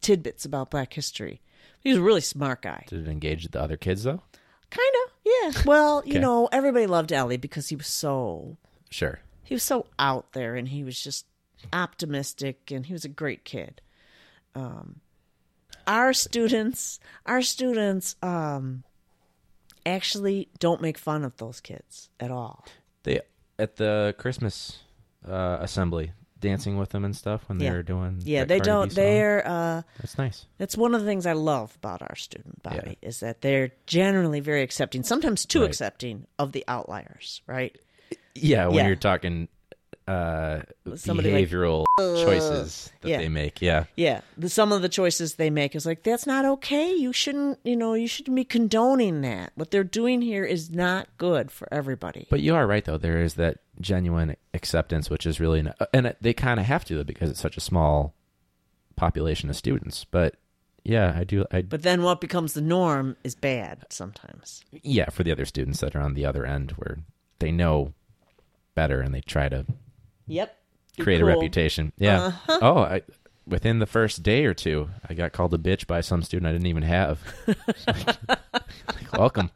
tidbits 0.01 0.44
about 0.44 0.70
Black 0.70 0.92
history. 0.92 1.40
He 1.80 1.88
was 1.90 1.98
a 1.98 2.03
really 2.03 2.20
smart 2.20 2.62
guy. 2.62 2.84
Did 2.88 3.07
it 3.07 3.11
engage 3.11 3.48
the 3.48 3.61
other 3.61 3.76
kids 3.76 4.03
though? 4.05 4.22
Kind 4.70 4.94
of, 5.07 5.12
yeah. 5.24 5.62
Well, 5.66 6.03
you 6.07 6.18
know, 6.20 6.48
everybody 6.53 6.86
loved 6.86 7.12
Ellie 7.12 7.36
because 7.38 7.68
he 7.68 7.76
was 7.76 7.86
so 7.88 8.57
Sure. 8.90 9.20
he 9.42 9.55
was 9.55 9.62
so 9.62 9.86
out 9.98 10.32
there 10.32 10.55
and 10.57 10.68
he 10.68 10.84
was 10.84 11.01
just 11.03 11.26
optimistic 11.72 12.70
and 12.70 12.86
he 12.86 12.92
was 12.92 13.05
a 13.05 13.09
great 13.09 13.44
kid 13.44 13.80
um, 14.55 15.01
our 15.86 16.12
students 16.12 16.98
our 17.26 17.42
students 17.42 18.16
um, 18.22 18.82
actually 19.84 20.48
don't 20.59 20.80
make 20.80 20.96
fun 20.98 21.24
of 21.24 21.36
those 21.36 21.61
kids 21.61 22.09
at 22.18 22.30
all 22.30 22.64
They 23.03 23.20
at 23.59 23.76
the 23.76 24.14
Christmas 24.18 24.78
uh, 25.28 25.59
assembly 25.61 26.12
dancing 26.41 26.76
with 26.78 26.91
them 26.91 27.05
and 27.05 27.14
stuff 27.14 27.43
when 27.49 27.59
they 27.59 27.66
Yeah. 27.66 27.72
were 27.72 27.82
doing. 27.82 28.20
yeah 28.24 28.45
they 28.45 28.57
Cardi 28.59 28.68
don't 28.70 28.93
they're 28.95 29.47
uh, 29.47 29.82
That's 30.01 30.16
nice. 30.18 30.47
that's 30.59 30.76
one 30.76 30.95
of 30.95 31.01
the 31.03 31.07
things 31.07 31.26
i 31.26 31.32
love 31.34 31.74
about 31.76 32.03
our 32.03 32.16
student 32.16 32.62
body 32.62 32.97
Yeah. 33.03 33.09
is 33.09 33.20
that 33.20 33.41
they're 33.43 33.72
generally 33.86 34.41
very 34.41 34.62
accepting 34.62 35.03
sometimes 35.03 35.45
too 35.47 35.61
Right. 35.61 35.68
accepting 35.68 36.26
of 36.38 36.53
the 36.53 36.64
outliers 36.66 37.43
right 37.47 37.76
Yeah, 38.34 38.66
when 38.66 38.76
Yeah. 38.76 38.86
you're 38.88 38.97
talking 38.97 39.49
uh, 40.11 40.62
Somebody 40.96 41.32
like, 41.32 41.48
behavioral 41.48 41.84
choices 41.98 42.90
that 43.00 43.08
yeah. 43.08 43.18
they 43.18 43.28
make. 43.28 43.61
Yeah. 43.62 43.84
Yeah, 43.96 44.20
the, 44.36 44.48
some 44.48 44.72
of 44.72 44.82
the 44.82 44.88
choices 44.88 45.34
they 45.34 45.50
make 45.50 45.74
is 45.76 45.86
like 45.86 46.02
that's 46.02 46.26
not 46.26 46.44
okay. 46.44 46.92
You 46.94 47.12
shouldn't, 47.12 47.58
you 47.64 47.76
know, 47.76 47.94
you 47.94 48.08
shouldn't 48.08 48.34
be 48.36 48.44
condoning 48.44 49.20
that. 49.22 49.52
What 49.54 49.70
they're 49.70 49.84
doing 49.84 50.22
here 50.22 50.44
is 50.44 50.70
not 50.70 51.08
good 51.18 51.50
for 51.50 51.68
everybody. 51.72 52.26
But 52.30 52.40
you 52.40 52.54
are 52.54 52.66
right 52.66 52.84
though. 52.84 52.98
There 52.98 53.20
is 53.22 53.34
that 53.34 53.58
genuine 53.80 54.36
acceptance, 54.54 55.08
which 55.11 55.26
is 55.26 55.38
really, 55.40 55.62
not, 55.62 55.76
and 55.94 56.06
it- 56.06 56.18
they 56.20 56.32
kind 56.34 56.58
of 56.61 56.66
have 56.66 56.84
to 56.86 57.04
because 57.04 57.30
it's 57.30 57.40
such 57.40 57.56
a 57.56 57.61
small 57.61 58.14
population 58.96 59.48
of 59.50 59.56
students. 59.56 60.04
But 60.04 60.34
yeah, 60.84 61.14
I 61.16 61.24
do. 61.24 61.44
I 61.52 61.62
But 61.62 61.82
then 61.82 62.02
what 62.02 62.20
becomes 62.20 62.54
the 62.54 62.61
norm 62.62 63.16
is 63.22 63.34
bad 63.34 63.84
sometimes. 63.90 64.64
yeah, 64.72 65.11
for 65.11 65.22
the 65.22 65.32
other 65.32 65.44
students 65.44 65.80
that 65.80 65.94
are 65.94 66.00
on 66.00 66.14
the 66.14 66.24
other 66.26 66.44
end 66.46 66.72
where 66.72 66.98
they 67.38 67.52
know 67.52 67.92
better 68.74 69.00
and 69.00 69.14
they 69.14 69.20
try 69.20 69.48
to 69.48 69.66
Yep. 70.31 70.57
Be 70.97 71.03
create 71.03 71.20
cool. 71.20 71.28
a 71.28 71.33
reputation. 71.35 71.93
Yeah. 71.99 72.33
Oh, 72.49 72.78
I, 72.78 73.03
within 73.47 73.78
the 73.78 73.87
first 73.87 74.22
day 74.22 74.45
or 74.45 74.55
two, 74.55 74.89
I 75.09 75.14
got 75.14 75.33
called 75.33 75.53
a 75.55 75.59
bitch 75.59 75.87
by 75.87 76.01
some 76.01 76.22
student 76.22 76.49
I 76.49 76.53
didn't 76.53 76.66
even 76.66 76.83
have. 76.83 77.20
Like, 77.87 79.12
welcome. 79.12 79.51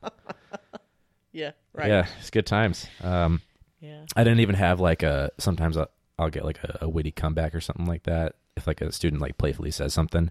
Yeah. 1.33 1.53
Right. 1.73 1.89
Yeah, 1.89 2.07
it's 2.21 2.31
good 2.31 2.47
times. 2.47 2.87
Um, 3.03 3.41
Yeah. 3.81 4.05
I 4.17 4.25
didn't 4.25 4.41
even 4.41 4.55
have 4.55 4.81
like 4.81 5.03
a. 5.03 5.31
Sometimes 5.39 5.77
I'll, 5.77 5.91
I'll 6.19 6.31
get 6.31 6.45
like 6.45 6.63
a, 6.63 6.79
a 6.83 6.89
witty 6.89 7.11
comeback 7.11 7.55
or 7.55 7.61
something 7.61 7.87
like 7.87 8.05
that. 8.05 8.37
If 8.57 8.67
like 8.67 8.81
a 8.81 8.93
student 8.93 9.21
like 9.21 9.37
playfully 9.39 9.71
says 9.73 9.93
something, 9.93 10.31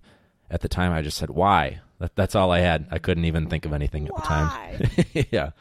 at 0.49 0.61
the 0.61 0.69
time 0.69 0.91
I 0.93 1.01
just 1.01 1.17
said 1.17 1.29
why. 1.29 1.81
That, 1.99 2.15
that's 2.15 2.35
all 2.35 2.51
I 2.51 2.59
had. 2.59 2.87
I 2.91 2.99
couldn't 2.99 3.25
even 3.25 3.47
think 3.47 3.65
of 3.65 3.73
anything 3.73 4.07
at 4.07 4.15
the 4.15 4.21
time. 4.21 4.79
yeah. 5.31 5.51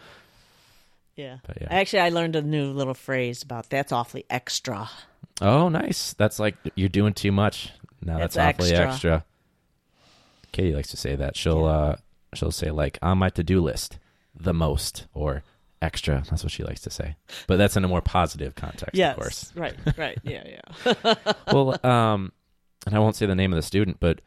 Yeah. 1.16 1.38
But 1.46 1.58
yeah. 1.60 1.68
Actually, 1.70 2.00
I 2.00 2.08
learned 2.10 2.36
a 2.36 2.42
new 2.42 2.72
little 2.72 2.94
phrase 2.94 3.42
about 3.42 3.68
that's 3.70 3.92
awfully 3.92 4.24
extra. 4.30 4.88
Oh, 5.40 5.68
nice. 5.68 6.14
That's 6.14 6.38
like 6.38 6.56
you're 6.74 6.88
doing 6.88 7.12
too 7.14 7.32
much. 7.32 7.70
Now 8.04 8.18
that's, 8.18 8.34
That's 8.34 8.58
awfully 8.58 8.74
extra. 8.76 8.92
extra. 8.92 9.24
Katie 10.52 10.74
likes 10.74 10.88
to 10.90 10.96
say 10.96 11.16
that. 11.16 11.36
She'll 11.36 11.64
uh 11.64 11.96
she'll 12.34 12.50
say 12.50 12.70
like 12.70 12.98
on 13.02 13.18
my 13.18 13.30
to 13.30 13.42
do 13.42 13.60
list, 13.60 13.98
the 14.34 14.52
most 14.54 15.06
or 15.14 15.42
extra. 15.80 16.22
That's 16.30 16.42
what 16.42 16.52
she 16.52 16.62
likes 16.64 16.80
to 16.82 16.90
say. 16.90 17.16
But 17.46 17.56
that's 17.56 17.76
in 17.76 17.84
a 17.84 17.88
more 17.88 18.02
positive 18.02 18.54
context, 18.54 18.94
Yes. 18.94 19.16
of 19.16 19.22
course. 19.22 19.52
Right. 19.54 19.74
Right. 19.96 20.18
Yeah. 20.24 20.44
Yeah. 20.86 21.14
well, 21.52 21.78
um, 21.86 22.32
and 22.86 22.94
I 22.94 22.98
won't 22.98 23.16
say 23.16 23.26
the 23.26 23.34
name 23.34 23.52
of 23.52 23.56
the 23.56 23.62
student, 23.62 23.98
but 24.00 24.20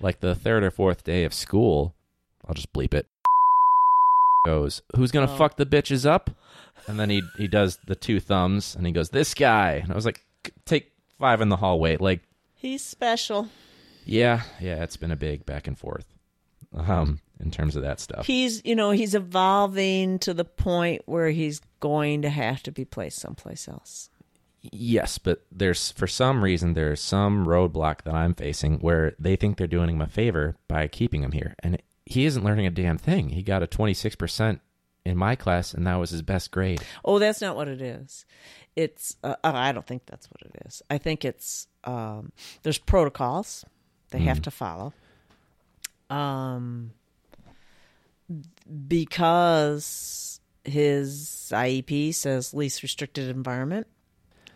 like 0.00 0.20
the 0.20 0.34
third 0.34 0.64
or 0.64 0.70
fourth 0.70 1.04
day 1.04 1.24
of 1.24 1.34
school, 1.34 1.94
I'll 2.46 2.54
just 2.54 2.72
bleep 2.72 2.94
it. 2.94 3.06
Goes, 4.46 4.80
who's 4.96 5.10
gonna 5.10 5.30
Oh. 5.32 5.36
fuck 5.36 5.56
the 5.56 5.66
bitches 5.66 6.06
up? 6.08 6.30
And 6.86 6.98
then 6.98 7.10
he 7.10 7.22
he 7.36 7.46
does 7.46 7.78
the 7.86 7.94
two 7.94 8.20
thumbs, 8.20 8.74
and 8.74 8.86
he 8.86 8.92
goes, 8.92 9.10
this 9.10 9.34
guy. 9.34 9.72
And 9.74 9.92
I 9.92 9.94
was 9.94 10.06
like, 10.06 10.24
take 10.64 10.92
five 11.18 11.40
in 11.42 11.50
the 11.50 11.56
hallway. 11.56 11.96
Like, 11.98 12.22
He's 12.54 12.82
special. 12.82 13.48
yeah, 14.06 14.42
yeah, 14.60 14.82
it's 14.82 14.96
been 14.96 15.10
a 15.10 15.16
big 15.16 15.44
back 15.44 15.66
and 15.66 15.78
forth, 15.78 16.06
um, 16.74 17.20
in 17.38 17.50
terms 17.50 17.76
of 17.76 17.82
that 17.82 18.00
stuff. 18.00 18.26
He's, 18.26 18.62
you 18.64 18.74
know, 18.74 18.90
he's 18.92 19.14
evolving 19.14 20.18
to 20.20 20.32
the 20.32 20.44
point 20.46 21.02
where 21.06 21.28
he's 21.30 21.60
going 21.80 22.22
to 22.22 22.30
have 22.30 22.62
to 22.64 22.72
be 22.72 22.84
placed 22.86 23.18
someplace 23.18 23.68
else. 23.68 24.08
Yes, 24.62 25.16
but 25.18 25.44
there's 25.52 25.90
for 25.92 26.06
some 26.06 26.42
reason 26.44 26.72
there's 26.74 27.00
some 27.00 27.46
roadblock 27.46 28.02
that 28.04 28.14
I'm 28.14 28.34
facing 28.34 28.78
where 28.80 29.14
they 29.18 29.36
think 29.36 29.56
they're 29.58 29.66
doing 29.66 29.90
him 29.90 30.02
a 30.02 30.06
favor 30.06 30.56
by 30.68 30.86
keeping 30.88 31.22
him 31.22 31.32
here, 31.32 31.54
and 31.62 31.80
he 32.10 32.24
isn't 32.24 32.44
learning 32.44 32.66
a 32.66 32.70
damn 32.70 32.98
thing. 32.98 33.30
He 33.30 33.42
got 33.42 33.62
a 33.62 33.66
26 33.66 34.16
percent 34.16 34.60
in 35.04 35.16
my 35.16 35.36
class, 35.36 35.72
and 35.72 35.86
that 35.86 35.96
was 35.96 36.10
his 36.10 36.22
best 36.22 36.50
grade. 36.50 36.82
Oh, 37.04 37.18
that's 37.18 37.40
not 37.40 37.56
what 37.56 37.68
it 37.68 37.80
is. 37.80 38.26
It's 38.76 39.16
uh, 39.22 39.36
uh, 39.44 39.52
I 39.54 39.72
don't 39.72 39.86
think 39.86 40.02
that's 40.06 40.28
what 40.28 40.42
it 40.42 40.66
is. 40.66 40.82
I 40.90 40.98
think 40.98 41.24
it's 41.24 41.68
um, 41.84 42.32
there's 42.62 42.78
protocols 42.78 43.64
they 44.10 44.18
have 44.20 44.42
to 44.42 44.50
follow. 44.50 44.92
Um, 46.08 46.90
because 48.88 50.40
his 50.64 51.50
IEP 51.54 52.14
says 52.14 52.52
least 52.52 52.82
restricted 52.82 53.28
environment. 53.28 53.86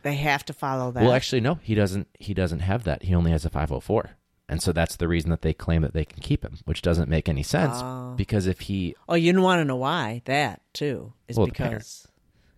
They 0.03 0.15
have 0.17 0.45
to 0.47 0.53
follow 0.53 0.91
that. 0.91 1.03
Well, 1.03 1.13
actually, 1.13 1.41
no, 1.41 1.59
he 1.63 1.75
doesn't. 1.75 2.09
He 2.19 2.35
doesn't 2.35 2.61
have 2.61 2.85
that. 2.85 3.05
He 3.05 3.15
only 3.15 3.31
has 3.31 3.45
a 3.45 3.51
504, 3.51 4.11
and 4.49 4.63
so 4.63 4.73
that's 4.73 4.97
the 4.97 5.09
reason 5.09 5.31
that 5.31 5.43
they 5.43 5.53
claim 5.55 5.83
that 5.83 5.93
they 5.95 6.05
can 6.05 6.21
keep 6.23 6.45
him, 6.45 6.59
which 6.65 6.83
doesn't 6.83 7.09
make 7.09 7.29
any 7.29 7.43
sense 7.43 7.75
Oh. 7.77 8.15
because 8.17 8.47
if 8.47 8.61
he, 8.61 8.95
oh, 9.09 9.15
you 9.15 9.33
didn't 9.33 9.43
want 9.43 9.61
to 9.61 9.65
know 9.65 9.77
why 9.77 10.23
that 10.27 10.61
too 10.73 11.13
is 11.29 11.37
Well, 11.37 11.47
because 11.47 12.07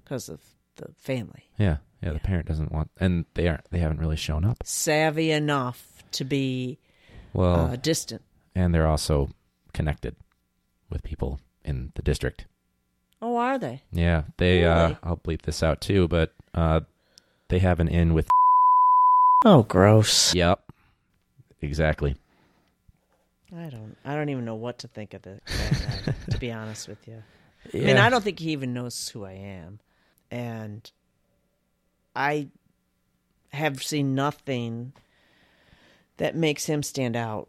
because 0.04 0.28
of 0.28 0.40
the 0.76 0.88
family 0.96 1.44
yeah, 1.58 1.76
yeah, 2.02 2.12
the 2.12 2.18
parent 2.20 2.46
doesn't 2.46 2.70
want, 2.72 2.90
and 3.00 3.24
they 3.34 3.48
aren't. 3.48 3.64
They 3.70 3.78
haven't 3.78 3.98
really 4.00 4.16
shown 4.16 4.44
up. 4.44 4.62
savvy 4.64 5.30
enough 5.30 6.02
to 6.12 6.24
be 6.24 6.78
Well, 7.32 7.72
uh, 7.72 7.76
distant. 7.76 8.22
and 8.54 8.74
they're 8.74 8.86
also 8.86 9.30
connected 9.72 10.14
with 10.90 11.02
people 11.02 11.40
in 11.64 11.92
the 11.94 12.02
district. 12.02 12.46
Oh, 13.22 13.36
are 13.36 13.58
they? 13.58 13.82
Yeah, 13.92 14.24
they. 14.36 14.64
Uh, 14.66 14.94
I'll 15.02 15.16
bleep 15.16 15.42
this 15.42 15.62
out 15.62 15.80
too, 15.80 16.06
but 16.08 16.34
uh, 16.54 16.80
they 17.48 17.58
have 17.60 17.80
an 17.80 17.88
in 17.88 18.12
with. 18.12 18.28
Oh, 19.44 19.62
gross. 19.62 20.34
Yep, 20.34 20.60
exactly. 21.66 22.16
I 23.56 23.68
don't. 23.68 23.96
I 24.04 24.14
don't 24.14 24.28
even 24.28 24.44
know 24.44 24.54
what 24.54 24.78
to 24.80 24.88
think 24.88 25.14
of 25.14 25.22
guy, 25.22 25.38
to 26.30 26.38
be 26.38 26.50
honest 26.50 26.88
with 26.88 27.06
you. 27.06 27.22
I 27.74 27.78
mean, 27.78 27.96
I 27.96 28.08
don't 28.10 28.22
think 28.24 28.38
he 28.38 28.50
even 28.52 28.72
knows 28.74 29.08
who 29.08 29.24
I 29.24 29.32
am, 29.32 29.80
and 30.30 30.90
I 32.14 32.48
have 33.52 33.82
seen 33.82 34.14
nothing 34.14 34.92
that 36.16 36.34
makes 36.34 36.66
him 36.66 36.82
stand 36.82 37.16
out, 37.16 37.48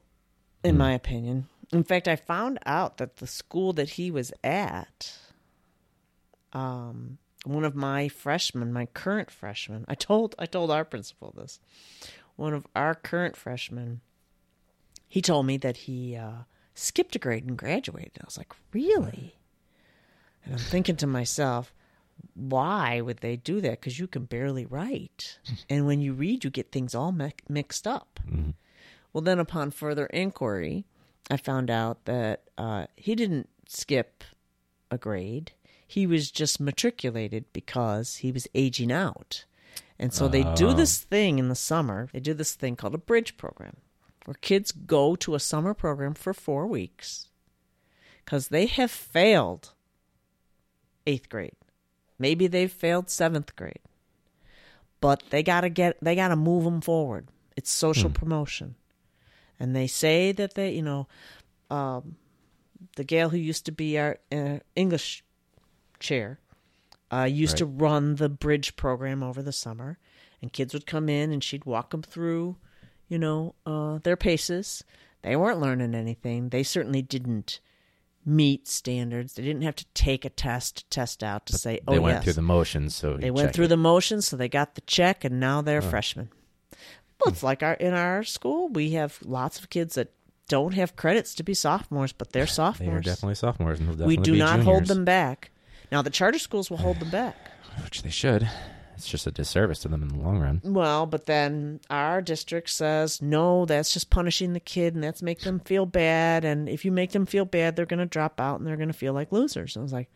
in 0.63 0.75
Hmm. 0.75 0.79
my 0.79 0.93
opinion. 0.93 1.47
In 1.71 1.83
fact, 1.83 2.07
I 2.07 2.15
found 2.15 2.59
out 2.65 2.97
that 2.97 3.17
the 3.17 3.27
school 3.27 3.73
that 3.73 3.91
he 3.91 4.09
was 4.11 4.31
at, 4.43 5.17
um, 6.53 7.17
one 7.43 7.63
of 7.65 7.75
my 7.75 8.07
freshmen, 8.07 8.71
my 8.73 8.85
current 8.87 9.31
freshman, 9.31 9.85
I 9.87 9.95
told 9.95 10.35
I 10.39 10.45
told 10.45 10.71
our 10.71 10.85
principal 10.85 11.33
this. 11.35 11.59
One 12.35 12.53
of 12.53 12.67
our 12.75 12.93
current 12.95 13.35
freshmen, 13.35 14.01
he 15.07 15.21
told 15.21 15.45
me 15.45 15.57
that 15.57 15.77
he 15.77 16.15
uh, 16.15 16.43
skipped 16.73 17.15
a 17.15 17.19
grade 17.19 17.45
and 17.45 17.57
graduated. 17.57 18.17
I 18.21 18.25
was 18.25 18.37
like, 18.37 18.53
really? 18.73 19.35
And 20.43 20.53
I'm 20.53 20.59
thinking 20.59 20.95
to 20.97 21.07
myself, 21.07 21.73
why 22.33 23.01
would 23.01 23.17
they 23.19 23.35
do 23.35 23.61
that? 23.61 23.71
Because 23.79 23.99
you 23.99 24.07
can 24.07 24.25
barely 24.25 24.65
write. 24.65 25.39
And 25.69 25.85
when 25.85 26.01
you 26.01 26.13
read, 26.13 26.43
you 26.43 26.49
get 26.49 26.71
things 26.71 26.95
all 26.95 27.11
mi- 27.11 27.33
mixed 27.49 27.85
up. 27.87 28.19
Well, 29.13 29.21
then 29.21 29.39
upon 29.39 29.71
further 29.71 30.05
inquiry, 30.07 30.85
I 31.29 31.37
found 31.37 31.69
out 31.69 32.05
that 32.05 32.43
uh, 32.57 32.87
he 32.95 33.15
didn't 33.15 33.49
skip 33.67 34.23
a 34.91 34.97
grade. 34.97 35.51
He 35.87 36.05
was 36.07 36.31
just 36.31 36.59
matriculated 36.59 37.45
because 37.53 38.17
he 38.17 38.31
was 38.31 38.47
aging 38.55 38.91
out. 38.91 39.45
And 39.99 40.13
so 40.13 40.27
they 40.27 40.43
do 40.55 40.69
Oh. 40.69 40.73
this 40.73 40.99
thing 40.99 41.39
in 41.39 41.49
the 41.49 41.55
summer. 41.55 42.07
They 42.13 42.19
do 42.19 42.33
this 42.33 42.53
thing 42.55 42.75
called 42.75 42.93
a 42.95 42.99
bridge 42.99 43.35
program 43.37 43.77
where 44.27 44.35
kids 44.41 44.73
go 44.73 45.15
to 45.15 45.35
a 45.35 45.39
summer 45.39 45.73
program 45.73 46.13
for 46.13 46.33
four 46.33 46.67
weeks 46.67 47.29
because 48.25 48.49
they 48.49 48.65
have 48.65 48.91
failed 48.91 49.71
eighth 51.05 51.29
grade. 51.29 51.55
Maybe 52.19 52.47
they've 52.47 52.69
failed 52.69 53.09
seventh 53.09 53.55
grade, 53.55 53.79
but 54.99 55.23
they 55.29 55.43
gotta 55.43 55.69
get 55.69 55.95
they 56.01 56.13
gotta 56.13 56.35
move 56.35 56.65
them 56.65 56.81
forward. 56.81 57.29
It's 57.55 57.71
social 57.71 58.09
promotion, 58.09 58.75
and 59.61 59.73
they 59.73 59.87
say 59.87 60.33
that 60.33 60.55
they 60.55 60.71
you 60.73 60.81
know, 60.81 61.07
um, 61.71 62.17
the 62.97 63.05
gal 63.05 63.29
who 63.29 63.37
used 63.37 63.65
to 63.67 63.71
be 63.71 63.97
our 63.97 64.17
uh, 64.29 64.59
English 64.75 65.23
chair 66.01 66.41
uh, 67.13 67.29
used 67.31 67.55
to 67.57 67.65
run 67.65 68.15
the 68.15 68.27
bridge 68.27 68.75
program 68.75 69.23
over 69.23 69.41
the 69.41 69.53
summer, 69.53 69.99
and 70.41 70.51
kids 70.51 70.73
would 70.73 70.85
come 70.85 71.07
in 71.07 71.31
and 71.31 71.41
she'd 71.41 71.63
walk 71.63 71.91
them 71.91 72.01
through, 72.01 72.57
you 73.07 73.19
know, 73.19 73.55
uh, 73.65 73.99
their 74.03 74.17
paces. 74.17 74.83
They 75.21 75.35
weren't 75.35 75.59
learning 75.59 75.95
anything. 75.95 76.49
They 76.49 76.63
certainly 76.63 77.01
didn't 77.01 77.59
meet 78.25 78.67
standards. 78.67 79.33
They 79.33 79.43
didn't 79.43 79.63
have 79.63 79.75
to 79.77 79.85
take 79.93 80.25
a 80.25 80.29
test 80.29 80.77
to 80.77 80.85
test 80.89 81.23
out 81.23 81.45
to 81.47 81.57
say, 81.57 81.79
"Oh 81.87 81.93
they 81.93 81.99
went 81.99 82.17
yes." 82.17 82.23
through 82.23 82.33
the 82.33 82.41
motions, 82.41 82.95
so 82.95 83.17
they 83.17 83.31
went 83.31 83.53
through 83.53 83.65
it. 83.65 83.69
the 83.69 83.77
motions, 83.77 84.27
so 84.27 84.37
they 84.37 84.49
got 84.49 84.75
the 84.75 84.81
check, 84.81 85.23
and 85.23 85.39
now 85.39 85.61
they're 85.61 85.81
freshmen. 85.81 86.29
Well, 86.71 87.33
it's 87.33 87.43
like 87.43 87.63
our 87.63 87.73
in 87.73 87.93
our 87.93 88.23
school, 88.23 88.67
we 88.69 88.91
have 88.91 89.17
lots 89.23 89.59
of 89.59 89.69
kids 89.69 89.95
that 89.95 90.11
don't 90.47 90.73
have 90.73 90.95
credits 90.95 91.35
to 91.35 91.43
be 91.43 91.53
sophomores, 91.53 92.13
but 92.13 92.31
they're 92.31 92.47
sophomores. 92.47 93.03
They 93.03 93.11
are 93.11 93.13
definitely 93.13 93.35
sophomores, 93.35 93.79
they'll 93.79 94.07
we 94.07 94.17
do 94.17 94.35
not 94.35 94.61
hold 94.61 94.85
them 94.85 95.03
back. 95.03 95.51
Now, 95.91 96.01
the 96.01 96.09
charter 96.09 96.39
schools 96.39 96.69
will 96.69 96.77
hold 96.77 96.99
them 96.99 97.09
back. 97.09 97.35
which 97.83 98.01
they 98.01 98.09
should. 98.09 98.49
It's 98.97 99.07
just 99.07 99.27
a 99.27 99.31
disservice 99.31 99.79
to 99.79 99.87
them 99.87 100.01
in 100.01 100.07
the 100.09 100.17
long 100.17 100.39
run. 100.39 100.59
Well, 100.63 101.05
but 101.05 101.27
then 101.27 101.79
our 101.89 102.19
district 102.21 102.71
says, 102.71 103.21
no, 103.21 103.65
that's 103.65 103.93
just 103.93 104.09
punishing 104.09 104.53
the 104.53 104.59
kid 104.59 104.95
and 104.95 105.03
that's 105.03 105.21
make 105.21 105.41
them 105.41 105.59
feel 105.59 105.85
bad. 105.85 106.43
And 106.43 106.67
if 106.67 106.83
you 106.83 106.91
make 106.91 107.11
them 107.11 107.27
feel 107.27 107.45
bad, 107.45 107.75
they're 107.75 107.85
going 107.85 107.99
to 107.99 108.07
drop 108.07 108.41
out 108.41 108.57
and 108.57 108.67
they're 108.67 108.75
going 108.75 108.87
to 108.87 108.93
feel 108.93 109.13
like 109.13 109.31
losers. 109.31 109.77
I 109.77 109.81
was 109.81 109.93
like, 109.93 110.09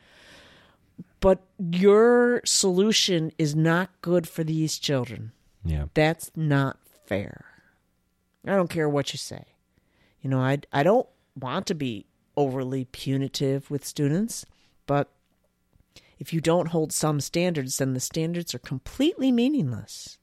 but 1.19 1.43
your 1.59 2.41
solution 2.43 3.31
is 3.37 3.55
not 3.55 3.89
good 4.01 4.27
for 4.27 4.43
these 4.43 4.79
children. 4.79 5.31
Yeah, 5.63 5.85
That's 5.93 6.31
not 6.35 6.79
fair. 7.05 7.45
I 8.47 8.55
don't 8.55 8.69
care 8.69 8.89
what 8.89 9.13
you 9.13 9.17
say. 9.17 9.45
You 10.21 10.29
know, 10.31 10.39
I, 10.39 10.59
I 10.73 10.81
don't 10.81 11.07
want 11.39 11.67
to 11.67 11.75
be 11.75 12.07
overly 12.35 12.85
punitive 12.85 13.69
with 13.69 13.85
students, 13.85 14.45
but 14.87 15.11
if 16.21 16.31
you 16.31 16.39
don't 16.39 16.67
hold 16.67 16.93
some 16.93 17.19
standards, 17.19 17.77
then 17.77 17.95
the 17.95 17.99
standards 17.99 18.53
are 18.53 18.59
completely 18.59 19.31
meaningless. 19.31 20.19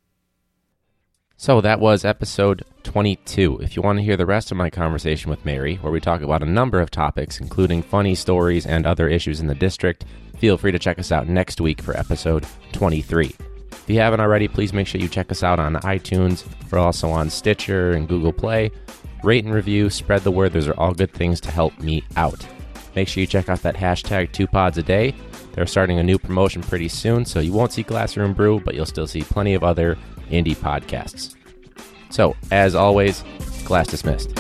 So 1.37 1.61
that 1.61 1.81
was 1.81 2.05
episode 2.05 2.65
22. 2.85 3.59
If 3.61 3.75
you 3.75 3.83
want 3.83 3.99
to 3.99 4.05
hear 4.05 4.17
the 4.17 4.25
rest 4.25 4.53
of 4.53 4.57
my 4.57 4.71
conversation 4.71 5.29
with 5.29 5.45
Mary, 5.45 5.75
where 5.77 5.91
we 5.91 6.01
talk 6.01 6.21
about 6.21 6.45
a 6.45 6.47
number 6.47 6.81
of 6.81 6.93
topics, 6.93 7.41
including 7.41 7.83
funny 7.83 8.15
stories 8.15 8.65
and 8.65 8.87
other 8.87 9.09
issues 9.09 9.41
in 9.41 9.49
the 9.49 9.57
district, 9.57 10.05
feel 10.37 10.57
free 10.57 10.71
to 10.71 10.79
check 10.79 11.01
us 11.01 11.11
out 11.11 11.29
next 11.29 11.61
week 11.61 11.83
for 11.83 11.97
episode 11.97 12.47
23. 12.73 13.35
If 13.73 13.85
you 13.89 13.99
haven't 13.99 14.21
already, 14.21 14.47
please 14.47 14.73
make 14.73 14.87
sure 14.87 15.01
you 15.01 15.09
check 15.09 15.33
us 15.33 15.43
out 15.43 15.59
on 15.59 15.75
iTunes. 15.75 16.45
We're 16.71 16.79
also 16.79 17.09
on 17.09 17.29
Stitcher 17.29 17.91
and 17.91 18.07
Google 18.07 18.33
Play. 18.33 18.71
Rate 19.25 19.45
and 19.45 19.53
review, 19.53 19.91
spread 19.91 20.23
the 20.23 20.31
word. 20.31 20.53
Those 20.53 20.69
are 20.69 20.79
all 20.79 20.95
good 20.95 21.13
things 21.13 21.41
to 21.41 21.51
help 21.51 21.77
me 21.81 22.05
out. 22.15 22.47
Make 22.95 23.09
sure 23.09 23.21
you 23.21 23.27
check 23.27 23.49
out 23.49 23.63
that 23.63 23.77
hashtag 23.77 24.33
two 24.33 24.47
pods 24.47 24.79
a 24.79 24.83
day. 24.83 25.15
They're 25.53 25.67
starting 25.67 25.99
a 25.99 26.03
new 26.03 26.19
promotion 26.19 26.63
pretty 26.63 26.89
soon, 26.89 27.25
so 27.25 27.41
you 27.41 27.53
won't 27.53 27.73
see 27.73 27.83
Classroom 27.83 28.35
Brew, 28.35 28.61
but 28.61 28.75
you'll 28.75 28.87
still 28.87 29.07
see 29.07 29.23
plenty 29.23 29.55
of 29.55 29.65
other 29.65 29.99
indie 30.31 30.57
podcasts. 30.57 31.35
So, 32.11 32.37
as 32.51 32.75
always, 32.75 33.25
class 33.65 33.89
dismissed. 33.89 34.33